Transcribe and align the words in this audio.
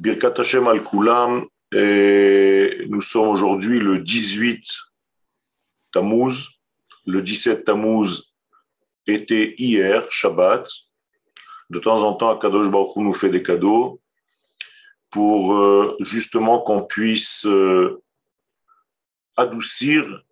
Birkat 0.00 0.32
Hashem 0.38 0.66
al 0.66 0.82
Kulam, 0.82 1.46
nous 1.74 3.00
sommes 3.02 3.28
aujourd'hui 3.28 3.78
le 3.78 3.98
18 3.98 4.64
Tammuz. 5.92 6.48
Le 7.04 7.20
17 7.20 7.66
Tammuz 7.66 8.32
était 9.06 9.54
hier, 9.58 10.10
Shabbat. 10.10 10.66
De 11.68 11.78
temps 11.78 12.02
en 12.02 12.14
temps, 12.14 12.30
Akadosh 12.30 12.70
Baruch 12.70 12.96
nous 12.96 13.12
fait 13.12 13.28
des 13.28 13.42
cadeaux 13.42 14.00
pour 15.10 15.54
euh, 15.54 15.94
justement 16.00 16.60
qu'on 16.60 16.82
puisse 16.82 17.44
euh, 17.44 18.02
adoucir 19.36 20.24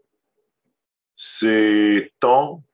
ces 1.14 2.10
temps 2.20 2.64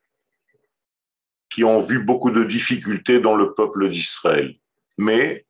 qui 1.51 1.65
ont 1.65 1.81
vu 1.81 2.05
beaucoup 2.05 2.31
de 2.31 2.45
difficultés 2.45 3.19
dans 3.19 3.35
le 3.35 3.53
peuple 3.53 3.89
d'Israël. 3.89 4.55
Mais 4.97 5.45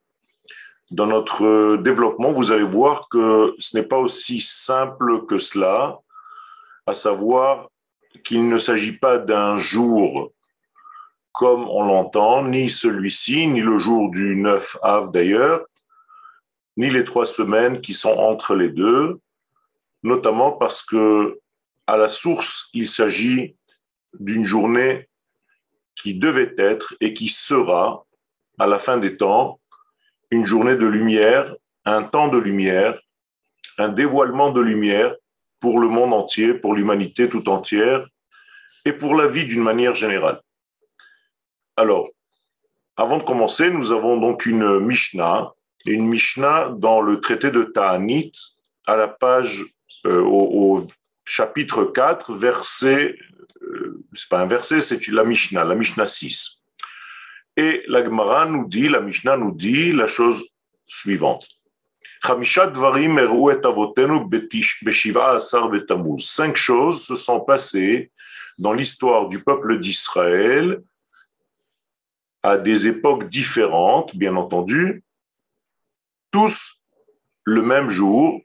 dans 0.91 1.07
notre 1.07 1.77
développement, 1.77 2.33
vous 2.33 2.53
allez 2.53 2.65
voir 2.65 3.09
que 3.09 3.55
ce 3.59 3.77
n'est 3.77 3.85
pas 3.85 3.99
aussi 3.99 4.41
simple 4.41 5.27
que 5.27 5.39
cela, 5.39 5.99
à 6.87 6.95
savoir 6.95 7.69
qu'il 8.25 8.49
ne 8.49 8.59
s'agit 8.59 8.99
pas 8.99 9.19
d'un 9.19 9.57
jour 9.57 10.33
comme 11.33 11.69
on 11.69 11.85
l'entend, 11.85 12.45
ni 12.45 12.71
celui-ci, 12.71 13.49
ni 13.49 13.61
le 13.61 13.77
jour 13.79 14.09
du 14.11 14.37
9 14.37 14.77
av 14.83 15.11
d'ailleurs, 15.11 15.67
ni 16.77 16.91
les 16.91 17.03
trois 17.03 17.27
semaines 17.27 17.81
qui 17.81 17.93
sont 17.93 18.17
entre 18.17 18.55
les 18.55 18.69
deux, 18.69 19.19
notamment 20.05 20.53
parce 20.53 20.83
que 20.83 21.41
à 21.87 21.97
la 21.97 22.09
source, 22.09 22.71
il 22.73 22.89
s'agit 22.89 23.57
d'une 24.19 24.45
journée 24.45 25.09
qui 25.97 26.15
devait 26.15 26.55
être 26.57 26.95
et 27.01 27.15
qui 27.15 27.29
sera, 27.29 28.05
à 28.59 28.67
la 28.67 28.79
fin 28.79 28.97
des 28.97 29.17
temps, 29.17 29.61
une 30.31 30.45
journée 30.45 30.77
de 30.77 30.87
lumière, 30.87 31.55
un 31.85 32.03
temps 32.03 32.29
de 32.29 32.39
lumière, 32.39 33.01
un 33.79 33.89
dévoilement 33.89 34.51
de 34.51 34.61
lumière 34.61 35.15
pour 35.61 35.81
le 35.81 35.89
monde 35.89 36.13
entier, 36.13 36.55
pour 36.55 36.75
l'humanité 36.75 37.29
tout 37.29 37.49
entière 37.49 38.07
et 38.85 38.93
pour 38.93 39.15
la 39.15 39.27
vie 39.27 39.45
d'une 39.45 39.63
manière 39.63 39.95
générale. 39.95 40.41
Alors, 41.77 42.09
avant 42.97 43.19
de 43.19 43.25
commencer, 43.25 43.71
nous 43.71 43.91
avons 43.91 44.19
donc 44.19 44.47
une 44.47 44.79
Mishnah, 44.79 45.53
une 45.87 46.07
Mishnah 46.07 46.71
dans 46.77 47.01
le 47.01 47.21
traité 47.21 47.51
de 47.51 47.65
Ta'anit, 47.65 48.33
à 48.87 48.97
la 48.97 49.09
page, 49.09 49.65
euh, 50.07 50.23
au, 50.23 50.87
chapitre 51.25 51.85
4, 51.85 52.35
verset, 52.35 53.17
euh, 53.63 54.05
c'est 54.15 54.29
pas 54.29 54.41
un 54.41 54.47
verset, 54.47 54.81
c'est 54.81 55.07
la 55.09 55.25
Mishnah, 55.25 55.65
la 55.65 55.75
Mishnah 55.75 56.07
6. 56.07 56.54
Et 57.57 57.83
la 57.87 58.05
Gemara 58.05 58.47
nous 58.47 58.67
dit, 58.67 58.89
la 58.89 59.01
Mishnah 59.01 59.37
nous 59.37 59.53
dit 59.53 59.93
la 59.93 60.07
chose 60.07 60.45
suivante. 60.87 61.49
Cinq 66.19 66.57
choses 66.57 67.07
se 67.07 67.15
sont 67.17 67.41
passées 67.41 68.11
dans 68.59 68.73
l'histoire 68.73 69.29
du 69.29 69.43
peuple 69.43 69.79
d'Israël 69.79 70.83
à 72.43 72.57
des 72.59 72.89
époques 72.89 73.29
différentes, 73.29 74.17
bien 74.17 74.37
entendu, 74.37 75.03
tous 76.31 76.85
le 77.45 77.63
même 77.63 77.89
jour, 77.89 78.41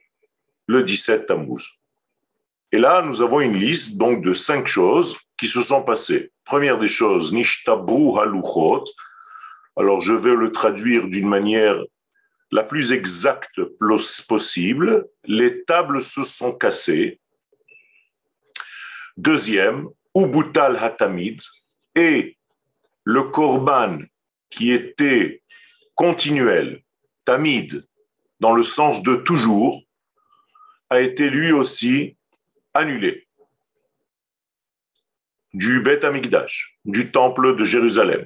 le 0.68 0.84
17 0.84 1.26
Tammuz. 1.26 1.79
Et 2.72 2.78
là, 2.78 3.02
nous 3.02 3.22
avons 3.22 3.42
une 3.42 3.58
liste 3.58 3.98
donc 3.98 4.24
de 4.24 4.34
cinq 4.34 4.68
choses 4.68 5.18
qui 5.38 5.48
se 5.48 5.62
sont 5.62 5.84
passées. 5.84 6.32
Première 6.44 6.78
des 6.78 6.88
choses, 6.88 7.34
Nishtabru 7.34 8.20
Haluchot. 8.20 8.86
Alors, 9.76 10.02
je 10.02 10.14
vais 10.14 10.36
le 10.36 10.52
traduire 10.52 11.08
d'une 11.08 11.28
manière 11.28 11.82
la 12.52 12.64
plus 12.64 12.92
exacte 12.92 13.60
possible. 14.28 15.08
Les 15.26 15.64
tables 15.64 16.02
se 16.02 16.24
sont 16.24 16.54
cassées. 16.54 17.20
Deuxième, 19.18 19.88
Ubutal 20.16 20.78
Hatamid. 20.78 21.42
Et 21.96 22.38
le 23.04 23.24
korban 23.24 24.00
qui 24.50 24.72
était 24.72 25.42
continuel, 25.96 26.84
tamid, 27.26 27.84
dans 28.40 28.54
le 28.54 28.64
sens 28.64 29.04
de 29.04 29.16
toujours, 29.16 29.82
a 30.90 31.02
été 31.02 31.30
lui 31.30 31.52
aussi 31.52 32.16
annulé 32.74 33.28
du 35.54 35.82
Bet 35.82 36.06
Amikdash, 36.06 36.78
du 36.86 37.12
temple 37.12 37.56
de 37.56 37.66
Jérusalem. 37.66 38.26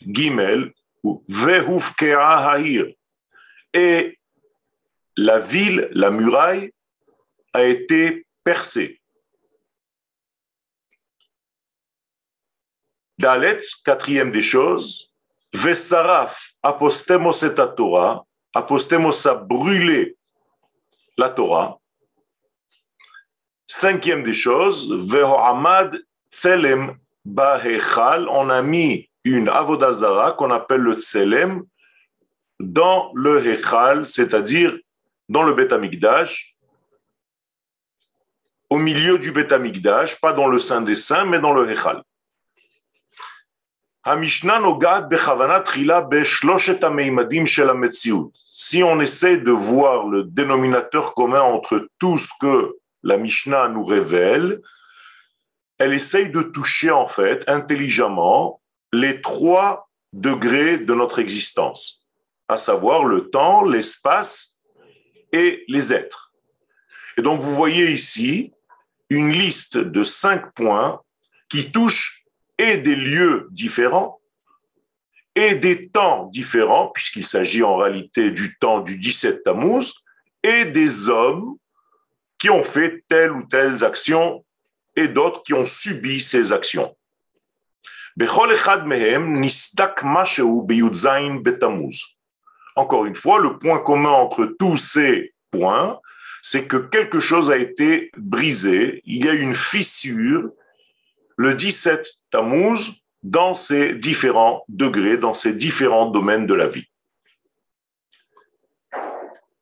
Gimel 0.00 0.72
ou 1.02 1.24
Ha'ir. 1.28 2.86
Et 3.72 4.18
la 5.16 5.38
ville, 5.38 5.88
la 5.92 6.10
muraille, 6.10 6.72
a 7.52 7.64
été 7.64 8.26
percée. 8.44 9.00
Dalet, 13.18 13.60
quatrième 13.84 14.30
des 14.30 14.42
choses, 14.42 15.10
Vesaraf, 15.54 16.52
apostemos 16.62 17.42
et 17.42 17.54
Torah, 17.54 18.26
apostemos 18.54 19.26
a 19.26 19.34
brûlé 19.34 20.16
la 21.16 21.30
Torah. 21.30 21.80
Cinquième 23.78 24.22
des 24.22 24.32
choses, 24.32 24.90
Vehohamad 24.90 26.02
Tselem 26.30 26.96
Bahechal, 27.26 28.26
on 28.30 28.48
a 28.48 28.62
mis 28.62 29.10
une 29.22 29.50
avodazara 29.50 30.32
qu'on 30.32 30.50
appelle 30.50 30.80
le 30.80 30.94
Tselem 30.94 31.62
dans 32.58 33.10
le 33.12 33.46
Hechal, 33.46 34.06
c'est-à-dire 34.06 34.78
dans 35.28 35.42
le 35.42 35.52
Bet 35.52 35.68
au 38.70 38.78
milieu 38.78 39.18
du 39.18 39.30
Bet 39.30 39.48
pas 40.22 40.32
dans 40.32 40.46
le 40.46 40.58
Saint 40.58 40.80
des 40.80 40.94
Saints, 40.94 41.26
mais 41.26 41.38
dans 41.38 41.52
le 41.52 41.70
Hechal. 41.70 42.02
Si 48.40 48.82
on 48.82 49.00
essaie 49.00 49.36
de 49.36 49.52
voir 49.52 50.06
le 50.06 50.24
dénominateur 50.24 51.12
commun 51.12 51.42
entre 51.42 51.90
tout 51.98 52.16
ce 52.16 52.30
que 52.40 52.74
la 53.06 53.16
Mishnah 53.18 53.68
nous 53.68 53.84
révèle, 53.84 54.60
elle 55.78 55.92
essaye 55.92 56.28
de 56.28 56.42
toucher 56.42 56.90
en 56.90 57.06
fait 57.06 57.48
intelligemment 57.48 58.60
les 58.92 59.20
trois 59.20 59.88
degrés 60.12 60.78
de 60.78 60.92
notre 60.92 61.20
existence, 61.20 62.04
à 62.48 62.56
savoir 62.56 63.04
le 63.04 63.30
temps, 63.30 63.62
l'espace 63.62 64.60
et 65.32 65.64
les 65.68 65.92
êtres. 65.92 66.32
Et 67.16 67.22
donc 67.22 67.40
vous 67.40 67.54
voyez 67.54 67.92
ici 67.92 68.52
une 69.08 69.30
liste 69.30 69.78
de 69.78 70.02
cinq 70.02 70.52
points 70.54 71.00
qui 71.48 71.70
touchent 71.70 72.24
et 72.58 72.76
des 72.78 72.96
lieux 72.96 73.46
différents 73.52 74.20
et 75.36 75.54
des 75.54 75.90
temps 75.90 76.24
différents, 76.32 76.88
puisqu'il 76.88 77.26
s'agit 77.26 77.62
en 77.62 77.76
réalité 77.76 78.32
du 78.32 78.56
temps 78.58 78.80
du 78.80 78.98
17 78.98 79.44
Tammuz, 79.44 79.92
et 80.42 80.64
des 80.64 81.08
hommes 81.08 81.56
qui 82.38 82.50
ont 82.50 82.62
fait 82.62 83.04
telle 83.08 83.32
ou 83.32 83.42
telle 83.44 83.82
action 83.84 84.44
et 84.94 85.08
d'autres 85.08 85.42
qui 85.42 85.54
ont 85.54 85.66
subi 85.66 86.20
ces 86.20 86.52
actions. 86.52 86.96
Encore 92.76 93.04
une 93.04 93.14
fois, 93.14 93.40
le 93.40 93.58
point 93.58 93.78
commun 93.78 94.10
entre 94.10 94.46
tous 94.58 94.76
ces 94.76 95.34
points, 95.50 96.00
c'est 96.42 96.66
que 96.66 96.76
quelque 96.76 97.20
chose 97.20 97.50
a 97.50 97.58
été 97.58 98.10
brisé, 98.16 99.02
il 99.04 99.24
y 99.24 99.28
a 99.28 99.34
une 99.34 99.54
fissure 99.54 100.50
le 101.36 101.54
17 101.54 102.08
Tammuz 102.30 103.02
dans 103.22 103.54
ces 103.54 103.94
différents 103.94 104.64
degrés, 104.68 105.18
dans 105.18 105.34
ces 105.34 105.52
différents 105.52 106.10
domaines 106.10 106.46
de 106.46 106.54
la 106.54 106.68
vie. 106.68 106.88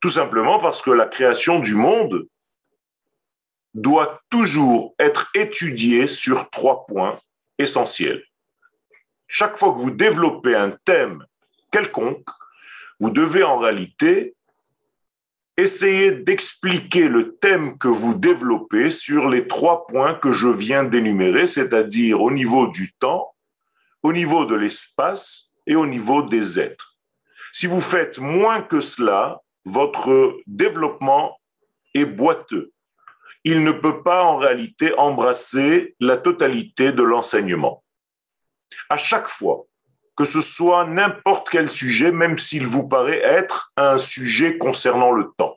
Tout 0.01 0.11
simplement 0.11 0.59
parce 0.59 0.83
que 0.83 0.91
la 0.91 1.07
création 1.07 1.59
du 1.59 1.75
monde 1.75 2.27
doit 3.75 4.21
toujours 4.31 4.95
être 4.99 5.31
étudiée 5.35 6.07
sur 6.07 6.49
trois 6.51 6.87
points 6.87 7.19
essentiels. 7.59 8.23
Chaque 9.27 9.59
fois 9.59 9.73
que 9.73 9.79
vous 9.79 9.91
développez 9.91 10.55
un 10.55 10.77
thème 10.85 11.25
quelconque, 11.71 12.29
vous 13.01 13.11
devez 13.11 13.43
en 13.43 13.59
réalité 13.59 14.35
essayez 15.57 16.11
d'expliquer 16.11 17.09
le 17.09 17.37
thème 17.37 17.79
que 17.79 17.89
vous 17.89 18.15
développez 18.15 18.91
sur 18.91 19.29
les 19.29 19.47
trois 19.47 19.87
points 19.87 20.15
que 20.15 20.33
je 20.33 20.49
viens 20.49 20.85
d'énumérer, 20.85 21.47
c'est-à-dire 21.47 22.21
au 22.21 22.31
niveau 22.31 22.67
du 22.69 22.93
temps, 22.95 23.35
au 24.03 24.13
niveau 24.13 24.45
de 24.45 24.55
l'espace 24.55 25.53
et 25.67 25.77
au 25.77 25.87
niveau 25.87 26.23
des 26.23 26.59
êtres. 26.59 26.99
Si 27.53 27.67
vous 27.67 27.81
faites 27.81 28.19
moins 28.19 28.63
que 28.63 28.81
cela, 28.81 29.41
votre 29.65 30.37
développement 30.47 31.39
est 31.95 32.05
boiteux. 32.05 32.73
Il 33.45 33.63
ne 33.63 33.73
peut 33.73 34.03
pas 34.03 34.25
en 34.25 34.39
réalité 34.39 34.97
embrasser 34.99 35.95
la 36.01 36.17
totalité 36.17 36.93
de 36.93 37.03
l'enseignement. 37.03 37.85
À 38.89 38.97
chaque 38.97 39.29
fois 39.29 39.67
que 40.17 40.25
ce 40.25 40.41
soit 40.41 40.85
n'importe 40.85 41.51
quel 41.51 41.69
sujet, 41.69 42.13
même 42.13 42.39
s'il 42.39 42.67
vous 42.67 42.87
paraît 42.87 43.21
être 43.21 43.73
un 43.77 43.99
sujet 43.99 44.59
concernant 44.59 45.11
le 45.11 45.31
temps. 45.37 45.57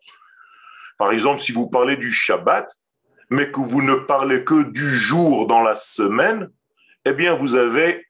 Par 0.97 1.11
exemple, 1.11 1.41
si 1.41 1.51
vous 1.51 1.69
parlez 1.69 1.95
du 1.95 2.11
Shabbat, 2.11 2.73
mais 3.29 3.51
que 3.51 3.59
vous 3.59 3.81
ne 3.81 3.93
parlez 3.93 4.43
que 4.43 4.63
du 4.63 4.95
jour 4.95 5.47
dans 5.47 5.61
la 5.61 5.75
semaine, 5.75 6.49
eh 7.05 7.13
bien, 7.13 7.35
vous 7.35 7.55
avez 7.55 8.07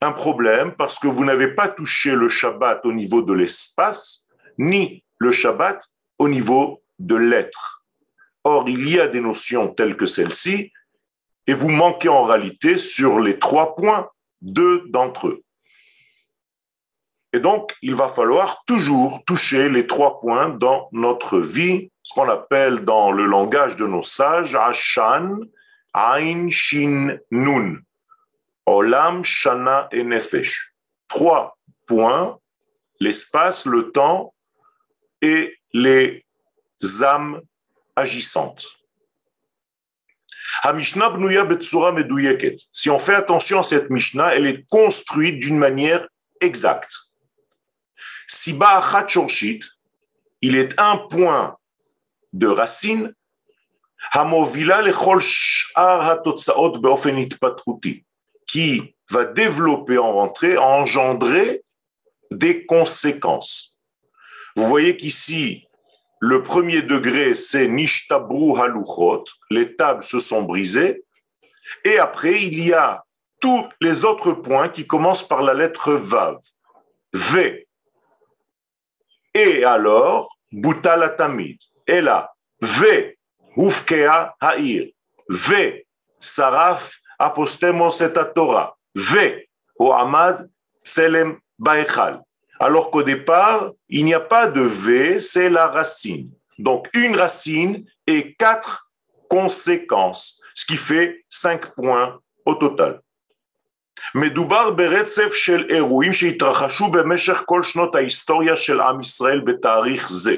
un 0.00 0.12
problème 0.12 0.74
parce 0.76 0.98
que 0.98 1.08
vous 1.08 1.24
n'avez 1.24 1.48
pas 1.48 1.68
touché 1.68 2.14
le 2.14 2.28
Shabbat 2.28 2.84
au 2.84 2.92
niveau 2.92 3.22
de 3.22 3.32
l'espace, 3.32 4.28
ni 4.58 5.04
le 5.18 5.32
Shabbat 5.32 5.84
au 6.18 6.28
niveau 6.28 6.82
de 7.00 7.16
l'être. 7.16 7.77
Or, 8.50 8.66
il 8.66 8.88
y 8.88 8.98
a 8.98 9.08
des 9.08 9.20
notions 9.20 9.68
telles 9.68 9.94
que 9.94 10.06
celle-ci, 10.06 10.72
et 11.46 11.52
vous 11.52 11.68
manquez 11.68 12.08
en 12.08 12.22
réalité 12.22 12.78
sur 12.78 13.20
les 13.20 13.38
trois 13.38 13.76
points, 13.76 14.08
deux 14.40 14.84
d'entre 14.88 15.28
eux. 15.28 15.42
Et 17.34 17.40
donc, 17.40 17.74
il 17.82 17.94
va 17.94 18.08
falloir 18.08 18.62
toujours 18.66 19.22
toucher 19.26 19.68
les 19.68 19.86
trois 19.86 20.18
points 20.18 20.48
dans 20.48 20.88
notre 20.92 21.40
vie, 21.40 21.90
ce 22.02 22.14
qu'on 22.14 22.30
appelle 22.30 22.86
dans 22.86 23.12
le 23.12 23.26
langage 23.26 23.76
de 23.76 23.86
nos 23.86 24.02
sages, 24.02 24.54
Ashan, 24.54 25.40
Ain, 25.92 26.48
Shin, 26.48 27.18
Nun. 27.30 27.76
Olam, 28.64 29.24
Shana 29.24 29.88
et 29.92 30.04
Nefesh. 30.04 30.72
Trois 31.06 31.58
points, 31.86 32.38
l'espace, 32.98 33.66
le 33.66 33.90
temps 33.90 34.32
et 35.20 35.54
les 35.74 36.24
âmes 37.02 37.42
agissantes. 37.98 38.66
Si 42.72 42.90
on 42.90 42.98
fait 42.98 43.14
attention 43.14 43.60
à 43.60 43.62
cette 43.62 43.90
Mishnah, 43.90 44.34
elle 44.34 44.46
est 44.46 44.66
construite 44.68 45.38
d'une 45.38 45.58
manière 45.58 46.08
exacte. 46.40 46.92
Siba 48.26 48.82
il 50.40 50.56
est 50.56 50.78
un 50.78 50.96
point 50.96 51.56
de 52.32 52.46
racine, 52.46 53.14
qui 58.46 58.94
va 59.10 59.24
développer 59.24 59.98
en 59.98 60.12
rentrée, 60.12 60.56
engendrer 60.56 61.62
des 62.30 62.66
conséquences. 62.66 63.78
Vous 64.56 64.66
voyez 64.66 64.96
qu'ici, 64.96 65.67
le 66.20 66.42
premier 66.42 66.82
degré, 66.82 67.34
c'est 67.34 67.68
Nishtabru 67.68 68.58
Haluchot, 68.60 69.24
les 69.50 69.76
tables 69.76 70.02
se 70.02 70.18
sont 70.18 70.42
brisées, 70.42 71.04
et 71.84 71.98
après, 71.98 72.42
il 72.42 72.64
y 72.64 72.72
a 72.72 73.04
tous 73.40 73.64
les 73.80 74.04
autres 74.04 74.32
points 74.32 74.68
qui 74.68 74.86
commencent 74.86 75.26
par 75.26 75.42
la 75.42 75.54
lettre 75.54 75.92
Vav. 75.92 76.38
V, 77.12 77.68
et 79.34 79.64
alors, 79.64 80.36
Boutalatamid. 80.50 81.58
Et 81.86 82.00
là, 82.00 82.32
V, 82.60 83.16
Ufkea 83.56 84.34
Haïr. 84.40 84.90
V, 85.28 85.86
Saraf 86.18 86.96
Apostemos 87.18 88.00
et 88.00 88.12
Torah. 88.34 88.76
V, 88.94 89.48
Ohamad 89.78 90.50
Selem 90.84 91.38
Baechal 91.58 92.20
Alors 92.59 92.91
qu'au 92.91 93.03
départ, 93.03 93.71
il 93.89 94.05
n'y 94.05 94.13
a 94.13 94.19
pas 94.19 94.47
de 94.47 94.61
V, 94.61 95.19
c'est 95.19 95.49
la 95.49 95.67
racine. 95.67 96.29
Donc 96.59 96.89
une 96.93 97.15
racine 97.15 97.85
et 98.07 98.33
quatre 98.35 98.89
conséquences, 99.29 100.41
ce 100.53 100.65
qui 100.65 100.77
fait 100.77 101.25
cinq 101.29 101.73
points 101.75 102.19
au 102.45 102.55
total. 102.55 102.99
מדובר 104.15 104.71
ברצף 104.71 105.33
של 105.33 105.65
אירועים 105.69 106.13
שהתרחשו 106.13 106.87
במשך 106.87 107.43
כל 107.45 107.63
שנות 107.63 107.95
ההיסטוריה 107.95 108.55
של 108.55 108.81
עם 108.81 108.99
ישראל 108.99 109.39
בתאריך 109.39 110.09
זה. 110.11 110.35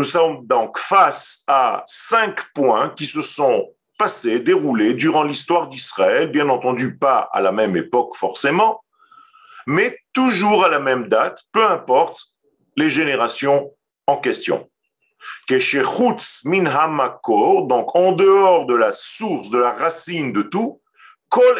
Nous 0.00 0.04
sommes 0.04 0.46
donc 0.46 0.78
face 0.78 1.44
à 1.46 1.84
cinq 1.86 2.34
points 2.54 2.88
qui 2.96 3.04
se 3.04 3.20
sont 3.20 3.68
passés, 3.98 4.40
déroulés 4.40 4.94
durant 4.94 5.22
l'histoire 5.22 5.68
d'Israël, 5.68 6.30
bien 6.30 6.48
entendu 6.48 6.96
pas 6.96 7.28
à 7.30 7.42
la 7.42 7.52
même 7.52 7.76
époque 7.76 8.16
forcément, 8.16 8.82
mais 9.67 9.99
toujours 10.13 10.63
à 10.63 10.69
la 10.69 10.79
même 10.79 11.09
date, 11.09 11.43
peu 11.51 11.63
importe 11.63 12.33
les 12.77 12.89
générations 12.89 13.73
en 14.07 14.17
question. 14.17 14.69
min 16.45 16.65
hamakor, 16.65 17.67
donc 17.67 17.93
en 17.95 18.13
dehors 18.13 18.65
de 18.65 18.75
la 18.75 18.93
source, 18.93 19.49
de 19.49 19.57
la 19.57 19.73
racine 19.73 20.31
de 20.31 20.41
tout, 20.41 20.81
Kol 21.29 21.59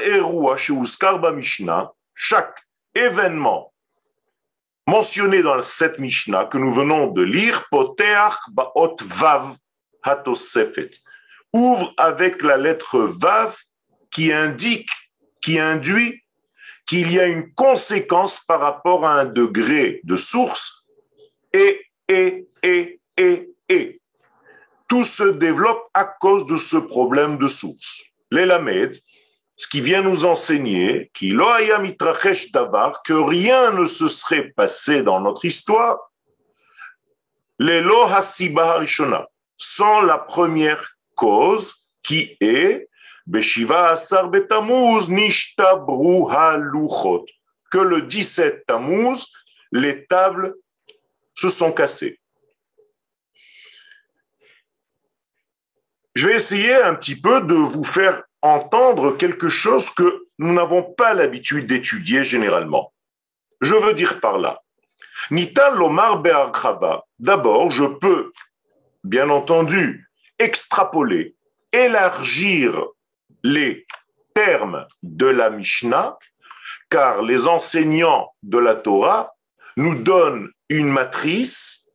Mishnah, 1.35 1.91
chaque 2.15 2.57
événement 2.95 3.73
mentionné 4.87 5.43
dans 5.43 5.61
cette 5.61 5.99
Mishnah 5.99 6.45
que 6.45 6.57
nous 6.57 6.73
venons 6.73 7.07
de 7.07 7.21
lire, 7.21 7.67
Poteach 7.69 8.37
Baot 8.51 8.95
Vav 9.03 9.53
Hatosefet, 10.03 10.91
ouvre 11.51 11.93
avec 11.97 12.41
la 12.41 12.55
lettre 12.55 12.99
Vav 12.99 13.57
qui 14.11 14.31
indique, 14.31 14.89
qui 15.41 15.59
induit 15.59 16.23
qu'il 16.87 17.11
y 17.11 17.19
a 17.19 17.27
une 17.27 17.53
conséquence 17.53 18.39
par 18.39 18.61
rapport 18.61 19.05
à 19.05 19.19
un 19.19 19.25
degré 19.25 19.99
de 20.03 20.15
source 20.15 20.85
et, 21.53 21.81
et, 22.07 22.47
et, 22.63 22.99
et, 23.17 23.49
et. 23.69 24.01
Tout 24.87 25.03
se 25.03 25.23
développe 25.23 25.89
à 25.93 26.05
cause 26.05 26.45
de 26.45 26.55
ce 26.55 26.77
problème 26.77 27.37
de 27.37 27.49
source. 27.49 28.05
L'Elamed, 28.31 28.97
ce 29.57 29.67
qui 29.67 29.81
vient 29.81 30.01
nous 30.01 30.25
enseigner 30.25 31.11
que 33.03 33.13
rien 33.13 33.71
ne 33.71 33.85
se 33.85 34.07
serait 34.07 34.49
passé 34.55 35.03
dans 35.03 35.19
notre 35.19 35.43
histoire, 35.43 35.99
les 37.59 37.81
sans 39.57 40.01
la 40.01 40.19
première 40.19 40.95
cause 41.15 41.89
qui 42.03 42.37
est 42.39 42.87
Que 47.69 47.77
le 47.79 48.01
17 48.03 48.65
Tammuz, 48.65 49.25
les 49.71 50.05
tables 50.05 50.55
se 51.35 51.49
sont 51.49 51.71
cassées. 51.71 52.19
Je 56.15 56.27
vais 56.27 56.35
essayer 56.35 56.73
un 56.73 56.95
petit 56.95 57.15
peu 57.15 57.41
de 57.41 57.53
vous 57.53 57.83
faire 57.83 58.23
entendre 58.41 59.15
quelque 59.17 59.49
chose 59.49 59.89
que 59.89 60.27
nous 60.39 60.53
n'avons 60.53 60.81
pas 60.81 61.13
l'habitude 61.13 61.67
d'étudier 61.67 62.23
généralement. 62.23 62.93
Je 63.61 63.75
veux 63.75 63.93
dire 63.93 64.19
par 64.19 64.37
là, 64.37 64.63
Nitan 65.31 65.75
Lomar 65.75 66.21
Be'archava, 66.21 67.05
d'abord, 67.19 67.71
je 67.71 67.83
peux, 67.83 68.31
bien 69.03 69.29
entendu, 69.29 70.09
extrapoler, 70.39 71.35
élargir 71.71 72.83
les 73.47 73.87
termes 74.33 74.85
de 75.03 75.25
la 75.25 75.49
Mishnah, 75.49 76.17
car 76.89 77.21
les 77.21 77.47
enseignants 77.47 78.29
de 78.43 78.57
la 78.57 78.75
Torah 78.75 79.31
nous 79.77 79.95
donnent 79.95 80.49
une 80.69 80.89
matrice, 80.89 81.89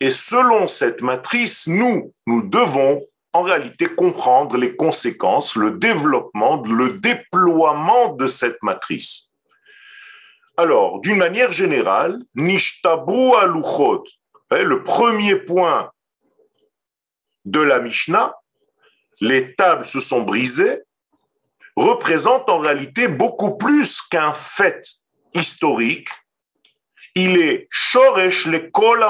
et 0.00 0.10
selon 0.10 0.66
cette 0.66 1.02
matrice, 1.02 1.66
nous, 1.66 2.14
nous 2.26 2.42
devons 2.42 3.00
en 3.34 3.42
réalité 3.42 3.86
comprendre 3.86 4.56
les 4.56 4.76
conséquences, 4.76 5.56
le 5.56 5.72
développement, 5.72 6.62
le 6.62 6.94
déploiement 6.94 8.14
de 8.14 8.26
cette 8.26 8.62
matrice. 8.62 9.30
Alors, 10.56 11.00
d'une 11.00 11.18
manière 11.18 11.52
générale, 11.52 12.18
Nishtabu 12.34 13.34
aluchot, 13.34 14.04
hein, 14.50 14.62
le 14.62 14.82
premier 14.82 15.36
point 15.36 15.90
de 17.44 17.60
la 17.60 17.78
Mishnah, 17.80 18.34
les 19.20 19.54
tables 19.54 19.84
se 19.84 20.00
sont 20.00 20.22
brisées, 20.22 20.80
représente 21.76 22.48
en 22.48 22.58
réalité 22.58 23.08
beaucoup 23.08 23.56
plus 23.56 24.00
qu'un 24.02 24.32
fait 24.32 24.82
historique. 25.34 26.08
Il 27.14 27.36
est 27.36 27.66
Shoresh 27.70 28.46
le 28.46 28.70
Kol 28.70 29.02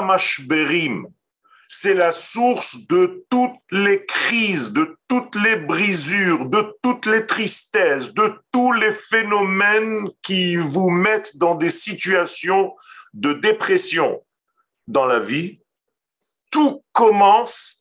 c'est 1.71 1.93
la 1.93 2.11
source 2.11 2.87
de 2.87 3.25
toutes 3.29 3.61
les 3.69 4.03
crises, 4.07 4.73
de 4.73 4.97
toutes 5.07 5.35
les 5.35 5.55
brisures, 5.55 6.45
de 6.47 6.75
toutes 6.81 7.05
les 7.05 7.27
tristesses, 7.27 8.11
de 8.15 8.33
tous 8.51 8.71
les 8.71 8.91
phénomènes 8.91 10.09
qui 10.23 10.55
vous 10.55 10.89
mettent 10.89 11.37
dans 11.37 11.53
des 11.53 11.69
situations 11.69 12.75
de 13.13 13.33
dépression 13.33 14.19
dans 14.87 15.05
la 15.05 15.19
vie. 15.19 15.59
Tout 16.49 16.83
commence 16.91 17.78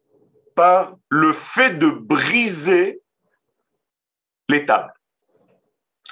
par 0.59 0.97
le 1.09 1.33
fait 1.33 1.79
de 1.79 1.89
briser 1.89 3.01
les 4.49 4.67
tables. 4.67 4.93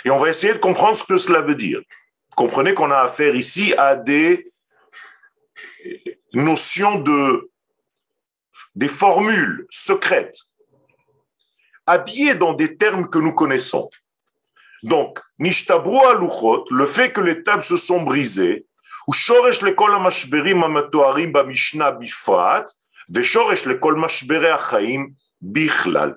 Et 0.04 0.10
on 0.10 0.18
va 0.18 0.28
essayer 0.28 0.52
de 0.52 0.58
comprendre 0.58 0.96
ce 0.96 1.02
que 1.02 1.16
cela 1.16 1.40
veut 1.40 1.56
dire. 1.56 1.80
Comprenez 2.36 2.72
qu'on 2.72 2.92
a 2.92 2.98
affaire 2.98 3.34
ici 3.34 3.74
à 3.76 3.96
des 3.96 4.52
notions 6.32 7.00
de 7.00 7.50
des 8.76 8.86
formules 8.86 9.66
secrètes, 9.68 10.38
habillées 11.84 12.36
dans 12.36 12.52
des 12.52 12.76
termes 12.76 13.10
que 13.10 13.18
nous 13.18 13.32
connaissons. 13.32 13.90
Donc, 14.84 15.18
nishtabru 15.40 15.98
aluchot, 16.06 16.66
le 16.70 16.86
fait 16.86 17.10
que 17.10 17.20
les 17.20 17.42
tables 17.42 17.64
se 17.64 17.76
sont 17.76 18.02
brisées, 18.02 18.64
ou 19.08 19.12
shoresh 19.12 19.62
lekol 19.62 19.92
amashberim 19.94 20.62
amatoarim 20.62 21.32
ba 21.32 21.42
mishnah 21.42 21.90
bifrat, 21.90 22.66
bichlal. 25.40 26.16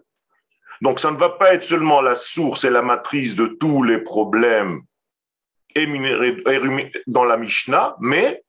Donc, 0.82 1.00
ça 1.00 1.12
ne 1.12 1.18
va 1.18 1.30
pas 1.30 1.54
être 1.54 1.64
seulement 1.64 2.02
la 2.02 2.16
source 2.16 2.64
et 2.64 2.70
la 2.70 2.82
matrice 2.82 3.36
de 3.36 3.48
tous 3.48 3.84
les 3.84 3.98
problèmes 4.00 4.82
dans 7.08 7.26
la 7.26 7.38
Mishnah, 7.38 7.96
mais 8.00 8.44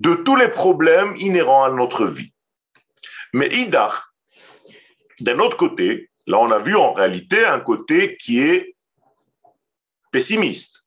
de 0.00 0.14
tous 0.14 0.36
les 0.36 0.48
problèmes 0.48 1.16
inhérents 1.16 1.64
à 1.64 1.70
notre 1.70 2.06
vie. 2.06 2.32
Mais 3.32 3.48
Idach, 3.48 4.02
d'un 5.20 5.38
autre 5.38 5.56
côté, 5.56 6.10
là 6.26 6.38
on 6.38 6.50
a 6.50 6.58
vu 6.58 6.76
en 6.76 6.92
réalité 6.92 7.44
un 7.44 7.60
côté 7.60 8.16
qui 8.16 8.40
est 8.40 8.76
pessimiste. 10.10 10.81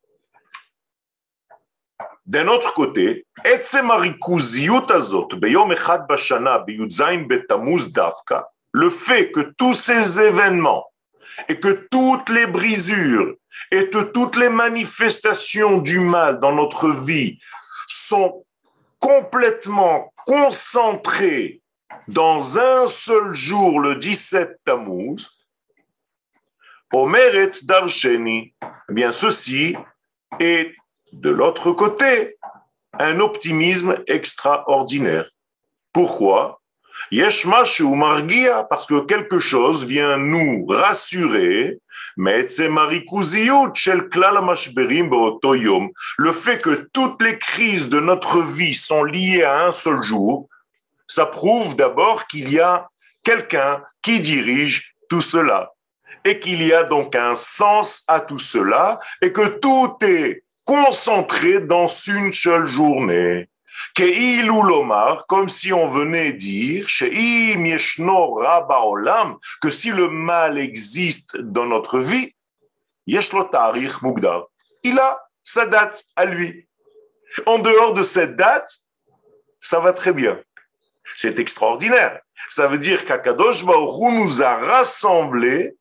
D'un 2.25 2.47
autre 2.47 2.73
côté, 2.73 3.25
le 8.71 8.89
fait 8.89 9.31
que 9.31 9.39
tous 9.57 9.73
ces 9.73 10.19
événements 10.19 10.85
et 11.47 11.59
que 11.59 11.87
toutes 11.91 12.29
les 12.29 12.47
brisures 12.47 13.35
et 13.71 13.89
que 13.89 14.03
toutes 14.03 14.37
les 14.37 14.49
manifestations 14.49 15.77
du 15.77 15.99
mal 15.99 16.39
dans 16.39 16.53
notre 16.53 16.89
vie 16.89 17.39
sont 17.87 18.43
complètement 18.99 20.11
concentrées 20.25 21.61
dans 22.07 22.57
un 22.57 22.87
seul 22.87 23.35
jour, 23.35 23.79
le 23.79 23.95
17 23.95 24.59
Tammuz, 24.65 25.29
Omeret 26.91 27.51
Darsheni, 27.63 28.53
eh 28.63 28.93
bien 28.93 29.11
ceci 29.11 29.75
est 30.39 30.75
de 31.15 31.29
l'autre 31.29 31.71
côté 31.71 32.37
un 32.99 33.19
optimisme 33.19 33.95
extraordinaire. 34.07 35.29
Pourquoi? 35.91 36.61
Ou 37.11 37.95
margia, 37.95 38.63
parce 38.63 38.85
que 38.85 39.01
quelque 39.01 39.39
chose 39.39 39.85
vient 39.85 40.17
nous 40.17 40.65
rassurer, 40.67 41.79
le 42.17 42.47
fait 46.31 46.57
que 46.61 46.87
toutes 46.93 47.21
les 47.21 47.37
crises 47.37 47.89
de 47.89 47.99
notre 47.99 48.41
vie 48.41 48.73
sont 48.73 49.03
liées 49.03 49.43
à 49.43 49.67
un 49.67 49.71
seul 49.71 50.01
jour, 50.03 50.47
ça 51.07 51.25
prouve 51.25 51.75
d'abord 51.75 52.27
qu'il 52.27 52.51
y 52.51 52.59
a 52.59 52.87
quelqu'un 53.23 53.83
qui 54.01 54.19
dirige 54.19 54.95
tout 55.09 55.21
cela. 55.21 55.71
Et 56.23 56.39
qu'il 56.39 56.63
y 56.63 56.73
a 56.73 56.83
donc 56.83 57.15
un 57.15 57.35
sens 57.35 58.03
à 58.07 58.19
tout 58.19 58.39
cela. 58.39 58.99
Et 59.21 59.31
que 59.31 59.59
tout 59.59 59.95
est 60.01 60.44
concentré 60.65 61.61
dans 61.61 61.87
une 61.87 62.33
seule 62.33 62.67
journée 62.67 63.47
comme 65.27 65.49
si 65.49 65.73
on 65.73 65.89
venait 65.89 66.33
dire, 66.33 66.87
que 69.61 69.69
si 69.69 69.91
le 69.91 70.09
mal 70.09 70.57
existe 70.57 71.37
dans 71.37 71.65
notre 71.65 71.99
vie, 71.99 72.33
il 73.07 74.99
a 74.99 75.19
sa 75.43 75.65
date 75.65 76.03
à 76.15 76.25
lui. 76.25 76.67
En 77.45 77.59
dehors 77.59 77.93
de 77.93 78.03
cette 78.03 78.35
date, 78.35 78.69
ça 79.59 79.79
va 79.79 79.93
très 79.93 80.13
bien. 80.13 80.39
C'est 81.15 81.39
extraordinaire. 81.39 82.19
Ça 82.49 82.67
veut 82.67 82.77
dire 82.77 83.05
qu'Akadosh 83.05 83.63
Baruch 83.63 84.11
nous 84.11 84.41
a 84.41 84.55
rassemblés 84.55 85.75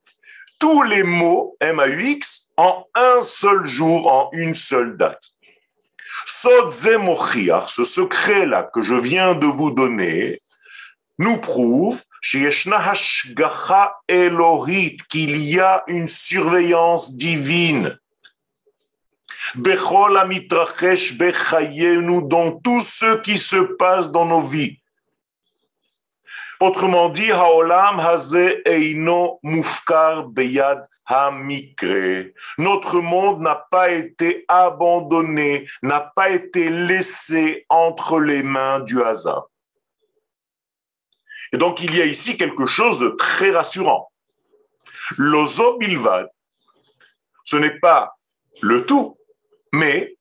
tous 0.58 0.82
les 0.82 1.02
mots 1.02 1.56
M-A-U-X 1.60 2.43
en 2.56 2.86
un 2.94 3.20
seul 3.22 3.66
jour, 3.66 4.06
en 4.12 4.30
une 4.32 4.54
seule 4.54 4.96
date 4.96 5.34
ce 6.26 7.84
secret-là 7.84 8.70
que 8.72 8.82
je 8.82 8.94
viens 8.94 9.34
de 9.34 9.46
vous 9.46 9.70
donner, 9.70 10.40
nous 11.18 11.38
prouve 11.38 12.00
qu'il 12.22 12.42
y 15.36 15.60
a 15.60 15.84
une 15.86 16.08
surveillance 16.08 17.14
divine. 17.16 17.98
dans 22.22 22.52
tout 22.60 22.80
ce 22.80 23.16
qui 23.20 23.38
se 23.38 23.56
passe 23.76 24.10
dans 24.10 24.24
nos 24.24 24.40
vies. 24.40 24.80
Autrement 26.60 27.10
dit, 27.10 27.30
Haolam 27.30 28.00
haze 28.00 28.62
eino 28.64 29.38
mufkar 29.42 30.28
beyad 30.28 30.86
notre 32.58 33.00
monde 33.00 33.40
n'a 33.40 33.66
pas 33.70 33.90
été 33.90 34.44
abandonné, 34.48 35.66
n'a 35.82 36.00
pas 36.00 36.30
été 36.30 36.70
laissé 36.70 37.66
entre 37.68 38.20
les 38.20 38.42
mains 38.42 38.80
du 38.80 39.02
hasard. 39.02 39.48
Et 41.52 41.56
donc 41.56 41.82
il 41.82 41.94
y 41.94 42.02
a 42.02 42.04
ici 42.04 42.36
quelque 42.36 42.66
chose 42.66 42.98
de 42.98 43.10
très 43.10 43.50
rassurant. 43.50 44.10
L'ozo 45.16 45.76
bilvad, 45.78 46.28
ce 47.44 47.56
n'est 47.56 47.78
pas 47.78 48.16
le 48.62 48.86
tout, 48.86 49.18
mais 49.72 50.16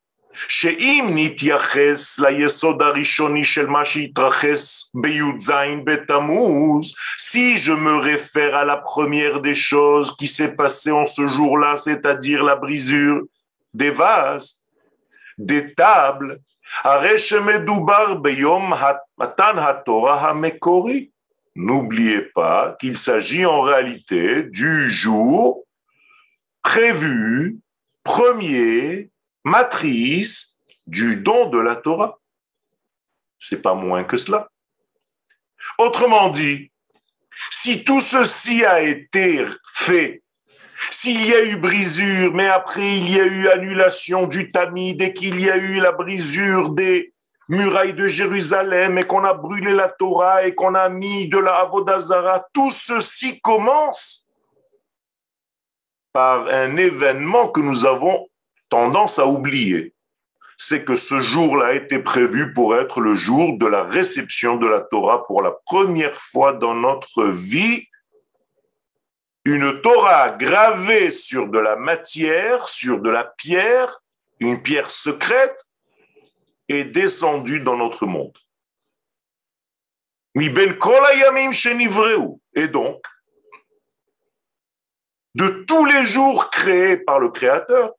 שאם 0.47 1.11
נתייחס 1.15 2.19
ליסוד 2.19 2.81
הראשוני 2.81 3.43
של 3.43 3.67
מה 3.67 3.85
שהתרחש 3.85 4.91
בי"ז 4.93 5.51
בתמוז, 5.83 6.93
si 7.17 7.57
je 7.57 7.71
me 7.71 7.95
réfère 7.99 8.55
à 8.55 8.63
la 8.63 8.77
première 8.77 9.41
des 9.41 9.55
choses 9.55 10.15
qui 10.15 10.27
s'est 10.27 10.55
passée 10.55 10.91
en 10.91 11.05
ce 11.05 11.27
jour-là, 11.27 11.77
c'est-à-dire 11.77 12.43
la 12.43 12.55
brisure 12.55 13.21
des 13.73 13.89
vases, 13.89 14.63
des 15.37 15.73
tables, 15.73 16.39
הרי 16.83 17.17
שמדובר 17.17 18.13
ביום 18.13 18.73
מתן 19.17 19.55
התורה 19.57 20.29
המקורי. 20.29 21.07
N'oubliez 21.55 22.21
pas 22.21 22.77
qu'il 22.79 22.95
s'agit 22.95 23.45
en 23.45 23.61
réalité 23.61 24.43
du 24.43 24.89
jour 24.89 25.65
prévu, 26.61 27.57
premier, 28.03 29.09
matrice 29.44 30.58
du 30.86 31.16
don 31.16 31.46
de 31.50 31.58
la 31.58 31.76
Torah. 31.76 32.18
C'est 33.38 33.62
pas 33.62 33.74
moins 33.74 34.04
que 34.04 34.16
cela. 34.16 34.48
Autrement 35.78 36.30
dit, 36.30 36.70
si 37.50 37.84
tout 37.84 38.00
ceci 38.00 38.64
a 38.64 38.80
été 38.80 39.46
fait, 39.72 40.22
s'il 40.90 41.26
y 41.26 41.34
a 41.34 41.42
eu 41.42 41.56
brisure, 41.56 42.32
mais 42.34 42.48
après 42.48 42.98
il 42.98 43.10
y 43.10 43.20
a 43.20 43.24
eu 43.24 43.48
annulation 43.48 44.26
du 44.26 44.50
Tamid 44.50 45.00
et 45.00 45.14
qu'il 45.14 45.40
y 45.40 45.50
a 45.50 45.56
eu 45.56 45.80
la 45.80 45.92
brisure 45.92 46.70
des 46.70 47.12
murailles 47.48 47.94
de 47.94 48.08
Jérusalem 48.08 48.98
et 48.98 49.04
qu'on 49.04 49.24
a 49.24 49.34
brûlé 49.34 49.72
la 49.72 49.88
Torah 49.88 50.44
et 50.44 50.54
qu'on 50.54 50.74
a 50.74 50.88
mis 50.88 51.28
de 51.28 51.38
la 51.38 51.56
Avodazara, 51.56 52.46
tout 52.52 52.70
ceci 52.70 53.40
commence 53.40 54.28
par 56.12 56.46
un 56.46 56.76
événement 56.76 57.48
que 57.48 57.60
nous 57.60 57.86
avons 57.86 58.28
tendance 58.74 59.20
à 59.20 59.26
oublier, 59.28 59.94
c'est 60.58 60.84
que 60.84 60.96
ce 60.96 61.20
jour-là 61.20 61.74
été 61.74 62.00
prévu 62.00 62.52
pour 62.52 62.76
être 62.76 63.00
le 63.00 63.14
jour 63.14 63.56
de 63.56 63.66
la 63.66 63.84
réception 63.84 64.56
de 64.56 64.66
la 64.66 64.80
Torah 64.80 65.24
pour 65.28 65.42
la 65.42 65.52
première 65.64 66.20
fois 66.20 66.52
dans 66.52 66.74
notre 66.74 67.26
vie. 67.26 67.86
Une 69.44 69.80
Torah 69.80 70.30
gravée 70.30 71.12
sur 71.12 71.46
de 71.50 71.58
la 71.60 71.76
matière, 71.76 72.68
sur 72.68 73.00
de 73.00 73.10
la 73.10 73.22
pierre, 73.22 74.02
une 74.40 74.60
pierre 74.60 74.90
secrète, 74.90 75.66
est 76.68 76.84
descendue 76.84 77.60
dans 77.60 77.76
notre 77.76 78.06
monde. 78.06 78.36
Ben 80.34 80.76
Et 82.56 82.66
donc, 82.66 83.06
de 85.36 85.48
tous 85.64 85.84
les 85.84 86.06
jours 86.06 86.50
créés 86.50 86.96
par 86.96 87.20
le 87.20 87.30
Créateur, 87.30 87.92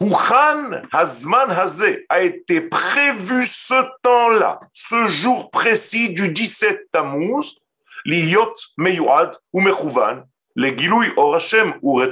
Uchan 0.00 0.82
Hazman 0.92 1.50
Hazé 1.50 2.06
a 2.08 2.22
été 2.22 2.60
prévu 2.60 3.44
ce 3.44 3.74
temps-là, 4.02 4.60
ce 4.72 5.08
jour 5.08 5.50
précis 5.50 6.10
du 6.10 6.28
17 6.28 6.90
Tammuz, 6.92 7.58
Liyot 8.04 8.54
Meyuad 8.78 9.36
ou 9.52 9.60
Mechouvan, 9.60 10.22
les 10.56 10.76
Gilouy 10.76 11.08
Orachem 11.16 11.74
ou. 11.82 12.02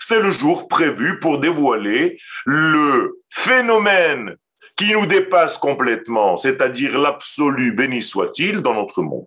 C'est 0.00 0.20
le 0.20 0.30
jour 0.30 0.68
prévu 0.68 1.20
pour 1.20 1.38
dévoiler 1.38 2.18
le 2.46 3.20
phénomène 3.30 4.36
qui 4.76 4.92
nous 4.92 5.06
dépasse 5.06 5.58
complètement, 5.58 6.36
c'est-à-dire 6.36 6.98
l'absolu, 6.98 7.72
béni 7.72 8.00
soit-il, 8.00 8.62
dans 8.62 8.74
notre 8.74 9.02
monde. 9.02 9.26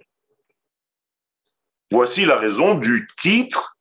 Voici 1.91 2.25
la 2.25 2.37
raison 2.37 2.73
du 2.73 3.07
titre 3.17 3.77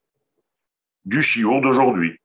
du 1.06 1.22
chiour 1.22 1.60
d'aujourd'hui 1.62 2.20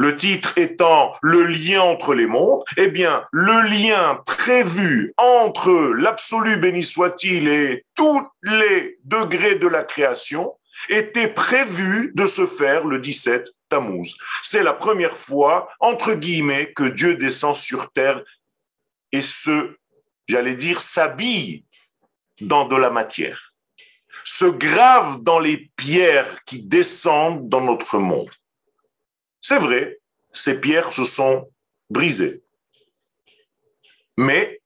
le 0.00 0.16
titre 0.16 0.56
étant 0.56 1.12
le 1.20 1.44
lien 1.44 1.82
entre 1.82 2.14
les 2.14 2.24
mondes, 2.24 2.62
eh 2.78 2.88
bien, 2.88 3.26
le 3.32 3.68
lien 3.68 4.22
prévu 4.24 5.12
entre 5.18 5.92
l'absolu 5.94 6.56
béni 6.56 6.82
soit-il 6.82 7.48
et 7.48 7.84
tous 7.94 8.26
les 8.42 8.98
degrés 9.04 9.56
de 9.56 9.68
la 9.68 9.82
création 9.82 10.56
était 10.88 11.28
prévu 11.28 12.12
de 12.14 12.26
se 12.26 12.46
faire 12.46 12.86
le 12.86 12.98
17 12.98 13.50
Tammuz. 13.68 14.16
C'est 14.40 14.62
la 14.62 14.72
première 14.72 15.18
fois, 15.18 15.68
entre 15.80 16.14
guillemets, 16.14 16.72
que 16.72 16.84
Dieu 16.84 17.16
descend 17.16 17.54
sur 17.54 17.92
terre 17.92 18.22
et 19.12 19.20
se, 19.20 19.76
j'allais 20.26 20.54
dire, 20.54 20.80
s'habille 20.80 21.66
dans 22.40 22.66
de 22.66 22.76
la 22.76 22.88
matière, 22.88 23.52
se 24.24 24.46
grave 24.46 25.22
dans 25.22 25.40
les 25.40 25.70
pierres 25.76 26.42
qui 26.46 26.62
descendent 26.62 27.50
dans 27.50 27.60
notre 27.60 27.98
monde. 27.98 28.30
C'est 29.40 29.58
vrai, 29.58 29.98
ces 30.32 30.60
pierres 30.60 30.92
se 30.92 31.04
sont 31.04 31.50
brisées. 31.88 32.42
Mais 34.16 34.60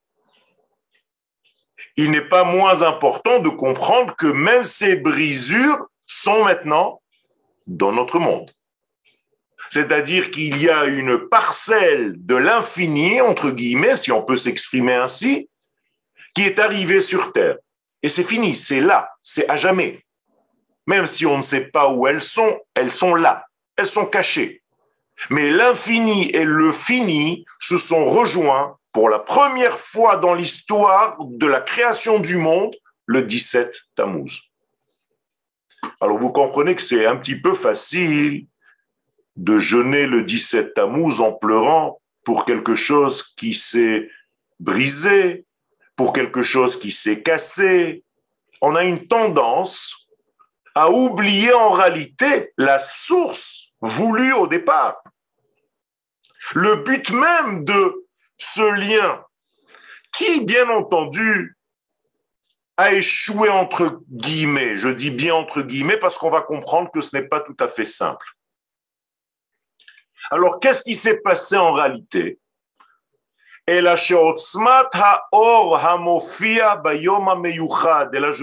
il 1.96 2.10
n'est 2.10 2.28
pas 2.28 2.44
moins 2.44 2.82
important 2.82 3.38
de 3.38 3.48
comprendre 3.48 4.14
que 4.16 4.26
même 4.26 4.64
ces 4.64 4.96
brisures 4.96 5.86
sont 6.06 6.44
maintenant 6.44 7.00
dans 7.66 7.92
notre 7.92 8.18
monde. 8.18 8.50
C'est-à-dire 9.70 10.30
qu'il 10.30 10.60
y 10.60 10.68
a 10.68 10.84
une 10.84 11.28
parcelle 11.28 12.14
de 12.16 12.34
l'infini, 12.34 13.20
entre 13.20 13.50
guillemets, 13.50 13.96
si 13.96 14.12
on 14.12 14.22
peut 14.22 14.36
s'exprimer 14.36 14.94
ainsi, 14.94 15.48
qui 16.34 16.42
est 16.42 16.58
arrivée 16.58 17.00
sur 17.00 17.32
Terre. 17.32 17.56
Et 18.02 18.08
c'est 18.08 18.24
fini, 18.24 18.54
c'est 18.54 18.80
là, 18.80 19.10
c'est 19.22 19.48
à 19.48 19.56
jamais. 19.56 20.04
Même 20.86 21.06
si 21.06 21.24
on 21.26 21.38
ne 21.38 21.42
sait 21.42 21.66
pas 21.66 21.88
où 21.88 22.06
elles 22.06 22.20
sont, 22.20 22.60
elles 22.74 22.90
sont 22.90 23.14
là, 23.14 23.46
elles 23.76 23.86
sont 23.86 24.06
cachées. 24.06 24.62
Mais 25.30 25.50
l'infini 25.50 26.30
et 26.30 26.44
le 26.44 26.72
fini 26.72 27.44
se 27.58 27.78
sont 27.78 28.06
rejoints 28.06 28.78
pour 28.92 29.08
la 29.08 29.18
première 29.18 29.78
fois 29.78 30.16
dans 30.16 30.34
l'histoire 30.34 31.16
de 31.20 31.46
la 31.46 31.60
création 31.60 32.18
du 32.18 32.36
monde 32.36 32.74
le 33.06 33.22
17 33.22 33.74
Tammuz. 33.96 34.40
Alors 36.00 36.18
vous 36.18 36.32
comprenez 36.32 36.74
que 36.74 36.82
c'est 36.82 37.06
un 37.06 37.16
petit 37.16 37.40
peu 37.40 37.54
facile 37.54 38.46
de 39.36 39.58
jeûner 39.58 40.06
le 40.06 40.22
17 40.22 40.74
Tammuz 40.74 41.20
en 41.20 41.32
pleurant 41.32 42.00
pour 42.24 42.44
quelque 42.44 42.74
chose 42.74 43.22
qui 43.22 43.52
s'est 43.52 44.08
brisé, 44.60 45.44
pour 45.96 46.12
quelque 46.12 46.42
chose 46.42 46.78
qui 46.78 46.90
s'est 46.90 47.22
cassé. 47.22 48.04
On 48.60 48.76
a 48.76 48.84
une 48.84 49.06
tendance 49.06 50.08
à 50.74 50.90
oublier 50.90 51.52
en 51.52 51.70
réalité 51.70 52.52
la 52.56 52.78
source 52.78 53.63
voulue 53.84 54.32
au 54.32 54.46
départ. 54.46 55.02
Le 56.54 56.76
but 56.76 57.10
même 57.10 57.64
de 57.64 58.06
ce 58.38 58.62
lien, 58.62 59.24
qui, 60.12 60.44
bien 60.44 60.68
entendu, 60.70 61.56
a 62.76 62.92
échoué 62.92 63.48
entre 63.48 64.00
guillemets. 64.10 64.74
Je 64.74 64.88
dis 64.88 65.10
bien 65.10 65.34
entre 65.34 65.62
guillemets 65.62 65.96
parce 65.96 66.18
qu'on 66.18 66.30
va 66.30 66.42
comprendre 66.42 66.90
que 66.90 67.00
ce 67.00 67.16
n'est 67.16 67.28
pas 67.28 67.40
tout 67.40 67.56
à 67.60 67.68
fait 67.68 67.84
simple. 67.84 68.26
Alors, 70.30 70.58
qu'est-ce 70.60 70.82
qui 70.82 70.94
s'est 70.94 71.20
passé 71.20 71.56
en 71.56 71.72
réalité? 71.72 72.38
Et 73.66 73.80
là, 73.80 73.96
je 73.96 74.14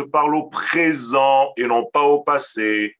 parle 0.01 0.35
au 0.35 0.49
présent 0.49 1.53
et 1.57 1.67
non 1.67 1.85
pas 1.85 2.03
au 2.03 2.21
passé. 2.21 2.97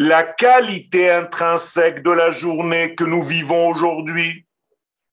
La 0.00 0.22
qualité 0.22 1.10
intrinsèque 1.10 2.04
de 2.04 2.12
la 2.12 2.30
journée 2.30 2.94
que 2.94 3.02
nous 3.02 3.20
vivons 3.20 3.68
aujourd'hui, 3.68 4.46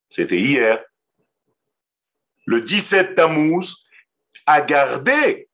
c'était 0.09 0.37
hier. 0.37 0.79
Le 2.45 2.61
17 2.61 3.15
Tammuz 3.15 3.87
a 4.45 4.61
gardé 4.61 5.49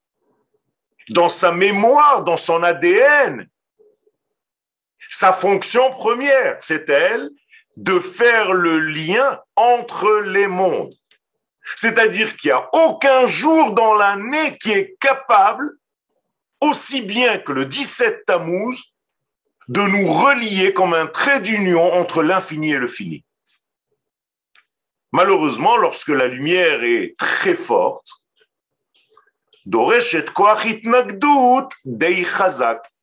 dans 1.08 1.30
sa 1.30 1.50
mémoire, 1.50 2.24
dans 2.24 2.36
son 2.36 2.62
ADN, 2.62 3.48
sa 5.08 5.32
fonction 5.32 5.90
première, 5.92 6.58
c'est 6.60 6.90
elle 6.90 7.30
de 7.78 7.98
faire 8.00 8.52
le 8.52 8.80
lien 8.80 9.40
entre 9.56 10.20
les 10.20 10.46
mondes. 10.46 10.92
C'est-à-dire 11.76 12.36
qu'il 12.36 12.50
n'y 12.50 12.52
a 12.52 12.68
aucun 12.74 13.26
jour 13.26 13.72
dans 13.72 13.94
l'année 13.94 14.58
qui 14.58 14.72
est 14.72 14.94
capable, 15.00 15.70
aussi 16.60 17.00
bien 17.00 17.38
que 17.38 17.52
le 17.52 17.64
17 17.64 18.26
Tammuz, 18.26 18.91
de 19.68 19.82
nous 19.82 20.12
relier 20.12 20.72
comme 20.72 20.94
un 20.94 21.06
trait 21.06 21.40
d'union 21.40 21.92
entre 21.92 22.22
l'infini 22.22 22.72
et 22.72 22.78
le 22.78 22.88
fini. 22.88 23.24
Malheureusement, 25.12 25.76
lorsque 25.76 26.08
la 26.08 26.26
lumière 26.26 26.82
est 26.82 27.14
très 27.18 27.54
forte, 27.54 28.10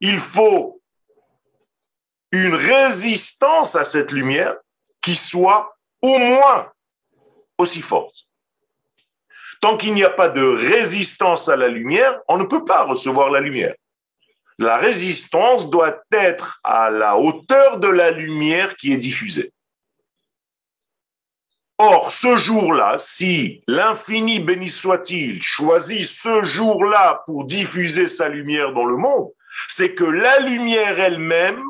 il 0.02 0.20
faut 0.20 0.82
une 2.32 2.56
résistance 2.56 3.76
à 3.76 3.86
cette 3.86 4.12
lumière 4.12 4.56
qui 5.02 5.16
soit 5.16 5.78
au 6.02 6.18
moins 6.18 6.72
aussi 7.58 7.82
forte. 7.82 8.28
Tant 9.62 9.78
qu'il 9.78 9.94
n'y 9.94 10.04
a 10.04 10.10
pas 10.10 10.30
de 10.30 10.44
résistance 10.44 11.50
à 11.50 11.56
la 11.56 11.68
lumière, 11.68 12.20
on 12.28 12.38
ne 12.38 12.46
peut 12.46 12.66
pas 12.66 12.84
recevoir 12.86 13.30
la 13.30 13.40
lumière. 13.40 13.76
La 14.60 14.78
résistance 14.78 15.70
doit 15.70 16.04
être 16.12 16.60
à 16.66 16.90
la 16.90 17.18
hauteur 17.18 17.80
de 17.80 17.88
la 17.88 18.12
lumière 18.12 18.76
qui 18.76 18.92
est 18.92 18.98
diffusée. 18.98 19.54
Or, 21.78 22.12
ce 22.12 22.36
jour-là, 22.36 22.98
si 23.00 23.64
l'infini 23.68 24.42
béni 24.42 24.68
soit-il 24.68 25.42
choisit 25.42 26.06
ce 26.06 26.44
jour-là 26.44 27.24
pour 27.26 27.46
diffuser 27.46 28.10
sa 28.10 28.28
lumière 28.28 28.74
dans 28.74 28.84
le 28.84 28.98
monde, 28.98 29.32
c'est 29.70 29.96
que 29.96 30.04
la 30.04 30.40
lumière 30.40 31.00
elle-même 31.00 31.64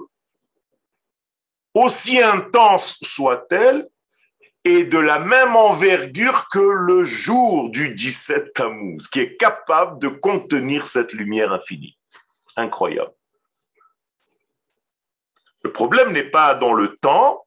aussi 1.75 2.19
intense 2.19 2.97
soit-elle, 3.03 3.87
et 4.65 4.83
de 4.83 4.97
la 4.97 5.19
même 5.19 5.55
envergure 5.55 6.47
que 6.51 6.59
le 6.59 7.03
jour 7.03 7.69
du 7.69 7.93
17 7.93 8.53
Tammuz, 8.53 9.07
qui 9.11 9.19
est 9.19 9.37
capable 9.37 9.99
de 9.99 10.07
contenir 10.07 10.87
cette 10.87 11.13
lumière 11.13 11.53
infinie. 11.53 11.98
Incroyable. 12.55 13.13
Le 15.63 15.71
problème 15.71 16.13
n'est 16.13 16.29
pas 16.29 16.55
dans 16.55 16.73
le 16.73 16.95
temps, 16.95 17.45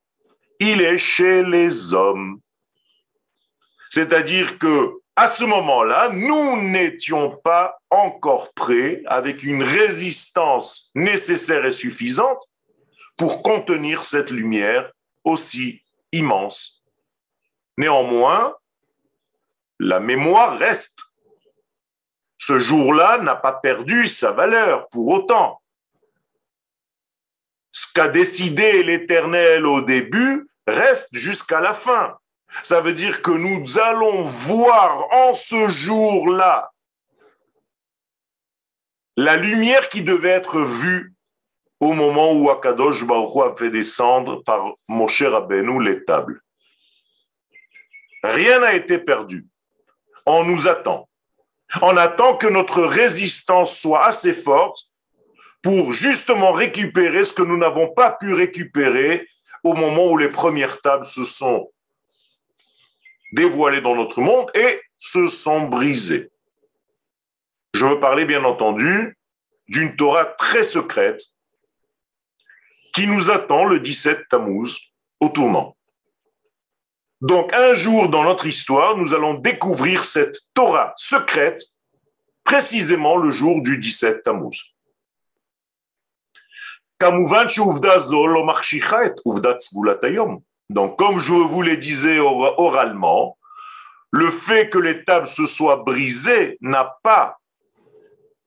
il 0.59 0.81
est 0.81 0.97
chez 0.97 1.43
les 1.43 1.93
hommes. 1.93 2.39
C'est-à-dire 3.89 4.57
que 4.59 4.93
à 5.15 5.27
ce 5.27 5.43
moment-là, 5.43 6.09
nous 6.09 6.59
n'étions 6.61 7.37
pas 7.37 7.77
encore 7.91 8.51
prêts 8.53 9.03
avec 9.05 9.43
une 9.43 9.61
résistance 9.61 10.91
nécessaire 10.95 11.65
et 11.65 11.71
suffisante 11.71 12.43
pour 13.15 13.43
contenir 13.43 14.05
cette 14.05 14.31
lumière 14.31 14.91
aussi 15.23 15.83
immense. 16.11 16.83
Néanmoins, 17.77 18.55
la 19.79 19.99
mémoire 19.99 20.57
reste. 20.57 20.99
Ce 22.45 22.59
jour-là 22.59 23.19
n'a 23.19 23.37
pas 23.37 23.53
perdu 23.53 24.05
sa 24.05 24.33
valeur 24.33 24.89
pour 24.89 25.07
autant. 25.07 25.61
Ce 27.71 27.85
qu'a 27.95 28.09
décidé 28.09 28.83
l'Éternel 28.83 29.65
au 29.65 29.79
début 29.79 30.49
reste 30.67 31.15
jusqu'à 31.15 31.61
la 31.61 31.73
fin. 31.73 32.17
Ça 32.61 32.81
veut 32.81 32.91
dire 32.91 33.21
que 33.21 33.31
nous 33.31 33.79
allons 33.79 34.23
voir 34.23 35.07
en 35.13 35.33
ce 35.33 35.69
jour-là 35.69 36.73
la 39.15 39.37
lumière 39.37 39.87
qui 39.87 40.01
devait 40.01 40.31
être 40.41 40.59
vue 40.59 41.13
au 41.79 41.93
moment 41.93 42.33
où 42.33 42.49
Akadosh 42.49 43.05
Baruch 43.05 43.53
a 43.53 43.55
fait 43.55 43.69
descendre 43.69 44.43
par 44.43 44.73
Moshe 44.89 45.23
Rabbeinu 45.23 45.81
les 45.81 46.03
tables. 46.03 46.41
Rien 48.21 48.59
n'a 48.59 48.73
été 48.73 48.97
perdu. 48.97 49.47
On 50.25 50.43
nous 50.43 50.67
attend. 50.67 51.07
On 51.81 51.97
attend 51.97 52.37
que 52.37 52.47
notre 52.47 52.83
résistance 52.83 53.79
soit 53.79 54.05
assez 54.05 54.33
forte 54.33 54.87
pour 55.61 55.93
justement 55.93 56.51
récupérer 56.51 57.23
ce 57.23 57.33
que 57.33 57.41
nous 57.41 57.57
n'avons 57.57 57.93
pas 57.93 58.11
pu 58.11 58.33
récupérer 58.33 59.27
au 59.63 59.73
moment 59.73 60.07
où 60.07 60.17
les 60.17 60.29
premières 60.29 60.81
tables 60.81 61.05
se 61.05 61.23
sont 61.23 61.71
dévoilées 63.31 63.81
dans 63.81 63.95
notre 63.95 64.21
monde 64.21 64.51
et 64.53 64.81
se 64.97 65.27
sont 65.27 65.67
brisées. 65.67 66.29
Je 67.73 67.85
veux 67.85 67.99
parler 67.99 68.25
bien 68.25 68.43
entendu 68.43 69.17
d'une 69.67 69.95
Torah 69.95 70.25
très 70.25 70.63
secrète 70.63 71.21
qui 72.93 73.07
nous 73.07 73.31
attend 73.31 73.65
le 73.65 73.79
17 73.79 74.27
Tammuz 74.29 74.93
au 75.19 75.29
tournant. 75.29 75.75
Donc 77.23 77.53
un 77.53 77.73
jour 77.73 78.09
dans 78.09 78.25
notre 78.25 78.47
histoire, 78.47 78.97
nous 78.97 79.13
allons 79.13 79.35
découvrir 79.35 80.03
cette 80.03 80.37
Torah 80.53 80.93
secrète 80.97 81.61
précisément 82.43 83.15
le 83.15 83.31
jour 83.31 83.61
du 83.61 83.77
17 83.77 84.23
Tammuz. 84.23 84.73
Donc, 90.69 90.99
comme 90.99 91.19
je 91.19 91.33
vous 91.33 91.61
le 91.61 91.77
disais 91.77 92.19
oralement, 92.19 93.37
le 94.11 94.29
fait 94.29 94.69
que 94.69 94.77
les 94.77 95.05
tables 95.05 95.27
se 95.27 95.45
soient 95.45 95.77
brisées 95.77 96.57
n'a 96.59 96.97
pas 97.03 97.37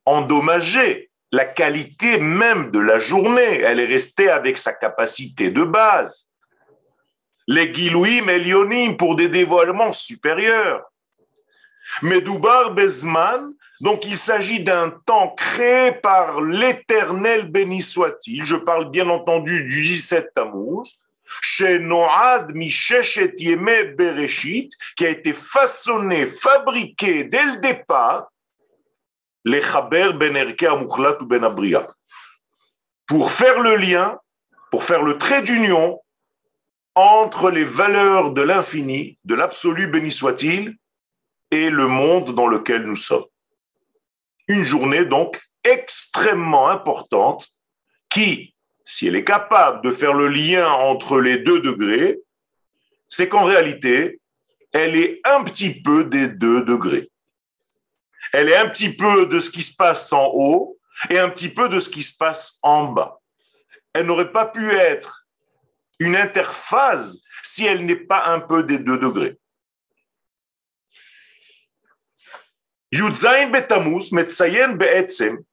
endommagé 0.05 1.11
la 1.33 1.47
qualité 1.47 2.19
même 2.19 2.71
de 2.71 2.79
la 2.79 2.99
journée. 2.99 3.61
Elle 3.61 3.81
est 3.81 3.87
restée 3.87 4.29
avec 4.29 4.59
sa 4.59 4.75
capacité 4.75 5.51
de 5.51 5.65
base. 5.65 6.26
Les 7.49 7.73
Gilouim 7.73 8.27
et 8.29 8.97
pour 8.97 9.15
des 9.17 9.29
dévoilements 9.29 9.93
supérieurs. 9.93 10.83
Medoubar 12.03 12.73
Bezman, 12.73 13.55
donc 13.81 14.05
il 14.05 14.17
s'agit 14.17 14.63
d'un 14.63 14.91
temps 15.07 15.31
créé 15.37 15.93
par 15.93 16.41
l'éternel 16.41 17.51
béni 17.51 17.81
soit-il. 17.81 18.45
Je 18.45 18.57
parle 18.57 18.91
bien 18.91 19.09
entendu 19.09 19.65
du 19.65 19.83
17 19.83 20.33
Tammuz, 20.35 21.07
chez 21.41 21.79
Noad 21.79 22.55
Misheshet 22.55 23.35
Yeme 23.39 23.95
Bereshit, 23.97 24.73
qui 24.97 25.07
a 25.07 25.11
été 25.11 25.33
façonné, 25.33 26.27
fabriqué 26.27 27.25
dès 27.25 27.45
le 27.45 27.57
départ, 27.61 28.29
les 29.45 29.61
Chaber 29.61 30.13
Ben 30.15 30.37
ou 30.37 31.27
Ben 31.27 31.45
Abria, 31.45 31.87
pour 33.07 33.31
faire 33.31 33.61
le 33.61 33.77
lien, 33.77 34.19
pour 34.71 34.83
faire 34.83 35.03
le 35.03 35.17
trait 35.19 35.43
d'union 35.43 36.01
entre 36.97 37.51
les 37.51 37.65
valeurs 37.65 38.33
de 38.33 38.41
l'infini, 38.41 39.19
de 39.25 39.35
l'absolu 39.35 39.87
béni 39.87 40.11
soit-il, 40.11 40.77
et 41.51 41.71
le 41.71 41.87
monde 41.87 42.35
dans 42.35 42.49
lequel 42.49 42.83
nous 42.85 42.97
sommes. 42.97 43.27
Une 44.49 44.63
journée 44.63 45.05
donc 45.05 45.41
extrêmement 45.63 46.69
importante 46.69 47.49
qui, 48.09 48.55
si 48.85 49.07
elle 49.07 49.17
est 49.17 49.25
capable 49.25 49.83
de 49.83 49.93
faire 49.93 50.15
le 50.15 50.29
lien 50.29 50.69
entre 50.69 51.21
les 51.21 51.39
deux 51.39 51.61
degrés, 51.61 52.19
c'est 53.09 53.29
qu'en 53.29 53.45
réalité, 53.45 54.21
elle 54.73 54.97
est 54.97 55.21
un 55.25 55.45
petit 55.45 55.83
peu 55.83 56.05
des 56.05 56.29
deux 56.29 56.63
degrés. 56.63 57.11
Elle 58.33 58.49
est 58.49 58.57
un 58.57 58.69
petit 58.69 58.95
peu 58.95 59.27
de 59.27 59.39
ce 59.39 59.51
qui 59.51 59.63
se 59.63 59.77
passe 59.77 60.13
en 60.13 60.31
haut 60.33 60.79
et 61.11 61.19
un 61.19 61.29
petit 61.29 61.51
peu 61.51 61.69
de 61.69 61.79
ce 61.79 61.91
qui 61.91 62.03
se 62.03 62.17
passe 62.17 62.59
en 62.63 62.85
bas. 62.85 63.21
Elle 63.93 64.07
n'aurait 64.07 64.33
pas 64.33 64.47
pu 64.47 64.73
être 64.73 65.26
une 65.99 66.17
interphase 66.17 67.23
si 67.43 67.65
elle 67.65 67.87
n'est 67.87 67.97
pas 67.97 68.27
un 68.27 68.41
peu 68.41 68.63
des 68.63 68.79
deux 68.79 68.99
degrés. 68.99 69.39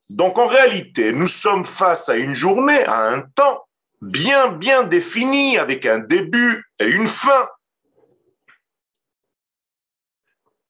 Donc 0.09 0.37
en 0.37 0.47
réalité, 0.47 1.11
nous 1.11 1.27
sommes 1.27 1.65
face 1.65 2.09
à 2.09 2.15
une 2.15 2.35
journée, 2.35 2.83
à 2.85 3.01
un 3.01 3.21
temps 3.21 3.67
bien, 4.01 4.49
bien 4.49 4.83
défini, 4.83 5.57
avec 5.57 5.85
un 5.85 5.99
début 5.99 6.63
et 6.79 6.87
une 6.87 7.07
fin, 7.07 7.49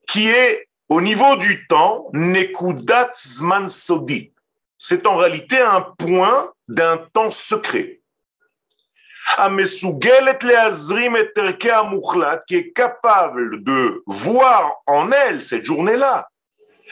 qui 0.08 0.28
est 0.28 0.68
au 0.90 1.02
niveau 1.02 1.36
du 1.38 1.66
temps, 1.68 2.10
Nekudat 2.14 3.12
Zman 3.16 3.68
Sodi. 3.68 4.32
C'est 4.78 5.08
en 5.08 5.16
réalité 5.16 5.60
un 5.60 5.82
point 5.82 6.54
d'un 6.68 6.98
temps 6.98 7.32
secret. 7.32 8.03
Qui 12.48 12.56
est 12.56 12.72
capable 12.74 13.64
de 13.64 14.04
voir 14.06 14.76
en 14.86 15.12
elle, 15.12 15.42
cette 15.42 15.66
journée-là, 15.66 16.28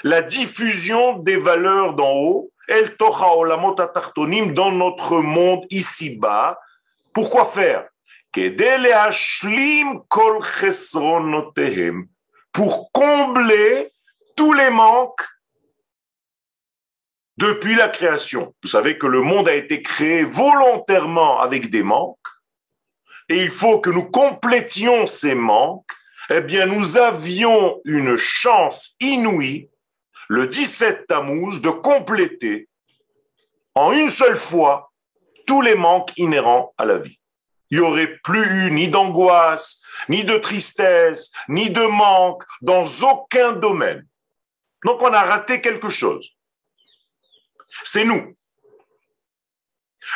la 0.03 0.21
diffusion 0.21 1.17
des 1.19 1.37
valeurs 1.37 1.93
d'en 1.93 2.11
haut, 2.11 2.51
El 2.67 2.95
Tocha 2.95 3.35
Olamot 3.35 3.75
dans 3.75 4.71
notre 4.71 5.21
monde 5.21 5.65
ici-bas. 5.69 6.59
Pourquoi 7.13 7.45
faire? 7.45 7.85
Pour 12.53 12.91
combler 12.91 13.91
tous 14.35 14.53
les 14.53 14.69
manques 14.69 15.27
depuis 17.37 17.75
la 17.75 17.89
création. 17.89 18.53
Vous 18.63 18.69
savez 18.69 18.97
que 18.97 19.07
le 19.07 19.21
monde 19.21 19.47
a 19.47 19.55
été 19.55 19.81
créé 19.81 20.23
volontairement 20.23 21.39
avec 21.39 21.69
des 21.69 21.83
manques, 21.83 22.17
et 23.29 23.41
il 23.41 23.49
faut 23.49 23.79
que 23.79 23.89
nous 23.89 24.09
complétions 24.09 25.05
ces 25.05 25.35
manques. 25.35 25.91
Eh 26.29 26.41
bien, 26.41 26.65
nous 26.65 26.97
avions 26.97 27.79
une 27.85 28.17
chance 28.17 28.95
inouïe 28.99 29.69
le 30.27 30.47
17 30.47 31.07
Tammuz 31.07 31.61
de 31.61 31.69
compléter 31.69 32.67
en 33.75 33.91
une 33.91 34.09
seule 34.09 34.37
fois 34.37 34.91
tous 35.45 35.61
les 35.61 35.75
manques 35.75 36.11
inhérents 36.17 36.73
à 36.77 36.85
la 36.85 36.97
vie. 36.97 37.19
Il 37.69 37.79
n'y 37.79 37.85
aurait 37.85 38.17
plus 38.23 38.65
eu 38.65 38.71
ni 38.71 38.89
d'angoisse, 38.89 39.81
ni 40.09 40.23
de 40.25 40.37
tristesse, 40.37 41.31
ni 41.47 41.69
de 41.69 41.83
manque 41.83 42.43
dans 42.61 42.83
aucun 43.09 43.53
domaine. 43.53 44.05
Donc 44.85 45.01
on 45.01 45.13
a 45.13 45.21
raté 45.21 45.61
quelque 45.61 45.89
chose. 45.89 46.31
C'est 47.83 48.05
nous. 48.05 48.35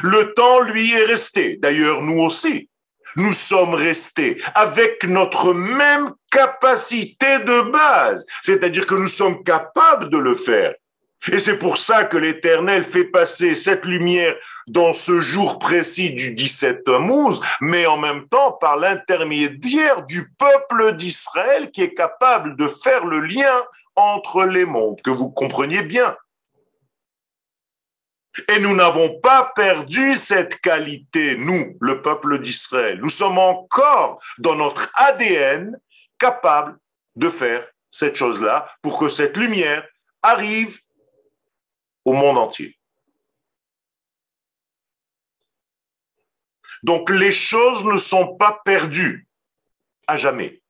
Le 0.01 0.33
temps, 0.33 0.61
lui, 0.61 0.93
est 0.93 1.05
resté. 1.05 1.57
D'ailleurs, 1.57 2.01
nous 2.01 2.21
aussi 2.21 2.69
nous 3.15 3.33
sommes 3.33 3.73
restés 3.73 4.41
avec 4.55 5.03
notre 5.05 5.53
même 5.53 6.11
capacité 6.31 7.39
de 7.39 7.71
base, 7.71 8.25
c'est-à-dire 8.41 8.85
que 8.85 8.95
nous 8.95 9.07
sommes 9.07 9.43
capables 9.43 10.09
de 10.09 10.17
le 10.17 10.35
faire. 10.35 10.73
Et 11.31 11.39
c'est 11.39 11.57
pour 11.57 11.77
ça 11.77 12.03
que 12.03 12.17
l'Éternel 12.17 12.83
fait 12.83 13.05
passer 13.05 13.55
cette 13.55 13.85
lumière 13.85 14.35
dans 14.67 14.93
ce 14.93 15.21
jour 15.21 15.57
précis 15.57 16.11
du 16.11 16.35
17 16.35 16.83
Tammuz, 16.83 17.39
mais 17.61 17.87
en 17.87 17.97
même 17.97 18.27
temps 18.27 18.51
par 18.51 18.77
l'intermédiaire 18.77 20.03
du 20.03 20.27
peuple 20.37 20.95
d'Israël 20.97 21.71
qui 21.71 21.81
est 21.81 21.95
capable 21.95 22.55
de 22.57 22.67
faire 22.67 23.05
le 23.05 23.21
lien 23.21 23.63
entre 23.95 24.43
les 24.43 24.65
mondes, 24.65 25.01
que 25.01 25.09
vous 25.09 25.29
compreniez 25.29 25.81
bien. 25.81 26.15
Et 28.49 28.59
nous 28.59 28.75
n'avons 28.75 29.19
pas 29.19 29.51
perdu 29.55 30.15
cette 30.15 30.59
qualité, 30.59 31.37
nous, 31.37 31.77
le 31.79 32.01
peuple 32.01 32.41
d'Israël. 32.41 32.99
Nous 33.01 33.09
sommes 33.09 33.37
encore 33.37 34.21
dans 34.37 34.55
notre 34.55 34.89
ADN 34.95 35.79
capables 36.19 36.77
de 37.15 37.29
faire 37.29 37.65
cette 37.89 38.15
chose-là 38.15 38.69
pour 38.81 38.99
que 38.99 39.07
cette 39.07 39.37
lumière 39.37 39.87
arrive 40.21 40.79
au 42.03 42.13
monde 42.13 42.37
entier. 42.37 42.77
Donc 46.83 47.09
les 47.09 47.31
choses 47.31 47.85
ne 47.85 47.95
sont 47.95 48.35
pas 48.35 48.61
perdues 48.63 49.27
à 50.07 50.17
jamais. 50.17 50.61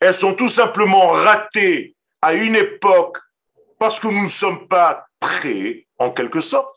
Elles 0.00 0.14
sont 0.14 0.34
tout 0.34 0.48
simplement 0.48 1.10
ratées 1.10 1.94
à 2.22 2.32
une 2.32 2.56
époque 2.56 3.18
parce 3.78 4.00
que 4.00 4.08
nous 4.08 4.24
ne 4.24 4.28
sommes 4.28 4.66
pas 4.68 5.06
prêts 5.18 5.86
en 6.00 6.10
quelque 6.10 6.40
sorte. 6.40 6.74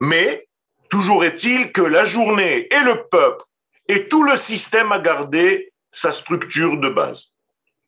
Mais 0.00 0.46
toujours 0.88 1.24
est-il 1.24 1.72
que 1.72 1.82
la 1.82 2.04
journée 2.04 2.68
et 2.72 2.80
le 2.80 3.08
peuple 3.08 3.42
et 3.88 4.06
tout 4.06 4.22
le 4.22 4.36
système 4.36 4.92
a 4.92 5.00
gardé 5.00 5.72
sa 5.90 6.12
structure 6.12 6.78
de 6.78 6.88
base. 6.88 7.36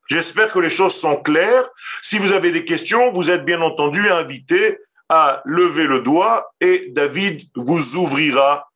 J'espère 0.08 0.52
que 0.52 0.58
les 0.58 0.70
choses 0.70 0.94
sont 0.94 1.16
claires. 1.16 1.68
Si 2.02 2.18
vous 2.18 2.32
avez 2.32 2.50
des 2.52 2.64
questions, 2.64 3.12
vous 3.12 3.30
êtes 3.30 3.44
bien 3.44 3.60
entendu 3.60 4.08
invité 4.08 4.78
à 5.08 5.42
lever 5.44 5.84
le 5.84 6.00
doigt 6.00 6.52
et 6.60 6.88
David 6.90 7.42
vous 7.54 7.96
ouvrira 7.96 8.70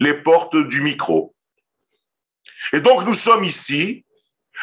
les 0.00 0.14
portes 0.14 0.56
du 0.56 0.80
micro. 0.80 1.34
Et 2.72 2.80
donc 2.80 3.04
nous 3.04 3.14
sommes 3.14 3.44
ici 3.44 4.04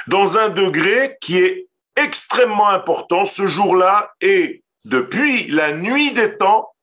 dans 0.07 0.37
un 0.37 0.49
degré 0.49 1.17
qui 1.21 1.37
est 1.39 1.67
extrêmement 1.95 2.69
important 2.69 3.25
ce 3.25 3.47
jour-là 3.47 4.13
et 4.21 4.63
depuis 4.83 5.47
la 5.47 5.71
nuit 5.71 6.11
des 6.11 6.37
temps, 6.37 6.75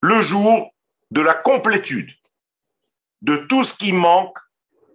le 0.00 0.20
jour 0.20 0.72
de 1.10 1.20
la 1.20 1.34
complétude 1.34 2.12
de 3.22 3.36
tout 3.36 3.64
ce 3.64 3.74
qui 3.74 3.92
manque 3.92 4.38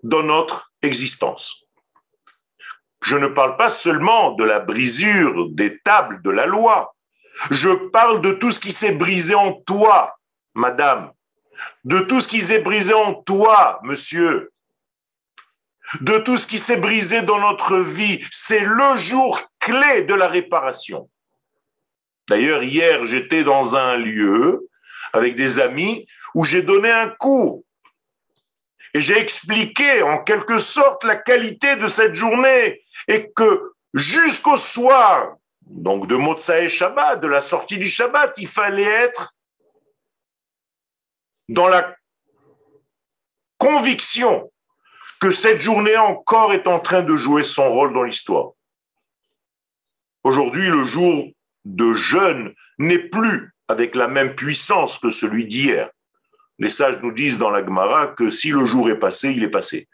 dans 0.04 0.24
notre 0.24 0.72
existence. 0.82 1.66
Je 3.02 3.18
ne 3.18 3.28
parle 3.28 3.58
pas 3.58 3.70
seulement 3.70 4.32
de 4.32 4.46
la 4.46 4.60
brisure 4.60 5.50
des 5.50 5.80
tables 5.80 6.22
de 6.22 6.30
la 6.30 6.46
loi, 6.46 6.96
je 7.52 7.70
parle 7.70 8.22
de 8.22 8.32
tout 8.32 8.52
ce 8.52 8.60
qui 8.60 8.72
s'est 8.72 8.94
brisé 8.94 9.36
en 9.36 9.54
toi, 9.54 10.18
madame, 10.54 11.12
de 11.84 12.00
tout 12.00 12.22
ce 12.22 12.28
qui 12.28 12.40
s'est 12.40 12.62
brisé 12.62 12.94
en 12.94 13.14
toi, 13.14 13.80
monsieur, 13.84 14.53
de 16.02 16.18
tout 16.20 16.38
ce 16.38 16.48
qui 16.48 16.58
s'est 16.58 16.78
brisé 16.78 17.22
dans 17.22 17.40
notre 17.40 17.80
vie. 17.80 18.24
C'est 18.32 18.62
le 18.62 18.98
jour 18.98 19.42
clé 19.60 20.04
de 20.04 20.14
la 20.14 20.28
réparation. 20.28 21.10
D'ailleurs, 22.30 22.64
hier, 22.64 23.06
j'étais 23.06 23.44
dans 23.44 23.76
un 23.76 23.96
lieu 23.96 24.70
avec 25.12 25.36
des 25.36 25.60
amis 25.60 26.08
où 26.34 26.46
j'ai 26.46 26.62
donné 26.62 26.90
un 26.90 27.10
cours. 27.10 27.64
Et 28.94 29.02
j'ai 29.02 29.18
expliqué 29.18 30.02
en 30.04 30.24
quelque 30.24 30.60
sorte 30.60 31.04
la 31.04 31.16
qualité 31.16 31.76
de 31.76 31.88
cette 31.88 32.16
journée 32.16 32.84
et 33.08 33.32
que 33.36 33.74
jusqu'au 33.94 34.58
soir, 34.58 35.36
donc 35.62 36.08
de 36.08 36.18
et 36.54 36.70
Shabbat, 36.70 37.20
de 37.20 37.28
la 37.28 37.42
sortie 37.42 37.78
du 37.78 37.88
Shabbat, 37.88 38.34
il 38.38 38.48
fallait 38.48 38.84
être 38.84 39.34
dans 41.50 41.68
la 41.68 41.96
conviction 43.58 44.52
que 45.24 45.32
cette 45.32 45.62
journée 45.62 45.96
encore 45.96 46.52
est 46.52 46.68
en 46.68 46.82
train 46.82 47.02
de 47.02 47.16
jouer 47.16 47.44
son 47.44 47.72
rôle 47.72 47.94
dans 47.94 48.04
l'histoire. 48.04 48.52
Aujourd'hui, 50.26 50.68
le 50.68 50.84
jour 50.84 51.30
de 51.64 51.94
jeûne 51.94 52.54
n'est 52.78 53.08
plus 53.08 53.54
avec 53.70 53.96
la 53.96 54.10
même 54.10 54.36
puissance 54.36 55.00
que 55.00 55.12
celui 55.12 55.46
d'hier. 55.46 55.90
Les 56.60 56.68
sages 56.68 57.02
nous 57.02 57.14
disent 57.14 57.38
dans 57.38 57.52
la 57.52 57.66
Gemara 57.66 58.08
que 58.08 58.30
si 58.30 58.50
le 58.50 58.66
jour 58.66 58.90
est 58.90 59.00
passé, 59.00 59.32
il 59.32 59.46
est 59.46 59.50
passé. 59.50 59.88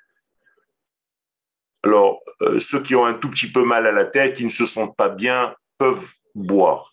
Alors, 1.84 2.22
euh, 2.42 2.58
ceux 2.58 2.82
qui 2.82 2.96
ont 2.96 3.06
un 3.06 3.14
tout 3.14 3.30
petit 3.30 3.52
peu 3.52 3.64
mal 3.64 3.86
à 3.86 3.92
la 3.92 4.06
tête, 4.06 4.34
qui 4.36 4.46
ne 4.46 4.50
se 4.50 4.66
sentent 4.66 4.98
pas 4.98 5.10
bien, 5.10 5.54
peuvent 5.78 6.12
boire. 6.34 6.92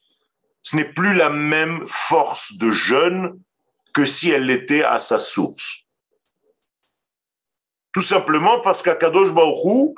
Ce 0.60 0.76
n'est 0.76 0.92
plus 0.92 1.14
la 1.14 1.30
même 1.30 1.86
force 1.86 2.58
de 2.58 2.70
jeûne 2.70 3.40
que 3.94 4.04
si 4.04 4.30
elle 4.30 4.44
l'était 4.44 4.84
à 4.84 4.98
sa 4.98 5.18
source. 5.18 5.85
Tout 7.96 8.02
simplement 8.02 8.60
parce 8.60 8.82
qu'Akadosh 8.82 9.32
Baruch 9.32 9.94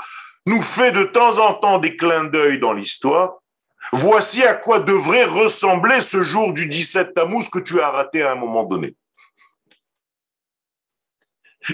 nous 0.46 0.62
fait 0.62 0.92
de 0.92 1.02
temps 1.02 1.44
en 1.44 1.54
temps 1.54 1.78
des 1.78 1.96
clins 1.96 2.22
d'œil 2.22 2.60
dans 2.60 2.72
l'histoire. 2.72 3.38
Voici 3.90 4.44
à 4.44 4.54
quoi 4.54 4.78
devrait 4.78 5.24
ressembler 5.24 6.00
ce 6.00 6.22
jour 6.22 6.52
du 6.52 6.68
17 6.68 7.12
Tammuz 7.12 7.48
que 7.50 7.58
tu 7.58 7.80
as 7.80 7.90
raté 7.90 8.22
à 8.22 8.30
un 8.30 8.34
moment 8.36 8.62
donné. 8.62 8.94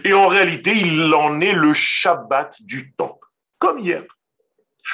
Et 0.02 0.14
en 0.14 0.26
réalité, 0.28 0.72
il 0.74 1.12
en 1.12 1.42
est 1.42 1.52
le 1.52 1.74
Shabbat 1.74 2.56
du 2.62 2.94
temps, 2.94 3.20
comme 3.58 3.78
hier. 3.78 4.04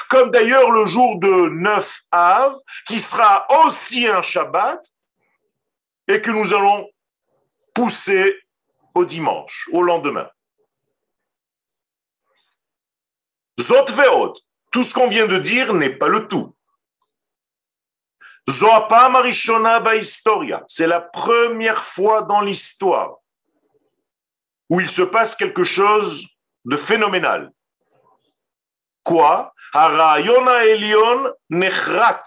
Comme 0.09 0.31
d'ailleurs 0.31 0.69
le 0.69 0.85
jour 0.85 1.17
de 1.17 1.47
9 1.47 2.01
Av, 2.11 2.55
qui 2.87 2.99
sera 2.99 3.47
aussi 3.63 4.05
un 4.05 4.21
Shabbat, 4.21 4.85
et 6.09 6.19
que 6.19 6.31
nous 6.31 6.53
allons 6.53 6.89
pousser 7.73 8.35
au 8.93 9.05
dimanche, 9.05 9.69
au 9.71 9.81
lendemain. 9.81 10.29
Zot 13.61 13.91
veot, 13.91 14.33
tout 14.71 14.83
ce 14.83 14.93
qu'on 14.93 15.07
vient 15.07 15.27
de 15.27 15.37
dire 15.37 15.73
n'est 15.73 15.95
pas 15.95 16.07
le 16.07 16.27
tout. 16.27 16.55
Zoapa 18.49 19.09
marishona 19.09 19.95
historia, 19.95 20.63
c'est 20.67 20.87
la 20.87 20.99
première 20.99 21.83
fois 21.83 22.23
dans 22.23 22.41
l'histoire 22.41 23.17
où 24.69 24.79
il 24.79 24.89
se 24.89 25.03
passe 25.03 25.35
quelque 25.35 25.63
chose 25.63 26.25
de 26.65 26.75
phénoménal. 26.75 27.51
Quoi? 29.03 29.53
Harayona 29.73 30.65
Elion 30.65 31.31
nechrat. 31.49 32.23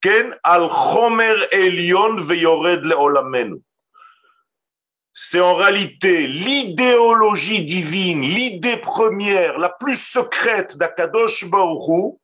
Ken 0.00 0.34
al 0.42 0.70
chomer 0.70 1.36
Elion 1.52 2.16
veyored 2.16 2.84
leolamenu 2.86 3.62
c'est 5.12 5.40
en 5.40 5.54
réalité 5.54 6.26
l'idéologie 6.26 7.64
divine, 7.64 8.22
l'idée 8.22 8.76
première, 8.76 9.58
la 9.58 9.68
plus 9.68 10.00
secrète 10.00 10.76
d'Akadosh 10.76 11.46
Baruch 11.46 12.16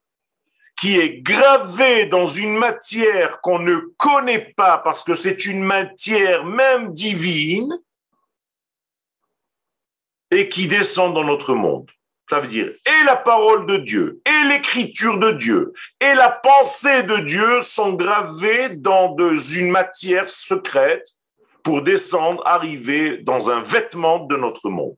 qui 0.76 0.98
est 0.98 1.20
gravée 1.22 2.06
dans 2.06 2.26
une 2.26 2.56
matière 2.56 3.40
qu'on 3.40 3.58
ne 3.58 3.76
connaît 3.96 4.52
pas 4.56 4.78
parce 4.78 5.02
que 5.02 5.14
c'est 5.14 5.46
une 5.46 5.62
matière 5.62 6.44
même 6.44 6.92
divine 6.92 7.72
et 10.30 10.48
qui 10.48 10.68
descend 10.68 11.14
dans 11.14 11.24
notre 11.24 11.54
monde. 11.54 11.90
Ça 12.28 12.40
veut 12.40 12.48
dire 12.48 12.66
et 12.66 13.04
la 13.04 13.16
parole 13.16 13.66
de 13.66 13.76
Dieu, 13.78 14.20
et 14.26 14.48
l'écriture 14.48 15.18
de 15.18 15.30
Dieu, 15.30 15.72
et 16.00 16.14
la 16.14 16.28
pensée 16.28 17.04
de 17.04 17.18
Dieu 17.18 17.62
sont 17.62 17.92
gravées 17.92 18.70
dans 18.70 19.16
une 19.16 19.70
matière 19.70 20.28
secrète 20.28 21.15
pour 21.66 21.82
descendre, 21.82 22.46
arriver 22.46 23.16
dans 23.16 23.50
un 23.50 23.60
vêtement 23.60 24.20
de 24.20 24.36
notre 24.36 24.70
monde. 24.70 24.96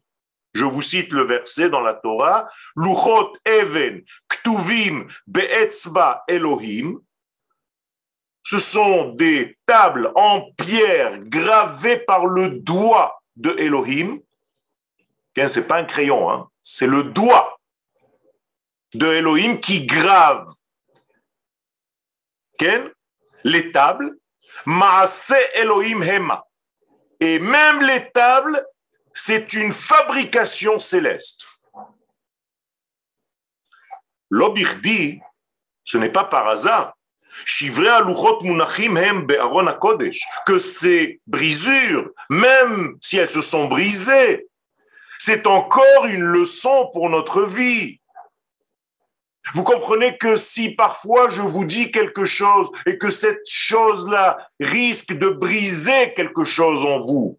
Je 0.53 0.67
vous 0.67 0.83
cite 0.83 1.15
le 1.15 1.23
verset 1.23 1.71
dans 1.71 1.81
la 1.81 1.95
Torah, 1.95 2.47
Luchot 2.77 3.33
Even 3.47 4.03
Ktuvim 4.29 5.07
Be'etzba 5.27 6.25
Elohim. 6.29 7.01
Ce 8.43 8.59
sont 8.59 9.15
des 9.15 9.57
tables 9.65 10.13
en 10.15 10.43
pierre 10.59 11.19
gravées 11.21 12.01
par 12.01 12.27
le 12.27 12.51
doigt 12.51 13.19
de 13.37 13.57
Elohim. 13.57 14.21
Ce 15.35 15.61
n'est 15.61 15.67
pas 15.67 15.79
un 15.79 15.85
crayon, 15.85 16.31
hein. 16.31 16.51
c'est 16.63 16.87
le 16.87 17.03
doigt 17.03 17.59
de 18.93 19.07
Elohim 19.07 19.59
qui 19.59 19.87
grave 19.87 20.47
les 23.43 23.73
tables. 23.73 24.19
Maase 24.67 25.35
Elohim 25.55 26.03
Hema. 26.03 26.45
Et 27.21 27.39
même 27.39 27.81
les 27.81 28.11
tables, 28.13 28.65
c'est 29.13 29.53
une 29.55 29.73
fabrication 29.73 30.79
céleste. 30.79 31.47
L'obirdi, 34.31 35.21
ce 35.85 35.99
n'est 35.99 36.13
pas 36.13 36.25
par 36.25 36.49
hasard. 36.49 36.95
Que 40.47 40.59
ces 40.59 41.21
brisures, 41.27 42.11
même 42.29 42.97
si 43.01 43.17
elles 43.17 43.31
se 43.31 43.43
sont 43.43 43.67
brisées, 43.67 44.47
c'est 45.19 45.47
encore 45.47 46.07
une 46.07 46.23
leçon 46.23 46.91
pour 46.93 47.11
notre 47.11 47.43
vie. 47.43 47.98
Vous 49.55 49.65
comprenez 49.65 50.17
que 50.19 50.37
si 50.37 50.71
parfois 50.71 51.31
je 51.31 51.43
vous 51.43 51.65
dis 51.65 51.91
quelque 51.91 52.25
chose 52.25 52.71
et 52.87 52.99
que 52.99 53.11
cette 53.11 53.49
chose-là 53.49 54.39
risque 54.61 55.13
de 55.13 55.29
briser 55.29 56.15
quelque 56.15 56.45
chose 56.45 56.85
en 56.85 56.99
vous, 57.01 57.39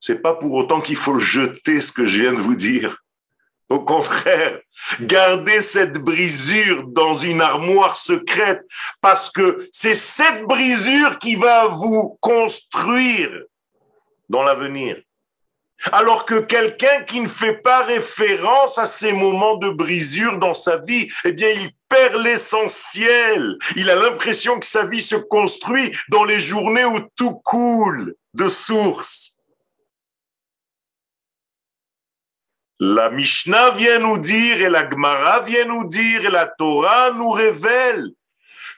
c'est 0.00 0.22
pas 0.22 0.34
pour 0.34 0.54
autant 0.54 0.80
qu'il 0.80 0.96
faut 0.96 1.18
jeter 1.18 1.80
ce 1.80 1.92
que 1.92 2.04
je 2.04 2.22
viens 2.22 2.34
de 2.34 2.40
vous 2.40 2.54
dire. 2.54 3.02
Au 3.68 3.80
contraire, 3.80 4.60
gardez 5.00 5.60
cette 5.60 5.98
brisure 5.98 6.88
dans 6.88 7.14
une 7.14 7.42
armoire 7.42 7.96
secrète 7.96 8.62
parce 9.02 9.30
que 9.30 9.68
c'est 9.72 9.94
cette 9.94 10.44
brisure 10.44 11.18
qui 11.18 11.36
va 11.36 11.66
vous 11.66 12.16
construire 12.20 13.30
dans 14.28 14.42
l'avenir. 14.42 14.96
Alors 15.92 16.24
que 16.24 16.40
quelqu'un 16.40 17.02
qui 17.04 17.20
ne 17.20 17.28
fait 17.28 17.54
pas 17.54 17.82
référence 17.84 18.78
à 18.78 18.86
ces 18.86 19.12
moments 19.12 19.56
de 19.56 19.70
brisure 19.70 20.38
dans 20.38 20.54
sa 20.54 20.78
vie, 20.78 21.08
eh 21.24 21.32
bien, 21.32 21.50
il 21.50 21.70
perd 21.88 22.16
l'essentiel. 22.16 23.56
Il 23.76 23.88
a 23.88 23.94
l'impression 23.94 24.58
que 24.58 24.66
sa 24.66 24.84
vie 24.84 25.02
se 25.02 25.16
construit 25.16 25.96
dans 26.08 26.24
les 26.24 26.40
journées 26.40 26.84
où 26.84 27.00
tout 27.16 27.36
coule 27.44 28.16
de 28.34 28.48
source. 28.48 29.38
La 32.80 33.10
Mishnah 33.10 33.72
vient 33.72 33.98
nous 33.98 34.18
dire 34.18 34.60
et 34.60 34.68
la 34.68 34.88
Gemara 34.88 35.40
vient 35.40 35.64
nous 35.64 35.88
dire 35.88 36.24
et 36.24 36.30
la 36.30 36.46
Torah 36.46 37.10
nous 37.10 37.30
révèle 37.30 38.12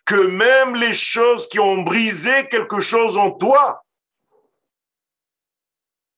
que 0.07 0.15
même 0.15 0.75
les 0.75 0.95
choses 0.95 1.49
qui 1.49 1.61
ont 1.61 1.83
brisé 1.83 2.49
quelque 2.49 2.81
chose 2.81 3.19
en 3.19 3.31
toi, 3.31 3.85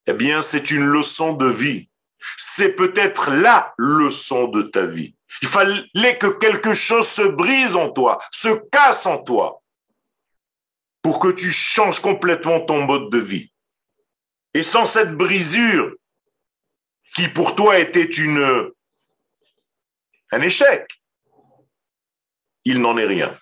eh 0.07 0.13
bien, 0.13 0.43
c'est 0.43 0.71
une 0.71 0.85
leçon 0.85 1.33
de 1.33 1.47
vie. 1.47 1.89
C'est 2.37 2.73
peut-être 2.73 3.31
la 3.31 3.75
leçon 3.79 4.49
de 4.49 4.63
ta 4.63 4.85
vie. 4.85 5.17
Il 5.41 5.49
fallait 5.49 6.19
que 6.19 6.27
quelque 6.27 6.75
chose 6.75 7.09
se 7.09 7.23
brise 7.23 7.75
en 7.75 7.91
toi, 7.91 8.19
se 8.31 8.49
casse 8.71 9.07
en 9.07 9.19
toi, 9.19 9.63
pour 11.03 11.19
que 11.19 11.29
tu 11.29 11.51
changes 11.51 12.01
complètement 12.01 12.61
ton 12.61 12.83
mode 12.83 13.11
de 13.11 13.19
vie. 13.19 13.53
Et 14.55 14.63
sans 14.63 14.85
cette 14.85 15.17
brisure, 15.17 15.95
qui 17.15 17.29
pour 17.29 17.55
toi 17.57 17.79
était 17.79 18.05
une, 18.05 18.71
un 20.31 20.41
échec, 20.41 20.87
il 22.65 22.81
n'en 22.81 22.97
est 22.97 23.07
rien. 23.07 23.37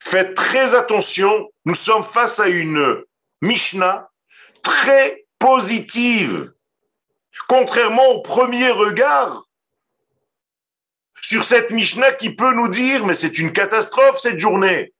Faites 0.00 0.34
très 0.34 0.74
attention, 0.74 1.50
nous 1.64 1.74
sommes 1.74 2.04
face 2.04 2.40
à 2.40 2.48
une 2.48 3.02
Mishnah 3.40 4.11
très 4.62 5.26
positive, 5.38 6.52
contrairement 7.48 8.06
au 8.08 8.22
premier 8.22 8.70
regard 8.70 9.44
sur 11.20 11.44
cette 11.44 11.70
Mishnah 11.70 12.12
qui 12.12 12.34
peut 12.34 12.52
nous 12.52 12.68
dire, 12.68 13.06
mais 13.06 13.14
c'est 13.14 13.38
une 13.38 13.52
catastrophe 13.52 14.18
cette 14.18 14.38
journée. 14.38 14.92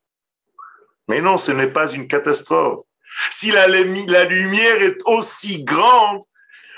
Mais 1.08 1.20
non, 1.20 1.36
ce 1.36 1.52
n'est 1.52 1.70
pas 1.70 1.90
une 1.90 2.06
catastrophe. 2.06 2.84
Si 3.30 3.50
la, 3.50 3.66
la 3.66 4.24
lumière 4.24 4.80
est 4.82 4.98
aussi 5.04 5.64
grande, 5.64 6.20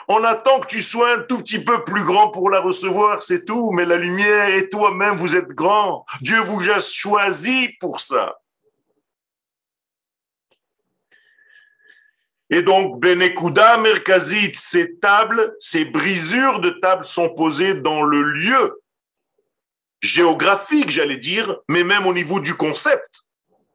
on 0.09 0.25
attend 0.25 0.61
que 0.61 0.67
tu 0.67 0.83
sois 0.83 1.15
un 1.15 1.19
tout 1.21 1.39
petit 1.39 1.63
peu 1.63 1.85
plus 1.85 2.05
grand 2.05 2.31
pour 2.31 2.51
la 2.51 2.61
recevoir, 2.61 3.23
c'est 3.23 3.45
tout. 3.45 3.71
Mais 3.73 3.85
la 3.85 3.97
lumière 3.97 4.49
et 4.49 4.69
toi-même, 4.69 5.17
vous 5.17 5.37
êtes 5.37 5.49
grand. 5.49 6.05
Dieu 6.21 6.41
vous 6.41 6.69
a 6.71 6.81
choisi 6.81 7.69
pour 7.81 8.01
ça. 8.01 8.37
Et 12.55 12.63
donc, 12.63 13.01
Benekuda 13.01 13.79
Merkazit, 13.79 14.55
ces 14.55 14.95
tables, 15.01 15.57
ces 15.59 15.85
brisures 15.85 16.61
de 16.61 16.71
tables 16.71 17.05
sont 17.05 17.29
posées 17.31 17.75
dans 17.75 18.03
le 18.03 18.23
lieu 18.23 18.81
géographique, 20.01 20.89
j'allais 20.89 21.17
dire, 21.17 21.57
mais 21.69 21.83
même 21.83 22.07
au 22.07 22.15
niveau 22.15 22.39
du 22.39 22.55
concept 22.55 23.23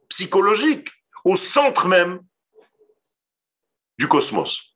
psychologique, 0.08 0.88
au 1.26 1.36
centre 1.36 1.88
même 1.88 2.20
du 3.98 4.08
cosmos. 4.08 4.74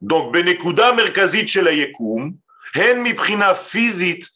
Donc, 0.00 0.32
Benekuda 0.32 0.92
Merkazit 0.92 1.48
Shelayekum, 1.48 2.38
physique, 3.56 4.26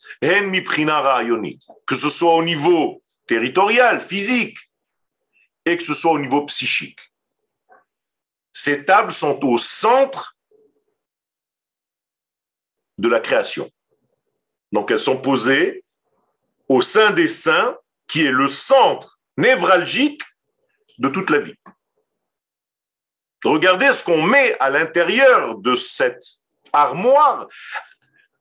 que 1.86 1.94
ce 1.94 2.08
soit 2.08 2.34
au 2.34 2.42
niveau 2.42 3.04
territorial, 3.28 4.00
physique, 4.00 4.58
et 5.66 5.76
que 5.76 5.82
ce 5.82 5.92
soit 5.92 6.12
au 6.12 6.18
niveau 6.18 6.46
psychique. 6.46 6.98
Ces 8.52 8.84
tables 8.84 9.12
sont 9.12 9.44
au 9.44 9.58
centre 9.58 10.36
de 12.96 13.08
la 13.08 13.20
création. 13.20 13.70
Donc 14.72 14.90
elles 14.90 15.00
sont 15.00 15.20
posées 15.20 15.84
au 16.68 16.80
sein 16.80 17.10
des 17.10 17.28
saints, 17.28 17.76
qui 18.08 18.24
est 18.24 18.30
le 18.30 18.48
centre 18.48 19.20
névralgique 19.36 20.22
de 20.98 21.08
toute 21.08 21.30
la 21.30 21.40
vie. 21.40 21.58
Regardez 23.44 23.92
ce 23.92 24.02
qu'on 24.02 24.22
met 24.22 24.58
à 24.58 24.70
l'intérieur 24.70 25.58
de 25.58 25.74
cette 25.74 26.24
armoire 26.72 27.48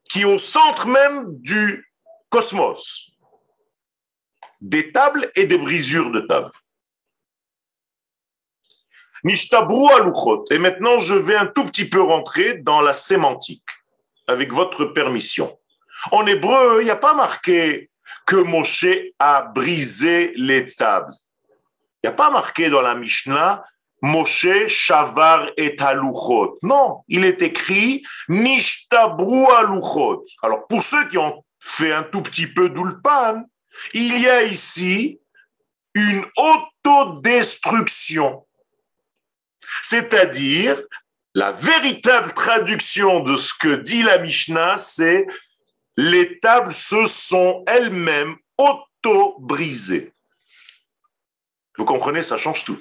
qui 0.08 0.22
est 0.22 0.24
au 0.24 0.38
centre 0.38 0.86
même 0.86 1.26
du 1.40 1.92
cosmos. 2.28 3.10
Des 4.60 4.92
tables 4.92 5.30
et 5.34 5.46
des 5.46 5.58
brisures 5.58 6.10
de 6.10 6.20
tables. 6.20 6.52
Nishtabru 9.26 9.92
aluchot. 9.92 10.44
Et 10.52 10.58
maintenant, 10.58 11.00
je 11.00 11.14
vais 11.14 11.34
un 11.34 11.46
tout 11.46 11.64
petit 11.64 11.88
peu 11.88 12.00
rentrer 12.00 12.58
dans 12.58 12.80
la 12.80 12.94
sémantique, 12.94 13.66
avec 14.28 14.52
votre 14.52 14.84
permission. 14.84 15.58
En 16.12 16.24
hébreu, 16.26 16.78
il 16.80 16.84
n'y 16.84 16.90
a 16.90 16.96
pas 16.96 17.14
marqué 17.14 17.90
que 18.24 18.36
Moshe 18.36 18.86
a 19.18 19.42
brisé 19.42 20.32
les 20.36 20.72
tables. 20.72 21.10
Il 22.02 22.06
n'y 22.06 22.10
a 22.10 22.12
pas 22.12 22.30
marqué 22.30 22.70
dans 22.70 22.82
la 22.82 22.94
Mishnah 22.94 23.64
Moshe 24.00 24.68
Shavar 24.68 25.50
et 25.56 25.74
Aluchot. 25.76 26.58
Non, 26.62 27.02
il 27.08 27.24
est 27.24 27.42
écrit 27.42 28.04
Nishtabru 28.28 29.46
Aluchot. 29.58 30.24
Alors, 30.40 30.68
pour 30.68 30.84
ceux 30.84 31.08
qui 31.08 31.18
ont 31.18 31.44
fait 31.58 31.92
un 31.92 32.04
tout 32.04 32.22
petit 32.22 32.46
peu 32.46 32.68
d'ulpan, 32.68 33.42
il 33.92 34.20
y 34.20 34.28
a 34.28 34.44
ici 34.44 35.18
une 35.94 36.24
autodestruction. 36.36 38.45
C'est-à-dire, 39.82 40.82
la 41.34 41.52
véritable 41.52 42.32
traduction 42.32 43.20
de 43.20 43.36
ce 43.36 43.52
que 43.54 43.76
dit 43.76 44.02
la 44.02 44.18
Mishnah, 44.18 44.78
c'est 44.78 45.26
les 45.96 46.38
tables 46.40 46.74
se 46.74 47.06
sont 47.06 47.64
elles-mêmes 47.66 48.36
auto-brisées. 48.56 50.12
Vous 51.76 51.84
comprenez, 51.84 52.22
ça 52.22 52.36
change 52.36 52.64
tout. 52.64 52.80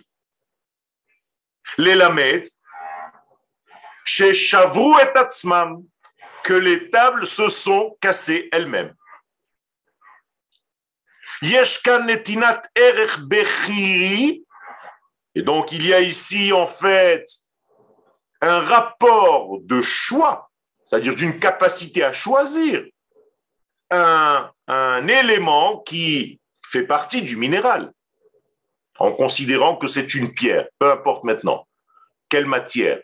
Les 1.78 1.96
lamed, 1.96 2.48
chez 4.06 4.32
et 4.32 5.14
Tatsmam, 5.14 5.84
que 6.44 6.54
les 6.54 6.90
tables 6.90 7.26
se 7.26 7.50
sont 7.50 7.98
cassées 8.00 8.48
elles-mêmes. 8.52 8.94
Yeshkan 11.42 12.06
netinat 12.06 12.62
erech 12.76 13.20
bechiri, 13.20 14.45
et 15.36 15.42
donc 15.42 15.72
il 15.72 15.86
y 15.86 15.94
a 15.94 16.02
ici 16.02 16.52
en 16.54 16.68
fait 16.68 17.26
un 18.42 18.62
rapport 18.62 19.60
de 19.62 19.82
choix, 19.82 20.50
c'est-à-dire 20.86 21.16
d'une 21.16 21.40
capacité 21.40 22.04
à 22.04 22.14
choisir 22.14 22.84
un, 23.92 24.50
un 24.68 25.08
élément 25.08 25.80
qui 25.80 26.40
fait 26.64 26.84
partie 26.84 27.22
du 27.22 27.38
minéral 27.38 27.92
en 28.98 29.12
considérant 29.12 29.76
que 29.76 29.88
c'est 29.88 30.16
une 30.16 30.34
pierre, 30.34 30.68
peu 30.80 30.90
importe 30.92 31.24
maintenant 31.24 31.68
quelle 32.30 32.46
matière. 32.46 33.00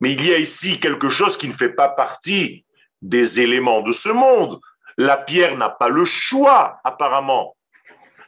Mais 0.00 0.12
il 0.12 0.24
y 0.24 0.32
a 0.32 0.38
ici 0.38 0.80
quelque 0.80 1.08
chose 1.08 1.36
qui 1.36 1.48
ne 1.48 1.52
fait 1.52 1.70
pas 1.70 1.88
partie 1.88 2.64
des 3.02 3.40
éléments 3.40 3.82
de 3.82 3.92
ce 3.92 4.08
monde. 4.08 4.60
La 4.96 5.16
pierre 5.16 5.56
n'a 5.56 5.68
pas 5.68 5.88
le 5.88 6.04
choix, 6.04 6.80
apparemment. 6.84 7.56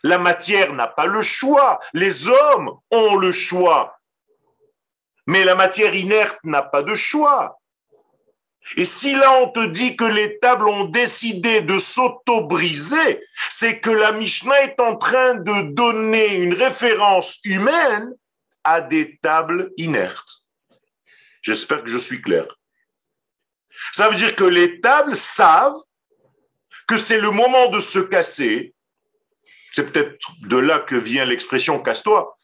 La 0.02 0.18
matière 0.18 0.72
n'a 0.72 0.86
pas 0.86 1.06
le 1.06 1.22
choix. 1.22 1.80
Les 1.92 2.28
hommes 2.28 2.78
ont 2.90 3.16
le 3.16 3.32
choix. 3.32 3.98
Mais 5.26 5.44
la 5.44 5.54
matière 5.54 5.94
inerte 5.94 6.38
n'a 6.44 6.62
pas 6.62 6.82
de 6.82 6.94
choix. 6.94 7.58
Et 8.76 8.84
si 8.84 9.14
là 9.14 9.40
on 9.40 9.48
te 9.48 9.66
dit 9.66 9.96
que 9.96 10.04
les 10.04 10.38
tables 10.40 10.68
ont 10.68 10.84
décidé 10.84 11.62
de 11.62 11.78
s'auto-briser, 11.78 13.22
c'est 13.48 13.80
que 13.80 13.90
la 13.90 14.12
Mishnah 14.12 14.62
est 14.62 14.80
en 14.80 14.96
train 14.96 15.34
de 15.34 15.72
donner 15.72 16.36
une 16.36 16.54
référence 16.54 17.40
humaine 17.44 18.12
à 18.64 18.80
des 18.80 19.18
tables 19.22 19.72
inertes. 19.78 20.44
J'espère 21.40 21.82
que 21.82 21.88
je 21.88 21.98
suis 21.98 22.20
clair. 22.20 22.46
Ça 23.92 24.08
veut 24.08 24.16
dire 24.16 24.36
que 24.36 24.44
les 24.44 24.80
tables 24.80 25.14
savent 25.14 25.80
que 26.86 26.98
c'est 26.98 27.20
le 27.20 27.30
moment 27.30 27.68
de 27.68 27.80
se 27.80 27.98
casser. 27.98 28.74
C'est 29.78 29.92
peut-être 29.92 30.18
de 30.40 30.56
là 30.56 30.80
que 30.80 30.96
vient 30.96 31.24
l'expression 31.24 31.80
casse-toi. 31.80 32.36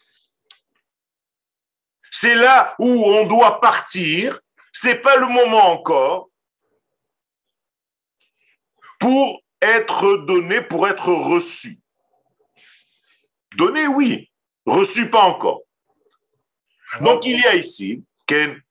C'est 2.12 2.36
là 2.36 2.76
où 2.78 2.86
on 2.86 3.26
doit 3.26 3.60
partir 3.60 4.38
c'est 4.70 5.02
pas 5.02 5.16
le 5.16 5.26
moment 5.26 5.72
encore 5.72 6.30
pour 9.00 9.42
être 9.60 10.18
donné, 10.28 10.60
pour 10.60 10.86
être 10.86 11.12
reçu. 11.12 11.78
Donné, 13.56 13.88
oui. 13.88 14.30
Reçu, 14.64 15.10
pas 15.10 15.24
encore. 15.24 15.62
Donc, 17.00 17.26
il 17.26 17.40
y 17.40 17.46
a 17.46 17.56
ici, 17.56 18.04
Ken. 18.26 18.62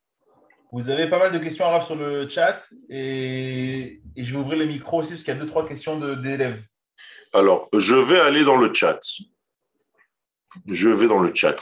Vous 0.71 0.87
avez 0.87 1.09
pas 1.09 1.19
mal 1.19 1.31
de 1.31 1.39
questions 1.39 1.81
sur 1.81 1.97
le 1.97 2.29
chat 2.29 2.69
et, 2.87 4.01
je 4.15 4.31
vais 4.31 4.37
ouvrir 4.37 4.57
le 4.57 4.65
micro 4.67 4.99
aussi 4.99 5.11
parce 5.11 5.23
qu'il 5.23 5.33
y 5.33 5.35
a 5.35 5.39
deux, 5.39 5.47
trois 5.47 5.67
questions 5.67 5.99
d'élèves. 6.15 6.63
Alors, 7.33 7.67
je 7.73 7.95
vais 7.95 8.19
aller 8.19 8.43
dans 8.43 8.57
le 8.57 8.71
chat. 8.71 8.99
Je 10.67 10.89
vais 10.89 11.07
dans 11.07 11.19
le 11.19 11.33
chat. 11.33 11.59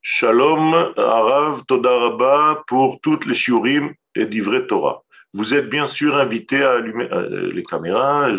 Shalom, 0.00 0.94
Arav, 0.96 1.64
Todaraba 1.66 2.64
pour 2.66 2.98
toutes 3.00 3.26
les 3.26 3.34
shiurim 3.34 3.92
et 4.14 4.24
d'Ivret 4.24 4.66
Torah. 4.66 5.02
Vous 5.34 5.54
êtes 5.54 5.68
bien 5.68 5.86
sûr 5.86 6.16
invité 6.16 6.64
à 6.64 6.72
allumer 6.72 7.06
euh, 7.12 7.52
les 7.52 7.62
caméras. 7.62 8.30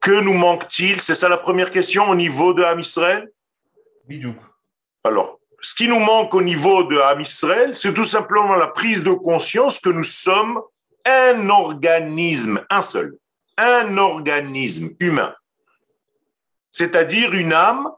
Que 0.00 0.18
nous 0.20 0.32
manque-t-il? 0.32 1.02
C'est 1.02 1.14
ça 1.14 1.28
la 1.28 1.36
première 1.36 1.70
question 1.70 2.08
au 2.08 2.14
niveau 2.14 2.54
de 2.54 2.62
Ham 2.62 2.80
Israël 2.80 3.30
Alors, 5.04 5.38
ce 5.60 5.74
qui 5.74 5.86
nous 5.86 5.98
manque 6.00 6.34
au 6.34 6.40
niveau 6.40 6.84
de 6.84 6.96
Ham 6.96 7.20
Israël, 7.20 7.74
c'est 7.74 7.92
tout 7.92 8.04
simplement 8.04 8.54
la 8.54 8.68
prise 8.68 9.04
de 9.04 9.12
conscience 9.12 9.78
que 9.78 9.90
nous 9.90 10.02
sommes 10.02 10.62
un 11.06 11.48
organisme, 11.48 12.64
un 12.70 12.82
seul, 12.82 13.18
un 13.56 13.96
organisme 13.96 14.90
humain, 15.00 15.34
c'est-à-dire 16.70 17.32
une 17.32 17.52
âme 17.52 17.90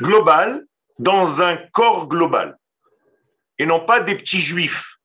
global 0.00 0.64
dans 0.98 1.42
un 1.42 1.56
corps 1.56 2.08
global 2.08 2.56
et 3.58 3.66
non 3.66 3.80
pas 3.80 4.00
des 4.00 4.16
petits 4.16 4.40
juifs, 4.40 4.96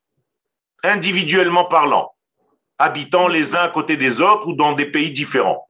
individuellement 0.82 1.64
parlant, 1.64 2.14
habitant 2.78 3.28
les 3.28 3.54
uns 3.54 3.62
à 3.62 3.68
côté 3.68 3.96
des 3.96 4.20
autres 4.20 4.48
ou 4.48 4.54
dans 4.54 4.72
des 4.72 4.86
pays 4.86 5.10
différents. 5.10 5.68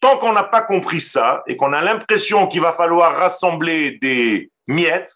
Tant 0.00 0.18
qu'on 0.18 0.32
n'a 0.32 0.44
pas 0.44 0.62
compris 0.62 1.00
ça 1.00 1.42
et 1.46 1.56
qu'on 1.56 1.72
a 1.72 1.80
l'impression 1.80 2.46
qu'il 2.46 2.60
va 2.60 2.72
falloir 2.72 3.16
rassembler 3.16 3.98
des 4.00 4.50
miettes, 4.66 5.14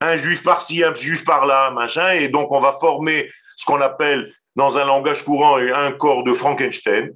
un 0.00 0.16
juif 0.16 0.42
par-ci, 0.42 0.82
un 0.82 0.94
juif 0.94 1.24
par-là, 1.24 1.70
machin, 1.70 2.12
et 2.12 2.28
donc 2.28 2.50
on 2.52 2.60
va 2.60 2.72
former 2.72 3.30
ce 3.60 3.66
qu'on 3.66 3.82
appelle 3.82 4.34
dans 4.56 4.78
un 4.78 4.86
langage 4.86 5.22
courant 5.22 5.56
un 5.58 5.92
corps 5.92 6.24
de 6.24 6.32
Frankenstein, 6.32 7.14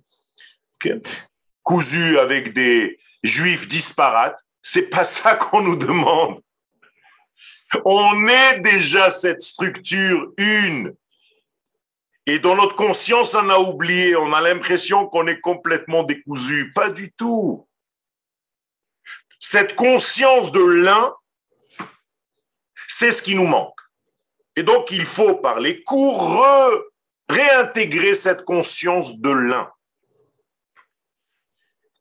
cousu 1.63 2.19
avec 2.19 2.53
des 2.53 2.99
juifs 3.23 3.67
disparates, 3.67 4.39
c'est 4.63 4.91
pas 4.91 5.05
ça 5.05 5.37
qu'on 5.37 5.63
nous 5.63 5.77
demande. 5.77 6.43
On 7.87 8.29
est 8.29 8.61
déjà 8.61 9.11
cette 9.11 9.41
structure 9.41 10.35
une. 10.37 10.95
Et 12.27 12.39
dans 12.39 12.57
notre 12.57 12.77
conscience, 12.77 13.35
on 13.35 13.49
a 13.49 13.59
oublié, 13.59 14.15
on 14.15 14.35
a 14.35 14.43
l'impression 14.43 15.07
qu'on 15.07 15.27
est 15.27 15.41
complètement 15.41 16.03
décousu. 16.03 16.73
Pas 16.75 16.91
du 16.91 17.11
tout. 17.13 17.67
Cette 19.41 19.77
conscience 19.77 20.53
de 20.53 20.63
l'un, 20.63 21.15
c'est 22.87 23.13
ce 23.13 23.23
qui 23.23 23.35
nous 23.35 23.47
manque. 23.47 23.74
Et 24.57 24.63
donc, 24.63 24.91
il 24.91 25.05
faut, 25.05 25.35
par 25.35 25.61
les 25.61 25.83
cours, 25.83 26.45
réintégrer 27.29 28.15
cette 28.15 28.45
conscience 28.45 29.21
de 29.21 29.31
l'un. 29.31 29.71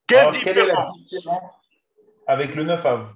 Quelle 0.08 0.30
différence 0.30 1.28
avec 2.28 2.56
le 2.56 2.64
9 2.64 2.86
av? 2.86 3.14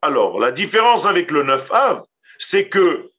Alors, 0.00 0.38
la 0.38 0.52
différence 0.52 1.04
avec 1.04 1.30
le 1.30 1.42
9 1.42 1.72
av, 1.72 2.04
c'est 2.38 2.68
que 2.68 3.10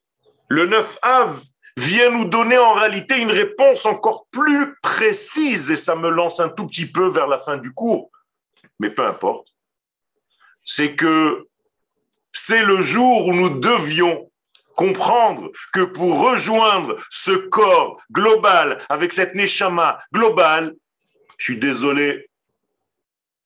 le 0.48 0.66
9 0.66 0.98
av 1.02 1.42
vient 1.78 2.10
nous 2.10 2.26
donner 2.26 2.58
en 2.58 2.74
réalité 2.74 3.20
une 3.20 3.32
réponse 3.32 3.86
encore 3.86 4.28
plus 4.32 4.76
précise, 4.82 5.72
et 5.72 5.76
ça 5.76 5.96
me 5.96 6.10
lance 6.10 6.40
un 6.40 6.50
tout 6.50 6.66
petit 6.68 6.86
peu 6.86 7.08
vers 7.10 7.28
la 7.28 7.40
fin 7.40 7.58
du 7.58 7.74
cours, 7.74 8.10
mais 8.80 8.90
peu 8.90 9.06
importe. 9.06 9.48
C'est 10.64 10.96
que 10.96 11.48
c'est 12.32 12.64
le 12.64 12.82
jour 12.82 13.28
où 13.28 13.34
nous 13.34 13.60
devions 13.60 14.29
comprendre 14.80 15.52
que 15.74 15.82
pour 15.82 16.22
rejoindre 16.22 16.96
ce 17.10 17.32
corps 17.32 18.02
global 18.10 18.80
avec 18.88 19.12
cette 19.12 19.36
neshama 19.36 20.00
globale, 20.14 20.74
je 21.38 21.44
suis 21.44 21.58
désolé, 21.58 22.30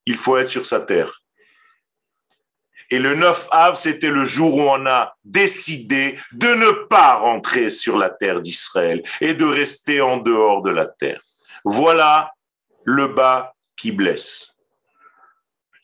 il 0.06 0.16
faut 0.16 0.38
être 0.38 0.50
sur 0.50 0.68
sa 0.68 0.80
terre. 0.80 1.24
Et 2.92 3.00
le 3.00 3.16
9 3.16 3.48
av, 3.50 3.76
c'était 3.78 4.12
le 4.12 4.24
jour 4.24 4.58
où 4.58 4.62
on 4.62 4.86
a 4.86 5.16
décidé 5.24 6.20
de 6.34 6.54
ne 6.54 6.70
pas 6.86 7.16
rentrer 7.16 7.72
sur 7.72 7.98
la 7.98 8.12
terre 8.12 8.40
d'Israël 8.40 9.02
et 9.20 9.34
de 9.34 9.46
rester 9.46 10.02
en 10.02 10.18
dehors 10.18 10.62
de 10.62 10.70
la 10.70 10.86
terre. 10.86 11.24
Voilà 11.66 12.32
le 12.84 13.08
bas 13.08 13.56
qui 13.76 13.92
blesse. 13.92 14.60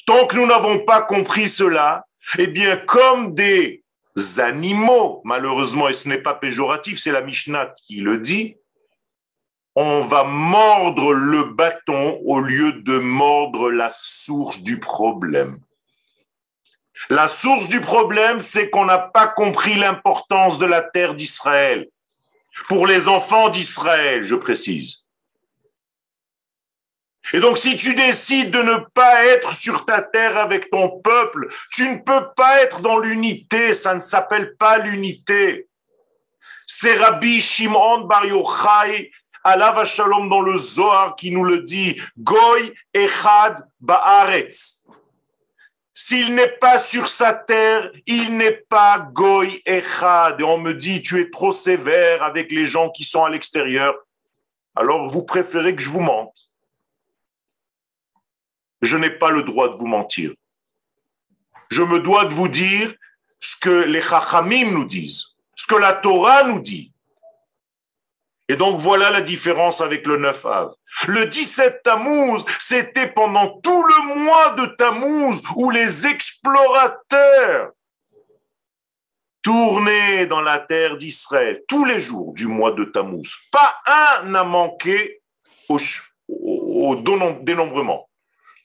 Tant 0.06 0.28
que 0.28 0.36
nous 0.36 0.45
n'avons 0.45 0.86
pas 0.86 1.02
compris 1.02 1.47
cela, 1.47 2.06
eh 2.38 2.45
bien, 2.45 2.78
comme 2.78 3.34
des 3.34 3.78
animaux, 4.39 5.22
malheureusement, 5.24 5.89
et 5.89 5.93
ce 5.93 6.09
n'est 6.09 6.22
pas 6.22 6.34
péjoratif, 6.34 6.99
c'est 6.99 7.11
la 7.11 7.22
Mishnah 7.22 7.74
qui 7.86 8.01
le 8.01 8.17
dit, 8.17 8.57
on 9.76 10.01
va 10.01 10.24
mordre 10.24 11.13
le 11.13 11.45
bâton 11.45 12.20
au 12.26 12.39
lieu 12.39 12.74
de 12.74 12.99
mordre 12.99 13.72
la 13.72 13.89
source 13.91 14.61
du 14.61 14.80
problème. 14.80 15.59
La 17.09 17.28
source 17.28 17.67
du 17.67 17.80
problème, 17.80 18.39
c'est 18.39 18.70
qu'on 18.70 18.86
n'a 18.86 18.97
pas 18.97 19.28
compris 19.28 19.76
l'importance 19.76 20.59
de 20.59 20.65
la 20.65 20.82
terre 20.82 21.15
d'Israël. 21.15 21.88
Pour 22.67 22.88
les 22.88 23.07
enfants 23.07 23.49
d'Israël, 23.49 24.24
je 24.24 24.36
précise. 24.36 25.09
Et 27.34 27.39
donc, 27.39 27.57
si 27.57 27.75
tu 27.75 27.93
décides 27.93 28.51
de 28.51 28.61
ne 28.61 28.77
pas 28.93 29.25
être 29.25 29.53
sur 29.53 29.86
ta 29.86 30.01
terre 30.01 30.38
avec 30.38 30.69
ton 30.71 30.99
peuple, 30.99 31.47
tu 31.71 31.88
ne 31.88 31.97
peux 31.97 32.27
pas 32.36 32.61
être 32.61 32.82
dans 32.82 32.97
l'unité. 32.97 33.73
Ça 33.73 33.93
ne 33.93 33.99
s'appelle 33.99 34.55
pas 34.57 34.80
l'unité. 34.80 35.67
C'est 36.65 36.95
Rabbi 36.95 37.39
Shimon 37.41 38.01
Bar 38.01 38.25
Yochai, 38.25 39.11
Alav 39.43 39.86
Shalom 39.86 40.30
dans 40.30 40.41
le 40.41 40.57
Zohar 40.57 41.15
qui 41.15 41.32
nous 41.32 41.43
le 41.43 41.59
dit. 41.59 42.01
Goy 42.17 42.73
Echad 42.93 43.67
Baaretz. 43.80 44.86
S'il 45.93 46.34
n'est 46.34 46.57
pas 46.61 46.77
sur 46.77 47.09
sa 47.09 47.34
terre, 47.34 47.91
il 48.05 48.38
n'est 48.38 48.63
pas 48.69 48.99
Goy 49.11 49.61
Echad. 49.65 50.39
Et 50.39 50.43
on 50.43 50.57
me 50.57 50.73
dit, 50.73 51.01
tu 51.01 51.21
es 51.21 51.30
trop 51.30 51.51
sévère 51.51 52.23
avec 52.23 52.51
les 52.51 52.65
gens 52.65 52.89
qui 52.89 53.03
sont 53.03 53.23
à 53.23 53.30
l'extérieur. 53.30 53.95
Alors 54.75 55.09
vous 55.11 55.23
préférez 55.23 55.75
que 55.75 55.82
je 55.82 55.89
vous 55.89 55.99
mente. 55.99 56.49
Je 58.82 58.97
n'ai 58.97 59.09
pas 59.09 59.30
le 59.30 59.43
droit 59.43 59.69
de 59.69 59.75
vous 59.75 59.88
mentir. 59.88 60.32
Je 61.69 61.84
me 61.84 61.99
dois 61.99 62.25
de 62.25 62.34
vous 62.34 62.47
dire 62.47 62.93
ce 63.39 63.55
que 63.55 63.84
les 63.84 64.01
Chachamim 64.01 64.71
nous 64.71 64.86
disent, 64.86 65.36
ce 65.55 65.67
que 65.67 65.75
la 65.75 65.93
Torah 65.93 66.43
nous 66.43 66.59
dit. 66.59 66.93
Et 68.47 68.55
donc 68.55 68.80
voilà 68.80 69.11
la 69.11 69.21
différence 69.21 69.80
avec 69.80 70.07
le 70.07 70.17
9 70.17 70.45
Av. 70.45 70.73
Le 71.07 71.27
17 71.27 71.84
Tammuz, 71.84 72.43
c'était 72.59 73.07
pendant 73.07 73.59
tout 73.61 73.84
le 73.84 74.15
mois 74.23 74.53
de 74.53 74.65
Tammuz 74.75 75.39
où 75.55 75.69
les 75.69 76.07
explorateurs 76.07 77.71
tournaient 79.43 80.25
dans 80.25 80.41
la 80.41 80.59
terre 80.59 80.97
d'Israël 80.97 81.61
tous 81.67 81.86
les 81.86 81.99
jours 81.99 82.34
du 82.34 82.47
mois 82.47 82.71
de 82.71 82.86
Tammuz. 82.86 83.36
Pas 83.51 83.75
un 83.86 84.23
n'a 84.23 84.43
manqué 84.43 85.21
au, 85.69 85.77
au 86.27 86.95
dénombrement. 86.95 88.09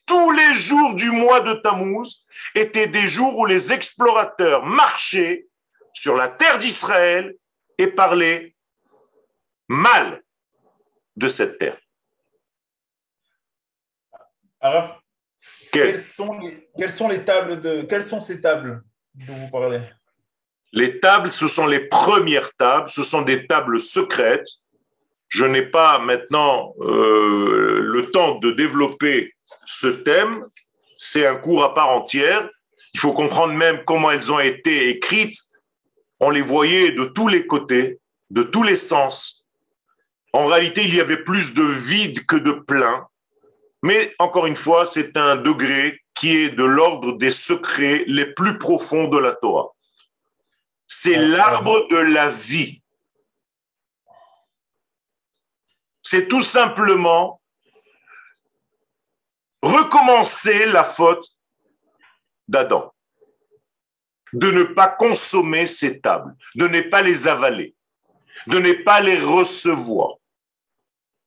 Tous 0.07 0.31
les 0.31 0.55
jours 0.55 0.95
du 0.95 1.11
mois 1.11 1.41
de 1.41 1.55
Tammuz 1.55 2.27
étaient 2.55 2.87
des 2.87 3.09
jours 3.09 3.39
où 3.39 3.47
les 3.47 3.73
explorateurs 3.73 4.65
marchaient 4.65 5.47
sur 5.93 6.17
la 6.17 6.29
terre 6.29 6.59
d'Israël 6.59 7.35
et 7.79 7.87
parlaient 7.87 8.55
mal 9.69 10.23
de 11.17 11.29
cette 11.29 11.59
terre. 11.59 11.79
Alors, 14.61 15.03
quelles, 15.73 16.01
sont 16.01 16.39
les, 17.09 17.25
tables 17.25 17.61
de 17.61 17.83
quelles 17.83 18.07
sont 18.07 18.21
ces 18.21 18.41
tables 18.41 18.83
dont 19.15 19.35
vous 19.35 19.51
parlez? 19.51 19.83
Les 20.73 21.01
tables, 21.01 21.31
ce 21.31 21.47
sont 21.49 21.67
les 21.67 21.89
premières 21.89 22.53
tables, 22.55 22.89
ce 22.89 23.03
sont 23.03 23.23
des 23.23 23.47
tables 23.47 23.79
secrètes. 23.79 24.49
Je 25.35 25.45
n'ai 25.45 25.63
pas 25.63 25.99
maintenant 25.99 26.77
euh, 26.79 27.81
le 27.81 28.09
temps 28.13 28.39
de 28.39 28.53
développer 28.53 29.35
ce 29.65 29.89
thème. 29.89 30.47
C'est 30.97 31.27
un 31.27 31.35
cours 31.35 31.65
à 31.65 31.75
part 31.75 31.91
entière. 31.91 32.49
Il 32.93 33.01
faut 33.01 33.13
comprendre 33.13 33.53
même 33.53 33.83
comment 33.85 34.13
elles 34.13 34.31
ont 34.31 34.39
été 34.39 34.91
écrites. 34.91 35.37
On 36.21 36.31
les 36.31 36.41
voyait 36.41 36.93
de 36.93 37.07
tous 37.07 37.27
les 37.27 37.49
côtés, 37.49 37.99
de 38.31 38.45
tous 38.45 38.63
les 38.63 38.77
sens. 38.77 39.49
En 40.33 40.47
réalité, 40.47 40.85
il 40.85 40.95
y 40.95 41.01
avait 41.01 41.25
plus 41.25 41.53
de 41.53 41.65
vide 41.65 42.25
que 42.27 42.37
de 42.37 42.53
plein. 42.53 43.05
Mais 43.83 44.15
encore 44.21 44.47
une 44.47 44.55
fois, 44.55 44.87
c'est 44.87 45.17
un 45.17 45.35
degré 45.35 46.01
qui 46.15 46.37
est 46.37 46.51
de 46.51 46.63
l'ordre 46.63 47.19
des 47.19 47.31
secrets 47.31 48.05
les 48.07 48.27
plus 48.27 48.57
profonds 48.57 49.09
de 49.09 49.19
la 49.19 49.33
Torah. 49.33 49.71
C'est 50.87 51.17
l'arbre 51.17 51.89
de 51.91 51.97
la 51.97 52.29
vie. 52.29 52.84
C'est 56.05 56.29
tout 56.29 56.43
simplement 56.43 57.41
recommencer 59.63 60.67
la 60.67 60.85
faute 60.85 61.27
d'Adam, 62.47 62.95
de 64.35 64.51
ne 64.51 64.65
pas 64.65 64.89
consommer 64.89 65.67
ces 65.67 66.03
tables, 66.03 66.37
de 66.57 66.69
ne 66.69 66.83
pas 66.83 67.01
les 67.01 67.27
avaler, 67.27 67.75
de 68.47 68.59
ne 68.59 68.73
pas 68.85 69.01
les 69.01 69.19
recevoir. 69.19 70.17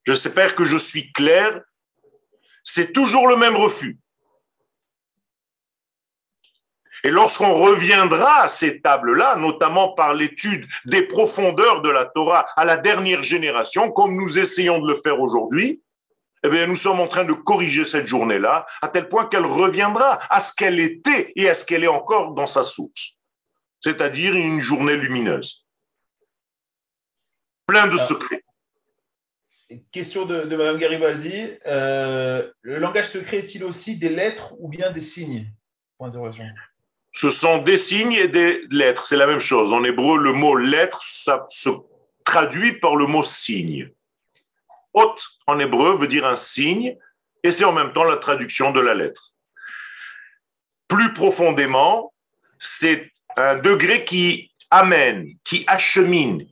J'espère 0.05 0.55
que 0.55 0.63
je 0.63 0.77
suis 0.77 1.11
clair. 1.11 1.59
C'est 2.63 2.93
toujours 2.93 3.27
le 3.27 3.35
même 3.35 3.55
refus. 3.55 3.97
Et 7.07 7.09
lorsqu'on 7.09 7.53
reviendra 7.53 8.41
à 8.41 8.49
ces 8.49 8.81
tables-là, 8.81 9.37
notamment 9.37 9.93
par 9.93 10.13
l'étude 10.13 10.67
des 10.83 11.03
profondeurs 11.03 11.81
de 11.81 11.89
la 11.89 12.03
Torah 12.03 12.45
à 12.57 12.65
la 12.65 12.75
dernière 12.75 13.23
génération, 13.23 13.93
comme 13.93 14.17
nous 14.17 14.37
essayons 14.37 14.79
de 14.79 14.89
le 14.89 14.99
faire 15.01 15.21
aujourd'hui, 15.21 15.81
eh 16.43 16.49
bien, 16.49 16.67
nous 16.67 16.75
sommes 16.75 16.99
en 16.99 17.07
train 17.07 17.23
de 17.23 17.31
corriger 17.31 17.85
cette 17.85 18.07
journée-là, 18.07 18.67
à 18.81 18.89
tel 18.89 19.07
point 19.07 19.25
qu'elle 19.25 19.45
reviendra 19.45 20.19
à 20.29 20.41
ce 20.41 20.51
qu'elle 20.53 20.81
était 20.81 21.31
et 21.37 21.47
à 21.47 21.55
ce 21.55 21.63
qu'elle 21.63 21.85
est 21.85 21.87
encore 21.87 22.33
dans 22.33 22.45
sa 22.45 22.65
source. 22.65 23.17
C'est-à-dire 23.79 24.35
une 24.35 24.59
journée 24.59 24.97
lumineuse. 24.97 25.65
Plein 27.67 27.87
de 27.87 27.95
secrets. 27.95 28.43
Question 29.93 30.25
de, 30.25 30.41
de 30.41 30.55
Mme 30.57 30.77
Garibaldi. 30.77 31.51
Euh, 31.67 32.51
le 32.63 32.79
langage 32.79 33.07
secret 33.07 33.37
est-il 33.37 33.63
aussi 33.63 33.95
des 33.95 34.09
lettres 34.09 34.55
ou 34.59 34.67
bien 34.67 34.91
des 34.91 34.99
signes? 34.99 35.49
Ce 37.17 37.31
sont 37.31 37.57
des 37.57 37.77
signes 37.77 38.13
et 38.13 38.27
des 38.27 38.61
lettres. 38.69 39.07
C'est 39.07 39.15
la 39.15 39.25
même 39.25 39.39
chose. 39.39 39.73
En 39.73 39.83
hébreu, 39.83 40.19
le 40.19 40.33
mot 40.33 40.55
lettre, 40.55 41.01
se 41.01 41.71
traduit 42.23 42.73
par 42.73 42.95
le 42.95 43.07
mot 43.07 43.23
signe. 43.23 43.89
Hôte 44.93 45.25
en 45.47 45.57
hébreu 45.57 45.97
veut 45.97 46.05
dire 46.05 46.27
un 46.27 46.35
signe 46.35 46.95
et 47.41 47.49
c'est 47.49 47.65
en 47.65 47.73
même 47.73 47.91
temps 47.91 48.03
la 48.03 48.17
traduction 48.17 48.71
de 48.71 48.79
la 48.79 48.93
lettre. 48.93 49.33
Plus 50.87 51.11
profondément, 51.11 52.13
c'est 52.59 53.11
un 53.35 53.55
degré 53.55 54.05
qui 54.05 54.51
amène, 54.69 55.27
qui 55.43 55.63
achemine, 55.65 56.47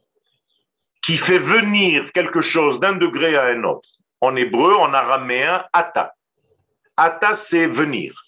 qui 1.04 1.18
fait 1.18 1.38
venir 1.38 2.12
quelque 2.12 2.42
chose 2.42 2.80
d'un 2.80 2.94
degré 2.94 3.36
à 3.36 3.44
un 3.44 3.64
autre. 3.66 3.90
En 4.20 4.36
hébreu, 4.36 4.74
en 4.78 4.96
araméen, 4.96 5.64
ata. 5.74 6.16
Ata, 6.98 7.36
c'est 7.36 7.68
venir. 7.68 8.25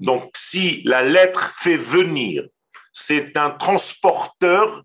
Donc, 0.00 0.30
si 0.34 0.82
la 0.84 1.02
lettre 1.02 1.52
fait 1.58 1.76
venir, 1.76 2.44
c'est 2.92 3.36
un 3.36 3.50
transporteur 3.50 4.82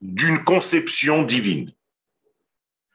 d'une 0.00 0.44
conception 0.44 1.22
divine. 1.22 1.72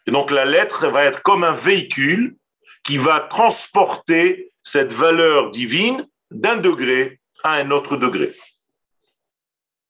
Et 0.05 0.11
donc, 0.11 0.31
la 0.31 0.45
lettre 0.45 0.87
va 0.87 1.03
être 1.03 1.21
comme 1.23 1.43
un 1.43 1.51
véhicule 1.51 2.35
qui 2.83 2.97
va 2.97 3.19
transporter 3.19 4.51
cette 4.63 4.93
valeur 4.93 5.51
divine 5.51 6.07
d'un 6.29 6.57
degré 6.57 7.19
à 7.43 7.53
un 7.53 7.71
autre 7.71 7.97
degré. 7.97 8.33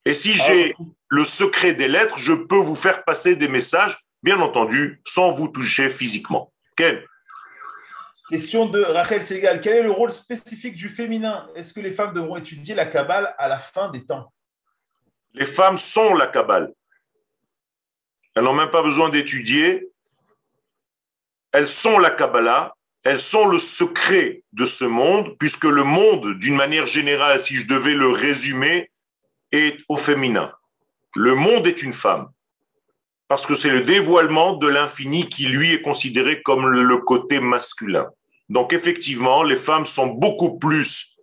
Et 0.06 0.14
si 0.14 0.34
j'ai 0.34 0.74
le 1.10 1.24
secret 1.24 1.74
des 1.74 1.88
lettres, 1.88 2.18
je 2.18 2.34
peux 2.34 2.58
vous 2.58 2.76
faire 2.76 3.04
passer 3.04 3.36
des 3.36 3.50
messages, 3.50 3.98
bien 4.24 4.40
entendu, 4.40 5.02
sans 5.06 5.34
vous 5.34 5.50
toucher 5.50 5.90
physiquement. 5.90 6.52
Question 8.32 8.68
de 8.68 8.82
Rachel 8.82 9.26
Segal. 9.26 9.60
Quel 9.60 9.76
est 9.76 9.84
le 9.84 9.92
rôle 9.92 10.10
spécifique 10.10 10.76
du 10.76 10.88
féminin? 10.88 11.50
Est-ce 11.54 11.74
que 11.74 11.82
les 11.82 11.92
femmes 11.92 12.14
devront 12.14 12.38
étudier 12.38 12.74
la 12.74 12.86
Kabbale 12.86 13.36
à 13.38 13.50
la 13.50 13.60
fin 13.60 13.90
des 13.90 14.06
temps? 14.06 14.32
Les 15.34 15.46
femmes 15.46 15.76
sont 15.76 16.14
la 16.14 16.28
Kabbale. 16.28 16.72
Elles 18.34 18.44
n'ont 18.44 18.54
même 18.54 18.70
pas 18.70 18.84
besoin 18.84 19.10
d'étudier. 19.10 19.90
Elles 21.52 21.68
sont 21.68 22.00
la 22.00 22.10
Kabbalah. 22.10 22.74
Elles 23.04 23.20
sont 23.20 23.48
le 23.48 23.58
secret 23.58 24.44
de 24.54 24.64
ce 24.64 24.86
monde, 24.86 25.36
puisque 25.38 25.66
le 25.66 25.84
monde, 25.84 26.38
d'une 26.38 26.56
manière 26.56 26.86
générale, 26.86 27.42
si 27.42 27.58
je 27.58 27.68
devais 27.68 27.96
le 27.96 28.12
résumer, 28.12 28.90
est 29.52 29.78
au 29.90 29.98
féminin. 29.98 30.54
Le 31.18 31.36
monde 31.36 31.68
est 31.68 31.84
une 31.84 31.94
femme. 31.94 32.30
Parce 33.28 33.46
que 33.46 33.56
c'est 33.56 33.72
le 33.72 33.82
dévoilement 33.82 34.54
de 34.54 34.68
l'infini 34.70 35.28
qui, 35.28 35.48
lui, 35.48 35.74
est 35.74 35.82
considéré 35.82 36.42
comme 36.42 36.66
le 36.66 36.98
côté 37.00 37.42
masculin. 37.42 38.10
Donc, 38.52 38.74
effectivement, 38.74 39.44
les 39.44 39.56
femmes 39.56 39.86
sont 39.86 40.08
beaucoup 40.08 40.60
plus 40.60 41.16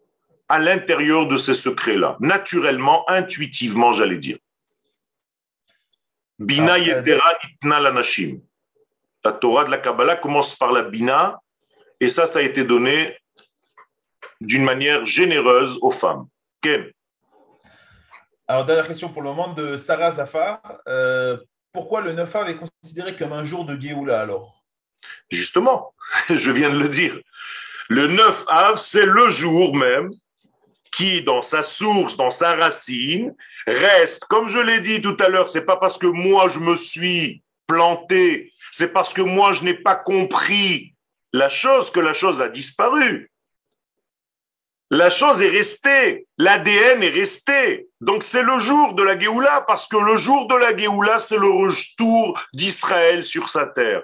à 0.49 0.59
l'intérieur 0.59 1.29
de 1.29 1.37
ces 1.37 1.53
secrets-là, 1.53 2.17
naturellement, 2.21 3.05
intuitivement, 3.11 3.93
j'allais 3.93 4.17
dire. 4.17 4.39
Bina 6.39 6.79
yetera 6.79 7.35
itna 7.45 7.81
lanashim. 7.81 8.41
La 9.23 9.33
Torah 9.33 9.65
de 9.65 9.71
la 9.71 9.77
Kabbalah 9.77 10.17
commence 10.17 10.57
par 10.57 10.73
la 10.73 10.81
Bina, 10.81 11.39
et 12.01 12.09
ça, 12.09 12.27
ça 12.27 12.39
a 12.39 12.43
été 12.43 12.65
donné 12.65 13.19
d'une 14.41 14.65
manière 14.65 15.05
généreuse 15.05 15.79
aux 15.83 15.91
femmes. 15.91 16.29
Ken 16.63 16.91
Alors, 18.47 18.65
dernière 18.65 18.89
question 18.89 19.11
pour 19.11 19.21
le 19.21 19.29
moment 19.29 19.53
de 19.53 19.77
Sarah 19.77 20.13
Zafar. 20.13 20.63
Euh, 20.89 21.37
pourquoi 21.73 22.01
le 22.01 22.15
9 22.15 22.37
av 22.37 22.49
est 22.49 22.57
considéré 22.57 23.17
comme 23.17 23.35
un 23.35 23.45
jour 23.45 23.67
de 23.67 23.79
Géoula 23.79 24.23
alors? 24.23 24.58
Justement, 25.31 25.95
je 26.31 26.51
viens 26.51 26.71
de 26.71 26.79
le 26.79 26.89
dire. 26.89 27.19
Le 27.89 28.07
9 28.07 28.45
av, 28.49 28.77
c'est 28.77 29.07
le 29.07 29.31
jour 29.31 29.75
même 29.75 30.11
qui, 30.93 31.23
dans 31.23 31.43
sa 31.43 31.63
source, 31.63 32.17
dans 32.17 32.31
sa 32.31 32.55
racine, 32.55 33.35
reste, 33.67 34.25
comme 34.25 34.49
je 34.49 34.59
l'ai 34.59 34.81
dit 34.81 35.01
tout 35.01 35.17
à 35.21 35.29
l'heure, 35.29 35.49
c'est 35.49 35.65
pas 35.65 35.77
parce 35.77 35.99
que 35.99 36.07
moi 36.07 36.49
je 36.49 36.59
me 36.59 36.77
suis 36.77 37.43
planté, 37.67 38.53
c'est 38.73 38.93
parce 38.93 39.13
que 39.13 39.23
moi 39.23 39.53
je 39.53 39.65
n'ai 39.65 39.75
pas 39.75 39.95
compris 39.95 40.95
la 41.33 41.49
chose 41.49 41.91
que 41.91 42.01
la 42.01 42.13
chose 42.13 42.41
a 42.41 42.49
disparu. 42.49 43.31
La 44.91 45.11
chose 45.11 45.43
est 45.43 45.51
restée, 45.51 46.27
l'ADN 46.39 47.03
est 47.03 47.11
resté. 47.11 47.89
Donc 48.01 48.25
c'est 48.25 48.43
le 48.43 48.59
jour 48.59 48.95
de 48.95 49.03
la 49.03 49.19
Géoula, 49.19 49.63
parce 49.67 49.87
que 49.87 49.99
le 49.99 50.17
jour 50.17 50.49
de 50.49 50.57
la 50.57 50.75
Géoula, 50.75 51.19
c'est 51.19 51.37
le 51.37 51.51
retour 51.51 52.41
d'Israël 52.55 53.23
sur 53.23 53.51
sa 53.51 53.67
terre. 53.67 54.03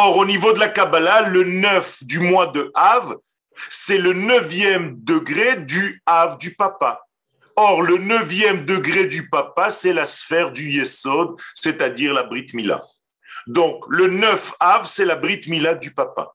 Or, 0.00 0.16
au 0.16 0.24
niveau 0.24 0.52
de 0.52 0.60
la 0.60 0.68
Kabbalah, 0.68 1.22
le 1.22 1.42
9 1.42 2.04
du 2.04 2.20
mois 2.20 2.46
de 2.46 2.70
Av, 2.72 3.16
c'est 3.68 3.98
le 3.98 4.12
neuvième 4.12 4.94
degré 5.02 5.56
du 5.56 6.00
Av 6.06 6.38
du 6.38 6.54
papa. 6.54 7.00
Or, 7.56 7.82
le 7.82 7.98
neuvième 7.98 8.64
degré 8.64 9.06
du 9.06 9.28
papa, 9.28 9.72
c'est 9.72 9.92
la 9.92 10.06
sphère 10.06 10.52
du 10.52 10.70
Yesod, 10.70 11.34
c'est-à-dire 11.56 12.14
la 12.14 12.22
Brit 12.22 12.46
Mila. 12.54 12.80
Donc, 13.48 13.82
le 13.88 14.06
9 14.06 14.54
Av, 14.60 14.86
c'est 14.86 15.04
la 15.04 15.16
Brit 15.16 15.40
Mila 15.48 15.74
du 15.74 15.92
papa 15.92 16.32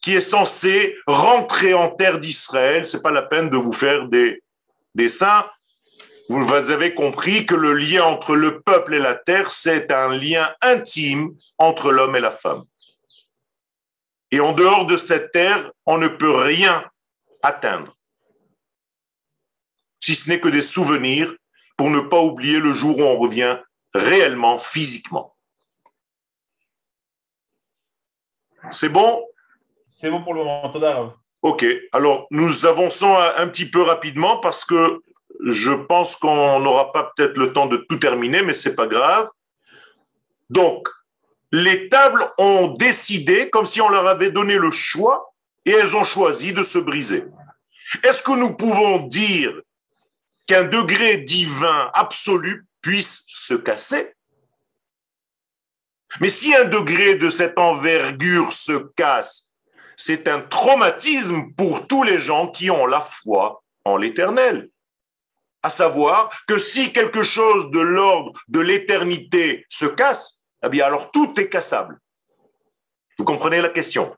qui 0.00 0.16
est 0.16 0.20
censé 0.20 0.96
rentrer 1.06 1.74
en 1.74 1.90
terre 1.90 2.18
d'Israël. 2.18 2.84
C'est 2.84 3.02
pas 3.02 3.12
la 3.12 3.22
peine 3.22 3.50
de 3.50 3.56
vous 3.56 3.70
faire 3.70 4.08
des 4.08 4.42
dessins. 4.96 5.46
Vous 6.32 6.70
avez 6.70 6.94
compris 6.94 7.44
que 7.44 7.54
le 7.54 7.74
lien 7.74 8.04
entre 8.04 8.34
le 8.34 8.62
peuple 8.62 8.94
et 8.94 8.98
la 8.98 9.14
terre, 9.14 9.50
c'est 9.50 9.92
un 9.92 10.16
lien 10.16 10.50
intime 10.62 11.36
entre 11.58 11.92
l'homme 11.92 12.16
et 12.16 12.20
la 12.20 12.30
femme. 12.30 12.64
Et 14.30 14.40
en 14.40 14.54
dehors 14.54 14.86
de 14.86 14.96
cette 14.96 15.30
terre, 15.32 15.70
on 15.84 15.98
ne 15.98 16.08
peut 16.08 16.34
rien 16.34 16.90
atteindre, 17.42 17.98
si 20.00 20.14
ce 20.14 20.30
n'est 20.30 20.40
que 20.40 20.48
des 20.48 20.62
souvenirs 20.62 21.34
pour 21.76 21.90
ne 21.90 22.00
pas 22.00 22.22
oublier 22.22 22.60
le 22.60 22.72
jour 22.72 22.98
où 22.98 23.02
on 23.02 23.18
revient 23.18 23.58
réellement, 23.92 24.56
physiquement. 24.56 25.36
C'est 28.70 28.88
bon? 28.88 29.22
C'est 29.86 30.08
bon 30.08 30.22
pour 30.22 30.32
le 30.32 30.44
moment, 30.44 31.14
Ok, 31.42 31.66
alors 31.92 32.26
nous 32.30 32.64
avançons 32.64 33.18
un 33.18 33.46
petit 33.48 33.68
peu 33.68 33.82
rapidement 33.82 34.38
parce 34.38 34.64
que 34.64 35.02
je 35.44 35.72
pense 35.72 36.16
qu'on 36.16 36.60
n'aura 36.60 36.92
pas 36.92 37.12
peut-être 37.14 37.36
le 37.36 37.52
temps 37.52 37.66
de 37.66 37.78
tout 37.88 37.96
terminer, 37.96 38.42
mais 38.42 38.52
c'est 38.52 38.74
pas 38.74 38.86
grave. 38.86 39.28
Donc, 40.50 40.88
les 41.50 41.88
tables 41.88 42.30
ont 42.38 42.68
décidé 42.68 43.50
comme 43.50 43.66
si 43.66 43.80
on 43.80 43.88
leur 43.88 44.06
avait 44.06 44.30
donné 44.30 44.56
le 44.56 44.70
choix 44.70 45.34
et 45.64 45.70
elles 45.70 45.96
ont 45.96 46.04
choisi 46.04 46.52
de 46.52 46.62
se 46.62 46.78
briser. 46.78 47.24
Est-ce 48.02 48.22
que 48.22 48.32
nous 48.32 48.56
pouvons 48.56 49.06
dire 49.06 49.52
qu'un 50.46 50.64
degré 50.64 51.18
divin 51.18 51.90
absolu 51.94 52.66
puisse 52.80 53.24
se 53.26 53.54
casser? 53.54 54.14
Mais 56.20 56.28
si 56.28 56.54
un 56.54 56.64
degré 56.64 57.16
de 57.16 57.30
cette 57.30 57.58
envergure 57.58 58.52
se 58.52 58.90
casse, 58.96 59.50
c'est 59.96 60.28
un 60.28 60.40
traumatisme 60.40 61.52
pour 61.56 61.86
tous 61.86 62.02
les 62.02 62.18
gens 62.18 62.48
qui 62.48 62.70
ont 62.70 62.86
la 62.86 63.00
foi 63.00 63.62
en 63.84 63.96
l'éternel. 63.96 64.68
À 65.62 65.70
savoir 65.70 66.30
que 66.46 66.58
si 66.58 66.92
quelque 66.92 67.22
chose 67.22 67.70
de 67.70 67.80
l'ordre 67.80 68.32
de 68.48 68.60
l'éternité 68.60 69.64
se 69.68 69.86
casse, 69.86 70.40
eh 70.64 70.68
bien 70.68 70.84
alors 70.84 71.10
tout 71.10 71.38
est 71.38 71.48
cassable. 71.48 71.98
Vous 73.18 73.24
comprenez 73.24 73.60
la 73.60 73.68
question? 73.68 74.16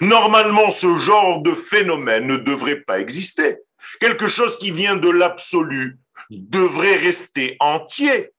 Normalement, 0.00 0.70
ce 0.70 0.96
genre 0.96 1.42
de 1.42 1.54
phénomène 1.54 2.26
ne 2.26 2.36
devrait 2.36 2.80
pas 2.80 3.00
exister. 3.00 3.58
Quelque 4.00 4.26
chose 4.26 4.58
qui 4.58 4.70
vient 4.70 4.96
de 4.96 5.10
l'absolu 5.10 5.98
devrait 6.30 6.96
rester 6.96 7.56
entier. 7.60 8.30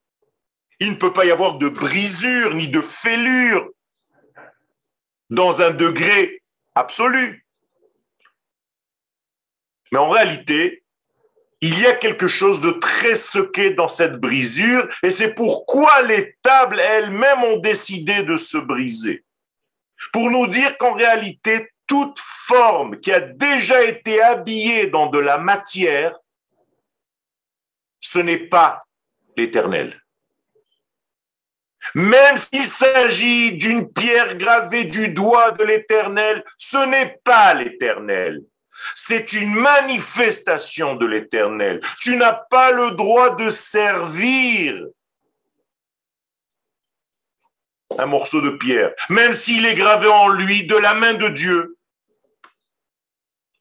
Il 0.79 0.91
ne 0.91 0.95
peut 0.95 1.13
pas 1.13 1.25
y 1.25 1.31
avoir 1.31 1.57
de 1.57 1.69
brisure 1.69 2.55
ni 2.55 2.67
de 2.67 2.81
fêlure 2.81 3.69
dans 5.29 5.61
un 5.61 5.71
degré 5.71 6.41
absolu. 6.75 7.45
Mais 9.91 9.99
en 9.99 10.09
réalité, 10.09 10.82
il 11.63 11.79
y 11.79 11.85
a 11.85 11.95
quelque 11.95 12.27
chose 12.27 12.59
de 12.59 12.71
très 12.71 13.15
secret 13.15 13.69
dans 13.69 13.87
cette 13.87 14.19
brisure 14.19 14.85
et 15.01 15.11
c'est 15.11 15.33
pourquoi 15.33 16.01
les 16.01 16.35
tables 16.41 16.77
elles-mêmes 16.77 17.41
ont 17.41 17.55
décidé 17.55 18.23
de 18.23 18.35
se 18.35 18.57
briser. 18.57 19.23
Pour 20.11 20.29
nous 20.29 20.47
dire 20.47 20.77
qu'en 20.77 20.93
réalité, 20.93 21.69
toute 21.87 22.19
forme 22.19 22.99
qui 22.99 23.13
a 23.13 23.21
déjà 23.21 23.81
été 23.81 24.21
habillée 24.21 24.87
dans 24.87 25.07
de 25.07 25.19
la 25.19 25.37
matière, 25.37 26.19
ce 28.01 28.19
n'est 28.19 28.49
pas 28.49 28.83
l'éternel. 29.37 30.03
Même 31.95 32.37
s'il 32.37 32.65
s'agit 32.65 33.53
d'une 33.53 33.89
pierre 33.89 34.35
gravée 34.35 34.83
du 34.83 35.13
doigt 35.13 35.51
de 35.51 35.63
l'Éternel, 35.63 36.43
ce 36.57 36.85
n'est 36.85 37.21
pas 37.23 37.53
l'Éternel. 37.53 38.41
C'est 38.95 39.33
une 39.33 39.53
manifestation 39.53 40.95
de 40.95 41.05
l'Éternel. 41.05 41.81
Tu 41.99 42.15
n'as 42.15 42.33
pas 42.33 42.71
le 42.71 42.91
droit 42.91 43.35
de 43.35 43.49
servir 43.49 44.75
un 47.97 48.05
morceau 48.05 48.41
de 48.41 48.49
pierre, 48.51 48.91
même 49.09 49.33
s'il 49.33 49.65
est 49.65 49.75
gravé 49.75 50.07
en 50.07 50.29
lui 50.29 50.65
de 50.65 50.75
la 50.75 50.93
main 50.93 51.13
de 51.13 51.29
Dieu, 51.29 51.77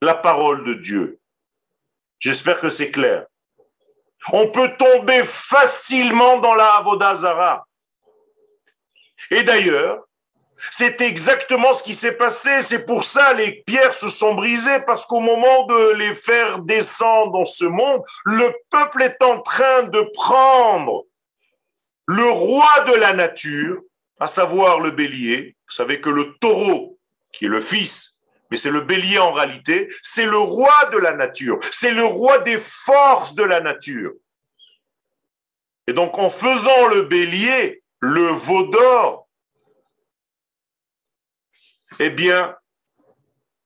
la 0.00 0.14
parole 0.14 0.64
de 0.64 0.74
Dieu. 0.74 1.20
J'espère 2.18 2.60
que 2.60 2.68
c'est 2.68 2.90
clair. 2.90 3.26
On 4.32 4.48
peut 4.48 4.76
tomber 4.76 5.24
facilement 5.24 6.38
dans 6.38 6.54
la 6.54 6.76
Avodazara. 6.76 7.66
Et 9.30 9.42
d'ailleurs, 9.42 10.04
c'est 10.70 11.00
exactement 11.00 11.72
ce 11.72 11.82
qui 11.82 11.94
s'est 11.94 12.16
passé. 12.16 12.62
C'est 12.62 12.86
pour 12.86 13.04
ça 13.04 13.32
les 13.34 13.62
pierres 13.66 13.94
se 13.94 14.08
sont 14.08 14.34
brisées 14.34 14.80
parce 14.86 15.06
qu'au 15.06 15.20
moment 15.20 15.66
de 15.66 15.92
les 15.94 16.14
faire 16.14 16.60
descendre 16.60 17.32
dans 17.32 17.44
ce 17.44 17.64
monde, 17.64 18.02
le 18.24 18.52
peuple 18.70 19.02
est 19.02 19.22
en 19.22 19.40
train 19.40 19.84
de 19.84 20.00
prendre 20.14 21.04
le 22.06 22.28
roi 22.28 22.84
de 22.86 22.94
la 22.94 23.12
nature, 23.12 23.80
à 24.20 24.26
savoir 24.26 24.80
le 24.80 24.90
bélier. 24.90 25.56
Vous 25.66 25.74
savez 25.74 26.00
que 26.00 26.10
le 26.10 26.34
taureau, 26.40 26.98
qui 27.32 27.46
est 27.46 27.48
le 27.48 27.60
fils, 27.60 28.20
mais 28.50 28.56
c'est 28.56 28.70
le 28.70 28.82
bélier 28.82 29.18
en 29.18 29.32
réalité, 29.32 29.88
c'est 30.02 30.26
le 30.26 30.36
roi 30.36 30.90
de 30.92 30.98
la 30.98 31.12
nature, 31.12 31.58
c'est 31.70 31.92
le 31.92 32.04
roi 32.04 32.38
des 32.40 32.58
forces 32.58 33.34
de 33.34 33.42
la 33.42 33.60
nature. 33.60 34.12
Et 35.86 35.92
donc 35.92 36.18
en 36.18 36.30
faisant 36.30 36.86
le 36.88 37.02
bélier, 37.02 37.82
le 38.00 38.26
veau 38.26 38.64
d'or, 38.64 39.21
eh 41.98 42.10
bien, 42.10 42.56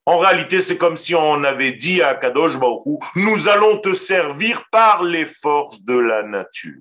en 0.04 0.18
réalité, 0.18 0.60
c'est 0.60 0.78
comme 0.78 0.96
si 0.96 1.14
on 1.14 1.42
avait 1.42 1.72
dit 1.72 2.00
à 2.00 2.14
Kadosh 2.14 2.58
Baruch 2.58 3.02
nous 3.16 3.48
allons 3.48 3.78
te 3.78 3.92
servir 3.92 4.64
par 4.70 5.02
les 5.02 5.26
forces 5.26 5.82
de 5.82 5.98
la 5.98 6.22
nature. 6.22 6.80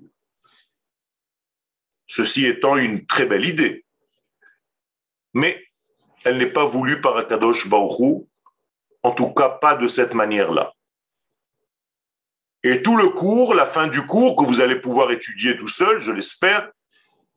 Ceci 2.06 2.46
étant 2.46 2.76
une 2.76 3.04
très 3.04 3.26
belle 3.26 3.44
idée. 3.44 3.84
Mais 5.34 5.62
elle 6.24 6.38
n'est 6.38 6.46
pas 6.52 6.64
voulue 6.64 7.00
par 7.00 7.16
Akadosh 7.16 7.68
Baruch 7.68 8.26
en 9.02 9.12
tout 9.12 9.32
cas 9.32 9.48
pas 9.48 9.76
de 9.76 9.86
cette 9.86 10.14
manière-là. 10.14 10.72
Et 12.62 12.82
tout 12.82 12.96
le 12.96 13.10
cours, 13.10 13.54
la 13.54 13.66
fin 13.66 13.86
du 13.86 14.04
cours, 14.04 14.34
que 14.36 14.44
vous 14.44 14.60
allez 14.60 14.80
pouvoir 14.80 15.12
étudier 15.12 15.56
tout 15.56 15.68
seul, 15.68 16.00
je 16.00 16.10
l'espère, 16.10 16.70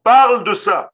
parle 0.02 0.44
de 0.44 0.56
ça. 0.56 0.92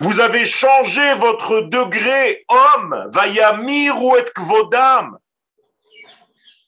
Vous 0.00 0.20
avez 0.20 0.44
changé 0.44 1.14
votre 1.14 1.62
degré 1.62 2.44
homme, 2.48 3.08
vayamir 3.12 4.02
ou 4.02 4.16
et 4.16 4.24
kvodam. 4.34 5.18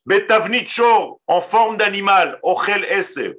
Betavnicho, 0.07 1.21
en 1.27 1.41
forme 1.41 1.77
d'animal, 1.77 2.39
Ochel 2.43 2.85
Esev. 2.85 3.35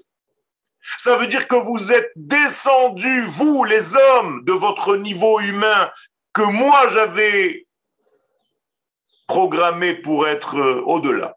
Ça 0.98 1.18
veut 1.18 1.28
dire 1.28 1.48
que 1.48 1.56
vous 1.56 1.92
êtes 1.92 2.12
descendus, 2.16 3.26
vous 3.26 3.64
les 3.64 3.96
hommes, 3.96 4.44
de 4.46 4.54
votre 4.54 4.96
niveau 4.96 5.40
humain 5.40 5.92
que 6.34 6.44
moi 6.44 6.88
j'avais 6.90 7.66
programmé 9.28 9.94
pour 9.94 10.28
être 10.28 10.58
euh, 10.58 10.82
au-delà. 10.86 11.36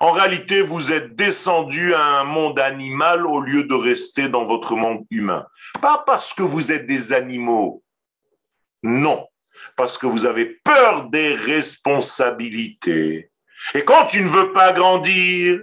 En 0.00 0.12
réalité, 0.12 0.62
vous 0.62 0.92
êtes 0.92 1.14
descendus 1.14 1.94
à 1.94 2.20
un 2.20 2.24
monde 2.24 2.58
animal 2.58 3.26
au 3.26 3.40
lieu 3.40 3.64
de 3.64 3.74
rester 3.74 4.28
dans 4.28 4.44
votre 4.44 4.74
monde 4.74 5.04
humain. 5.10 5.46
Pas 5.80 6.02
parce 6.06 6.34
que 6.34 6.42
vous 6.42 6.70
êtes 6.70 6.86
des 6.86 7.12
animaux, 7.12 7.82
non, 8.82 9.26
parce 9.76 9.98
que 9.98 10.06
vous 10.06 10.26
avez 10.26 10.46
peur 10.46 11.08
des 11.08 11.34
responsabilités. 11.34 13.30
Et 13.74 13.84
quand 13.84 14.06
tu 14.06 14.22
ne 14.22 14.28
veux 14.28 14.52
pas 14.52 14.72
grandir, 14.72 15.60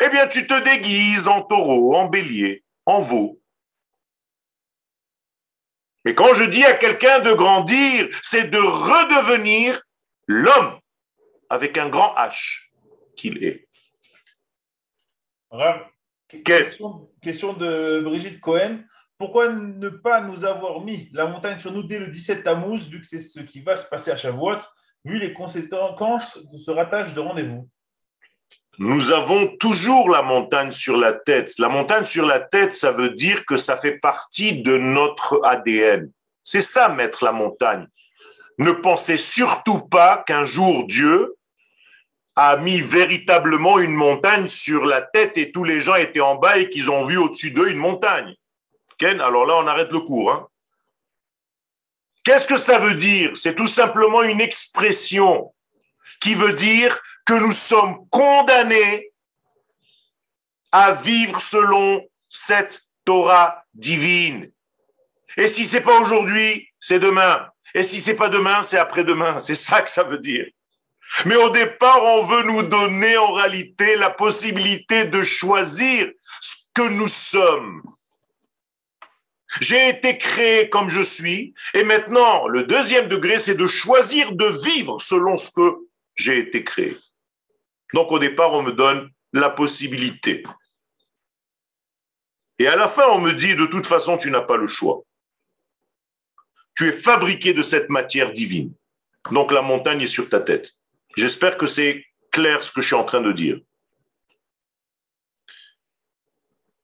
eh 0.00 0.08
bien 0.08 0.26
tu 0.28 0.46
te 0.46 0.62
déguises 0.62 1.28
en 1.28 1.42
taureau, 1.42 1.96
en 1.96 2.08
bélier, 2.08 2.64
en 2.86 3.00
veau. 3.00 3.40
Et 6.04 6.14
quand 6.14 6.32
je 6.34 6.44
dis 6.44 6.64
à 6.64 6.74
quelqu'un 6.74 7.18
de 7.20 7.32
grandir, 7.32 8.08
c'est 8.22 8.50
de 8.50 8.58
redevenir 8.58 9.82
l'homme 10.26 10.78
avec 11.50 11.76
un 11.76 11.88
grand 11.88 12.14
H 12.14 12.70
qu'il 13.16 13.44
est. 13.44 13.68
Question, 16.44 17.10
question, 17.20 17.52
de 17.52 18.00
Brigitte 18.04 18.40
Cohen. 18.40 18.78
Pourquoi 19.20 19.50
ne 19.50 19.90
pas 19.90 20.22
nous 20.22 20.46
avoir 20.46 20.80
mis 20.80 21.10
la 21.12 21.26
montagne 21.26 21.60
sur 21.60 21.70
nous 21.72 21.82
dès 21.82 21.98
le 21.98 22.06
17 22.06 22.42
Tammuz, 22.42 22.88
vu 22.88 23.02
que 23.02 23.06
c'est 23.06 23.18
ce 23.18 23.40
qui 23.40 23.60
va 23.60 23.76
se 23.76 23.86
passer 23.86 24.10
à 24.10 24.16
Shavuot, 24.16 24.60
vu 25.04 25.18
les 25.18 25.34
conséquences 25.34 26.38
de 26.50 26.56
ce 26.56 26.70
ratage 26.70 27.12
de 27.12 27.20
rendez-vous? 27.20 27.68
Nous 28.78 29.10
avons 29.10 29.46
toujours 29.58 30.08
la 30.08 30.22
montagne 30.22 30.72
sur 30.72 30.96
la 30.96 31.12
tête. 31.12 31.52
La 31.58 31.68
montagne 31.68 32.06
sur 32.06 32.24
la 32.24 32.40
tête, 32.40 32.74
ça 32.74 32.92
veut 32.92 33.10
dire 33.10 33.44
que 33.44 33.58
ça 33.58 33.76
fait 33.76 33.98
partie 33.98 34.62
de 34.62 34.78
notre 34.78 35.42
ADN. 35.44 36.10
C'est 36.42 36.62
ça, 36.62 36.88
mettre 36.88 37.22
la 37.22 37.32
montagne. 37.32 37.86
Ne 38.56 38.72
pensez 38.72 39.18
surtout 39.18 39.86
pas 39.86 40.24
qu'un 40.26 40.46
jour 40.46 40.86
Dieu 40.86 41.34
a 42.36 42.56
mis 42.56 42.80
véritablement 42.80 43.80
une 43.80 43.92
montagne 43.92 44.48
sur 44.48 44.86
la 44.86 45.02
tête 45.02 45.36
et 45.36 45.52
tous 45.52 45.64
les 45.64 45.78
gens 45.78 45.96
étaient 45.96 46.20
en 46.20 46.36
bas 46.36 46.56
et 46.56 46.70
qu'ils 46.70 46.90
ont 46.90 47.04
vu 47.04 47.18
au-dessus 47.18 47.50
d'eux 47.50 47.68
une 47.68 47.76
montagne. 47.76 48.34
Alors 49.02 49.46
là, 49.46 49.56
on 49.56 49.66
arrête 49.66 49.90
le 49.90 50.00
cours. 50.00 50.30
Hein. 50.30 50.46
Qu'est-ce 52.24 52.46
que 52.46 52.58
ça 52.58 52.78
veut 52.78 52.94
dire? 52.94 53.30
C'est 53.34 53.54
tout 53.54 53.66
simplement 53.66 54.22
une 54.22 54.40
expression 54.40 55.54
qui 56.20 56.34
veut 56.34 56.52
dire 56.52 57.00
que 57.24 57.34
nous 57.34 57.52
sommes 57.52 58.06
condamnés 58.10 59.10
à 60.70 60.92
vivre 60.92 61.40
selon 61.40 62.06
cette 62.28 62.82
Torah 63.04 63.64
divine. 63.74 64.50
Et 65.36 65.48
si 65.48 65.64
c'est 65.64 65.80
pas 65.80 65.98
aujourd'hui, 65.98 66.68
c'est 66.78 66.98
demain. 66.98 67.48
Et 67.74 67.82
si 67.82 68.00
c'est 68.00 68.14
pas 68.14 68.28
demain, 68.28 68.62
c'est 68.62 68.78
après-demain. 68.78 69.40
C'est 69.40 69.54
ça 69.54 69.80
que 69.80 69.88
ça 69.88 70.02
veut 70.02 70.18
dire. 70.18 70.46
Mais 71.24 71.36
au 71.36 71.50
départ, 71.50 72.02
on 72.04 72.24
veut 72.24 72.42
nous 72.42 72.62
donner 72.62 73.16
en 73.16 73.32
réalité 73.32 73.96
la 73.96 74.10
possibilité 74.10 75.06
de 75.06 75.22
choisir 75.22 76.10
ce 76.40 76.56
que 76.74 76.88
nous 76.88 77.08
sommes. 77.08 77.82
J'ai 79.60 79.88
été 79.88 80.16
créé 80.16 80.70
comme 80.70 80.88
je 80.88 81.02
suis, 81.02 81.54
et 81.74 81.82
maintenant, 81.82 82.46
le 82.46 82.64
deuxième 82.64 83.08
degré, 83.08 83.38
c'est 83.38 83.56
de 83.56 83.66
choisir 83.66 84.32
de 84.32 84.46
vivre 84.46 85.00
selon 85.00 85.36
ce 85.36 85.50
que 85.50 85.76
j'ai 86.14 86.38
été 86.38 86.62
créé. 86.62 86.96
Donc 87.92 88.12
au 88.12 88.18
départ, 88.18 88.52
on 88.52 88.62
me 88.62 88.72
donne 88.72 89.10
la 89.32 89.50
possibilité. 89.50 90.44
Et 92.60 92.68
à 92.68 92.76
la 92.76 92.88
fin, 92.88 93.08
on 93.08 93.18
me 93.18 93.32
dit, 93.32 93.56
de 93.56 93.66
toute 93.66 93.86
façon, 93.86 94.16
tu 94.16 94.30
n'as 94.30 94.42
pas 94.42 94.56
le 94.56 94.66
choix. 94.66 95.02
Tu 96.76 96.88
es 96.88 96.92
fabriqué 96.92 97.52
de 97.52 97.62
cette 97.62 97.88
matière 97.88 98.32
divine. 98.32 98.72
Donc 99.32 99.50
la 99.50 99.62
montagne 99.62 100.02
est 100.02 100.06
sur 100.06 100.28
ta 100.28 100.40
tête. 100.40 100.72
J'espère 101.16 101.56
que 101.56 101.66
c'est 101.66 102.04
clair 102.30 102.62
ce 102.62 102.70
que 102.70 102.80
je 102.80 102.86
suis 102.86 102.96
en 102.96 103.04
train 103.04 103.20
de 103.20 103.32
dire. 103.32 103.58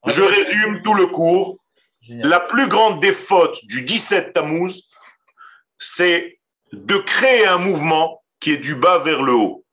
Je 0.06 0.22
résume 0.22 0.82
tout 0.82 0.94
le 0.94 1.06
cours. 1.06 1.58
La 2.08 2.40
plus 2.40 2.68
grande 2.68 3.00
défaute 3.00 3.64
du 3.64 3.82
17 3.82 4.32
Tammuz, 4.32 4.90
c'est 5.78 6.38
de 6.72 6.96
créer 6.96 7.46
un 7.46 7.58
mouvement 7.58 8.22
qui 8.40 8.52
est 8.52 8.58
du 8.58 8.74
bas 8.74 8.98
vers 8.98 9.22
le 9.22 9.32
haut. 9.32 9.64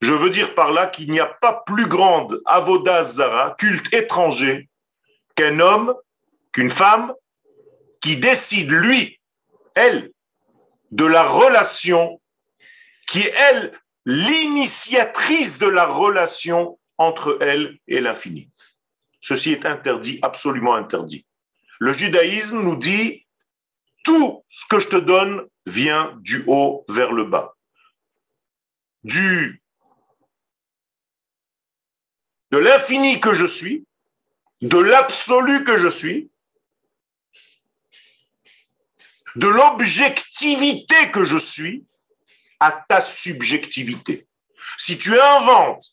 Je 0.00 0.14
veux 0.14 0.30
dire 0.30 0.54
par 0.54 0.72
là 0.72 0.86
qu'il 0.86 1.10
n'y 1.10 1.20
a 1.20 1.26
pas 1.26 1.62
plus 1.66 1.86
grande 1.86 2.40
avodazara, 2.46 3.54
culte 3.58 3.92
étranger, 3.92 4.68
qu'un 5.34 5.60
homme, 5.60 5.94
qu'une 6.52 6.70
femme 6.70 7.14
qui 8.00 8.16
décide, 8.16 8.70
lui, 8.70 9.20
elle, 9.74 10.10
de 10.90 11.04
la 11.04 11.22
relation 11.22 12.20
qui 13.06 13.20
est, 13.20 13.34
elle, 13.50 13.72
l'initiatrice 14.06 15.58
de 15.58 15.66
la 15.66 15.86
relation 15.86 16.78
entre 16.96 17.38
elle 17.40 17.78
et 17.88 18.00
l'infini. 18.00 18.49
Ceci 19.20 19.52
est 19.52 19.66
interdit, 19.66 20.18
absolument 20.22 20.74
interdit. 20.74 21.26
Le 21.78 21.92
judaïsme 21.92 22.62
nous 22.62 22.76
dit, 22.76 23.26
tout 24.04 24.44
ce 24.48 24.66
que 24.66 24.78
je 24.78 24.88
te 24.88 24.96
donne 24.96 25.46
vient 25.66 26.16
du 26.20 26.42
haut 26.46 26.84
vers 26.88 27.12
le 27.12 27.24
bas. 27.24 27.54
Du, 29.04 29.62
de 32.50 32.58
l'infini 32.58 33.20
que 33.20 33.34
je 33.34 33.46
suis, 33.46 33.86
de 34.60 34.78
l'absolu 34.78 35.64
que 35.64 35.78
je 35.78 35.88
suis, 35.88 36.30
de 39.36 39.46
l'objectivité 39.46 41.10
que 41.12 41.24
je 41.24 41.38
suis, 41.38 41.86
à 42.58 42.72
ta 42.72 43.00
subjectivité. 43.00 44.26
Si 44.76 44.98
tu 44.98 45.18
inventes 45.18 45.86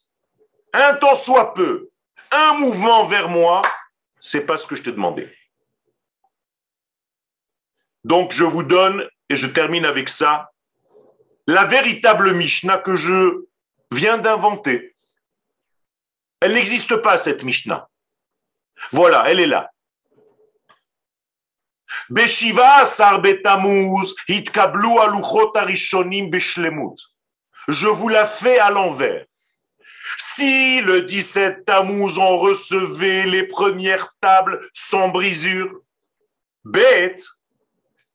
un 0.73 0.95
temps 0.95 1.15
soit 1.15 1.53
peu, 1.53 1.89
un 2.32 2.53
mouvement 2.53 3.05
vers 3.05 3.30
moi, 3.30 3.61
c'est 4.19 4.45
pas 4.45 4.57
ce 4.57 4.67
que 4.67 4.75
je 4.75 4.84
t'ai 4.84 4.91
demandé. 4.91 5.34
Donc 8.03 8.32
je 8.32 8.43
vous 8.43 8.63
donne, 8.63 9.07
et 9.30 9.36
je 9.36 9.47
termine 9.47 9.86
avec 9.86 10.09
ça, 10.09 10.51
la 11.45 11.65
véritable 11.65 12.34
Mishnah 12.34 12.78
que 12.78 12.95
je 12.95 13.45
viens 13.91 14.17
d'inventer. 14.17 14.95
Elle 16.41 16.53
n'existe 16.53 16.97
pas, 16.97 17.17
cette 17.17 17.43
Mishnah. 17.43 17.89
Voilà, 18.91 19.30
elle 19.30 19.39
est 19.39 19.47
là. 19.47 19.71
Je 27.67 27.88
vous 27.88 28.07
la 28.07 28.25
fais 28.25 28.59
à 28.59 28.71
l'envers. 28.71 29.25
Si 30.18 30.82
le 30.82 31.03
17 31.03 31.65
Tammuz 31.65 32.18
on 32.18 32.38
recevait 32.39 33.26
les 33.26 33.43
premières 33.43 34.15
tables 34.20 34.68
sans 34.74 35.09
brisure, 35.09 35.72
bête, 36.65 37.24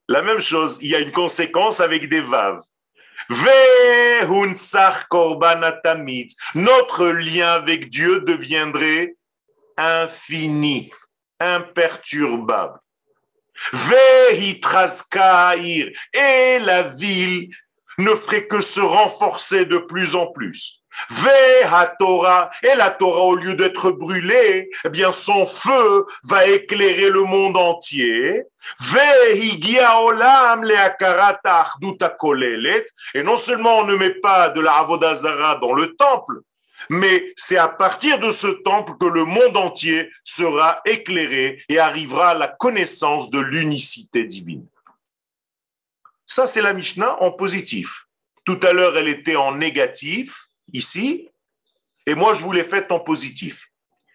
la 0.09 0.23
même 0.23 0.41
chose, 0.41 0.79
il 0.83 0.89
y 0.89 0.97
a 0.97 0.99
une 0.99 1.13
conséquence 1.13 1.81
avec 1.81 2.09
des 2.09 2.21
vaves. 2.21 2.61
Notre 6.55 7.07
lien 7.07 7.53
avec 7.53 7.89
Dieu 7.89 8.21
deviendrait 8.23 9.15
infini, 9.77 10.93
imperturbable. 11.39 12.79
Et 16.13 16.59
la 16.59 16.83
ville 16.83 17.55
ne 17.99 18.15
ferait 18.17 18.47
que 18.47 18.61
se 18.61 18.81
renforcer 18.81 19.65
de 19.67 19.79
plus 19.79 20.15
en 20.17 20.27
plus. 20.27 20.82
Torah, 21.99 22.51
et 22.63 22.75
la 22.77 22.91
Torah, 22.91 23.23
au 23.23 23.35
lieu 23.35 23.55
d'être 23.55 23.91
brûlée, 23.91 24.71
eh 24.85 24.89
bien, 24.89 25.13
son 25.13 25.47
feu 25.47 26.07
va 26.25 26.47
éclairer 26.47 27.11
le 27.11 27.23
monde 27.23 27.57
entier. 27.57 28.43
Et 33.15 33.23
non 33.23 33.37
seulement 33.37 33.79
on 33.79 33.85
ne 33.85 33.97
met 33.97 34.15
pas 34.15 34.51
de 34.51 34.61
la 34.61 34.73
Avodazara 34.75 35.57
dans 35.57 35.73
le 35.73 35.95
temple, 35.97 36.41
mais 36.89 37.33
c'est 37.37 37.57
à 37.57 37.69
partir 37.69 38.19
de 38.19 38.31
ce 38.31 38.49
temple 38.49 38.93
que 39.01 39.07
le 39.07 39.25
monde 39.25 39.57
entier 39.57 40.11
sera 40.25 40.81
éclairé 40.85 41.63
et 41.69 41.79
arrivera 41.79 42.31
à 42.31 42.35
la 42.35 42.49
connaissance 42.49 43.31
de 43.31 43.39
l'unicité 43.39 44.25
divine. 44.25 44.67
Ça, 46.27 46.47
c'est 46.47 46.63
la 46.63 46.73
Mishnah 46.73 47.23
en 47.23 47.31
positif. 47.31 48.07
Tout 48.45 48.59
à 48.63 48.73
l'heure, 48.73 48.97
elle 48.97 49.09
était 49.09 49.37
en 49.37 49.55
négatif, 49.55 50.47
ici, 50.73 51.29
et 52.07 52.15
moi, 52.15 52.35
je 52.35 52.43
vous 52.43 52.53
l'ai 52.53 52.65
faite 52.65 52.91
en 52.93 53.01
positif. 53.01 53.69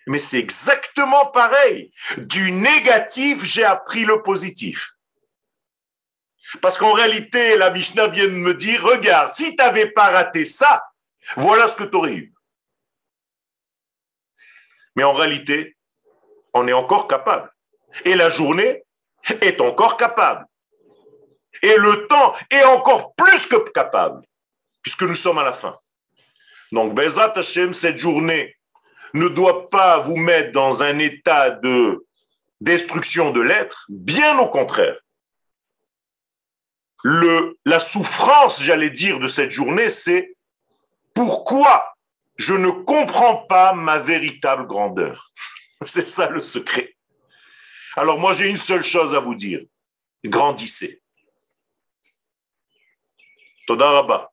Mais 0.07 0.19
c'est 0.19 0.39
exactement 0.39 1.27
pareil. 1.27 1.91
Du 2.17 2.51
négatif, 2.51 3.43
j'ai 3.43 3.63
appris 3.63 4.05
le 4.05 4.23
positif. 4.23 4.91
Parce 6.61 6.77
qu'en 6.77 6.93
réalité, 6.93 7.57
la 7.57 7.69
Mishnah 7.71 8.07
vient 8.07 8.27
de 8.27 8.31
me 8.31 8.53
dire, 8.53 8.81
regarde, 8.83 9.33
si 9.33 9.49
tu 9.49 9.55
n'avais 9.57 9.91
pas 9.91 10.09
raté 10.09 10.45
ça, 10.45 10.83
Voilà 11.35 11.67
ce 11.67 11.75
que 11.75 11.83
tu 11.83 11.95
aurais 11.97 12.15
eu. 12.15 12.33
Mais 14.95 15.03
en 15.03 15.13
réalité, 15.13 15.75
on 16.53 16.67
est 16.67 16.73
encore 16.73 17.07
capable. 17.07 17.51
Et 18.05 18.15
la 18.15 18.29
journée 18.29 18.83
est 19.41 19.59
encore 19.59 19.97
capable. 19.97 20.45
Et 21.61 21.75
le 21.75 22.07
temps 22.07 22.33
est 22.49 22.63
encore 22.63 23.13
plus 23.15 23.47
que 23.47 23.57
capable, 23.71 24.25
puisque 24.81 25.03
nous 25.03 25.15
sommes 25.15 25.39
à 25.39 25.43
la 25.43 25.53
fin. 25.53 25.77
Donc, 26.71 26.93
Bezat 26.93 27.33
Hashem, 27.35 27.73
cette 27.73 27.97
journée 27.97 28.55
ne 29.13 29.27
doit 29.27 29.69
pas 29.69 29.99
vous 29.99 30.17
mettre 30.17 30.51
dans 30.51 30.83
un 30.83 30.99
état 30.99 31.49
de 31.49 32.05
destruction 32.61 33.31
de 33.31 33.41
l'être, 33.41 33.85
bien 33.89 34.37
au 34.39 34.47
contraire. 34.47 34.97
Le, 37.03 37.57
la 37.65 37.79
souffrance, 37.79 38.63
j'allais 38.63 38.89
dire, 38.89 39.19
de 39.19 39.27
cette 39.27 39.51
journée, 39.51 39.89
c'est 39.89 40.35
pourquoi 41.13 41.93
je 42.35 42.53
ne 42.53 42.69
comprends 42.69 43.37
pas 43.37 43.73
ma 43.73 43.97
véritable 43.97 44.67
grandeur. 44.67 45.31
C'est 45.83 46.07
ça 46.07 46.29
le 46.29 46.41
secret. 46.41 46.95
Alors 47.95 48.19
moi, 48.19 48.33
j'ai 48.33 48.49
une 48.49 48.57
seule 48.57 48.83
chose 48.83 49.15
à 49.15 49.19
vous 49.19 49.35
dire. 49.35 49.61
Grandissez. 50.23 51.01
Toda 53.65 54.27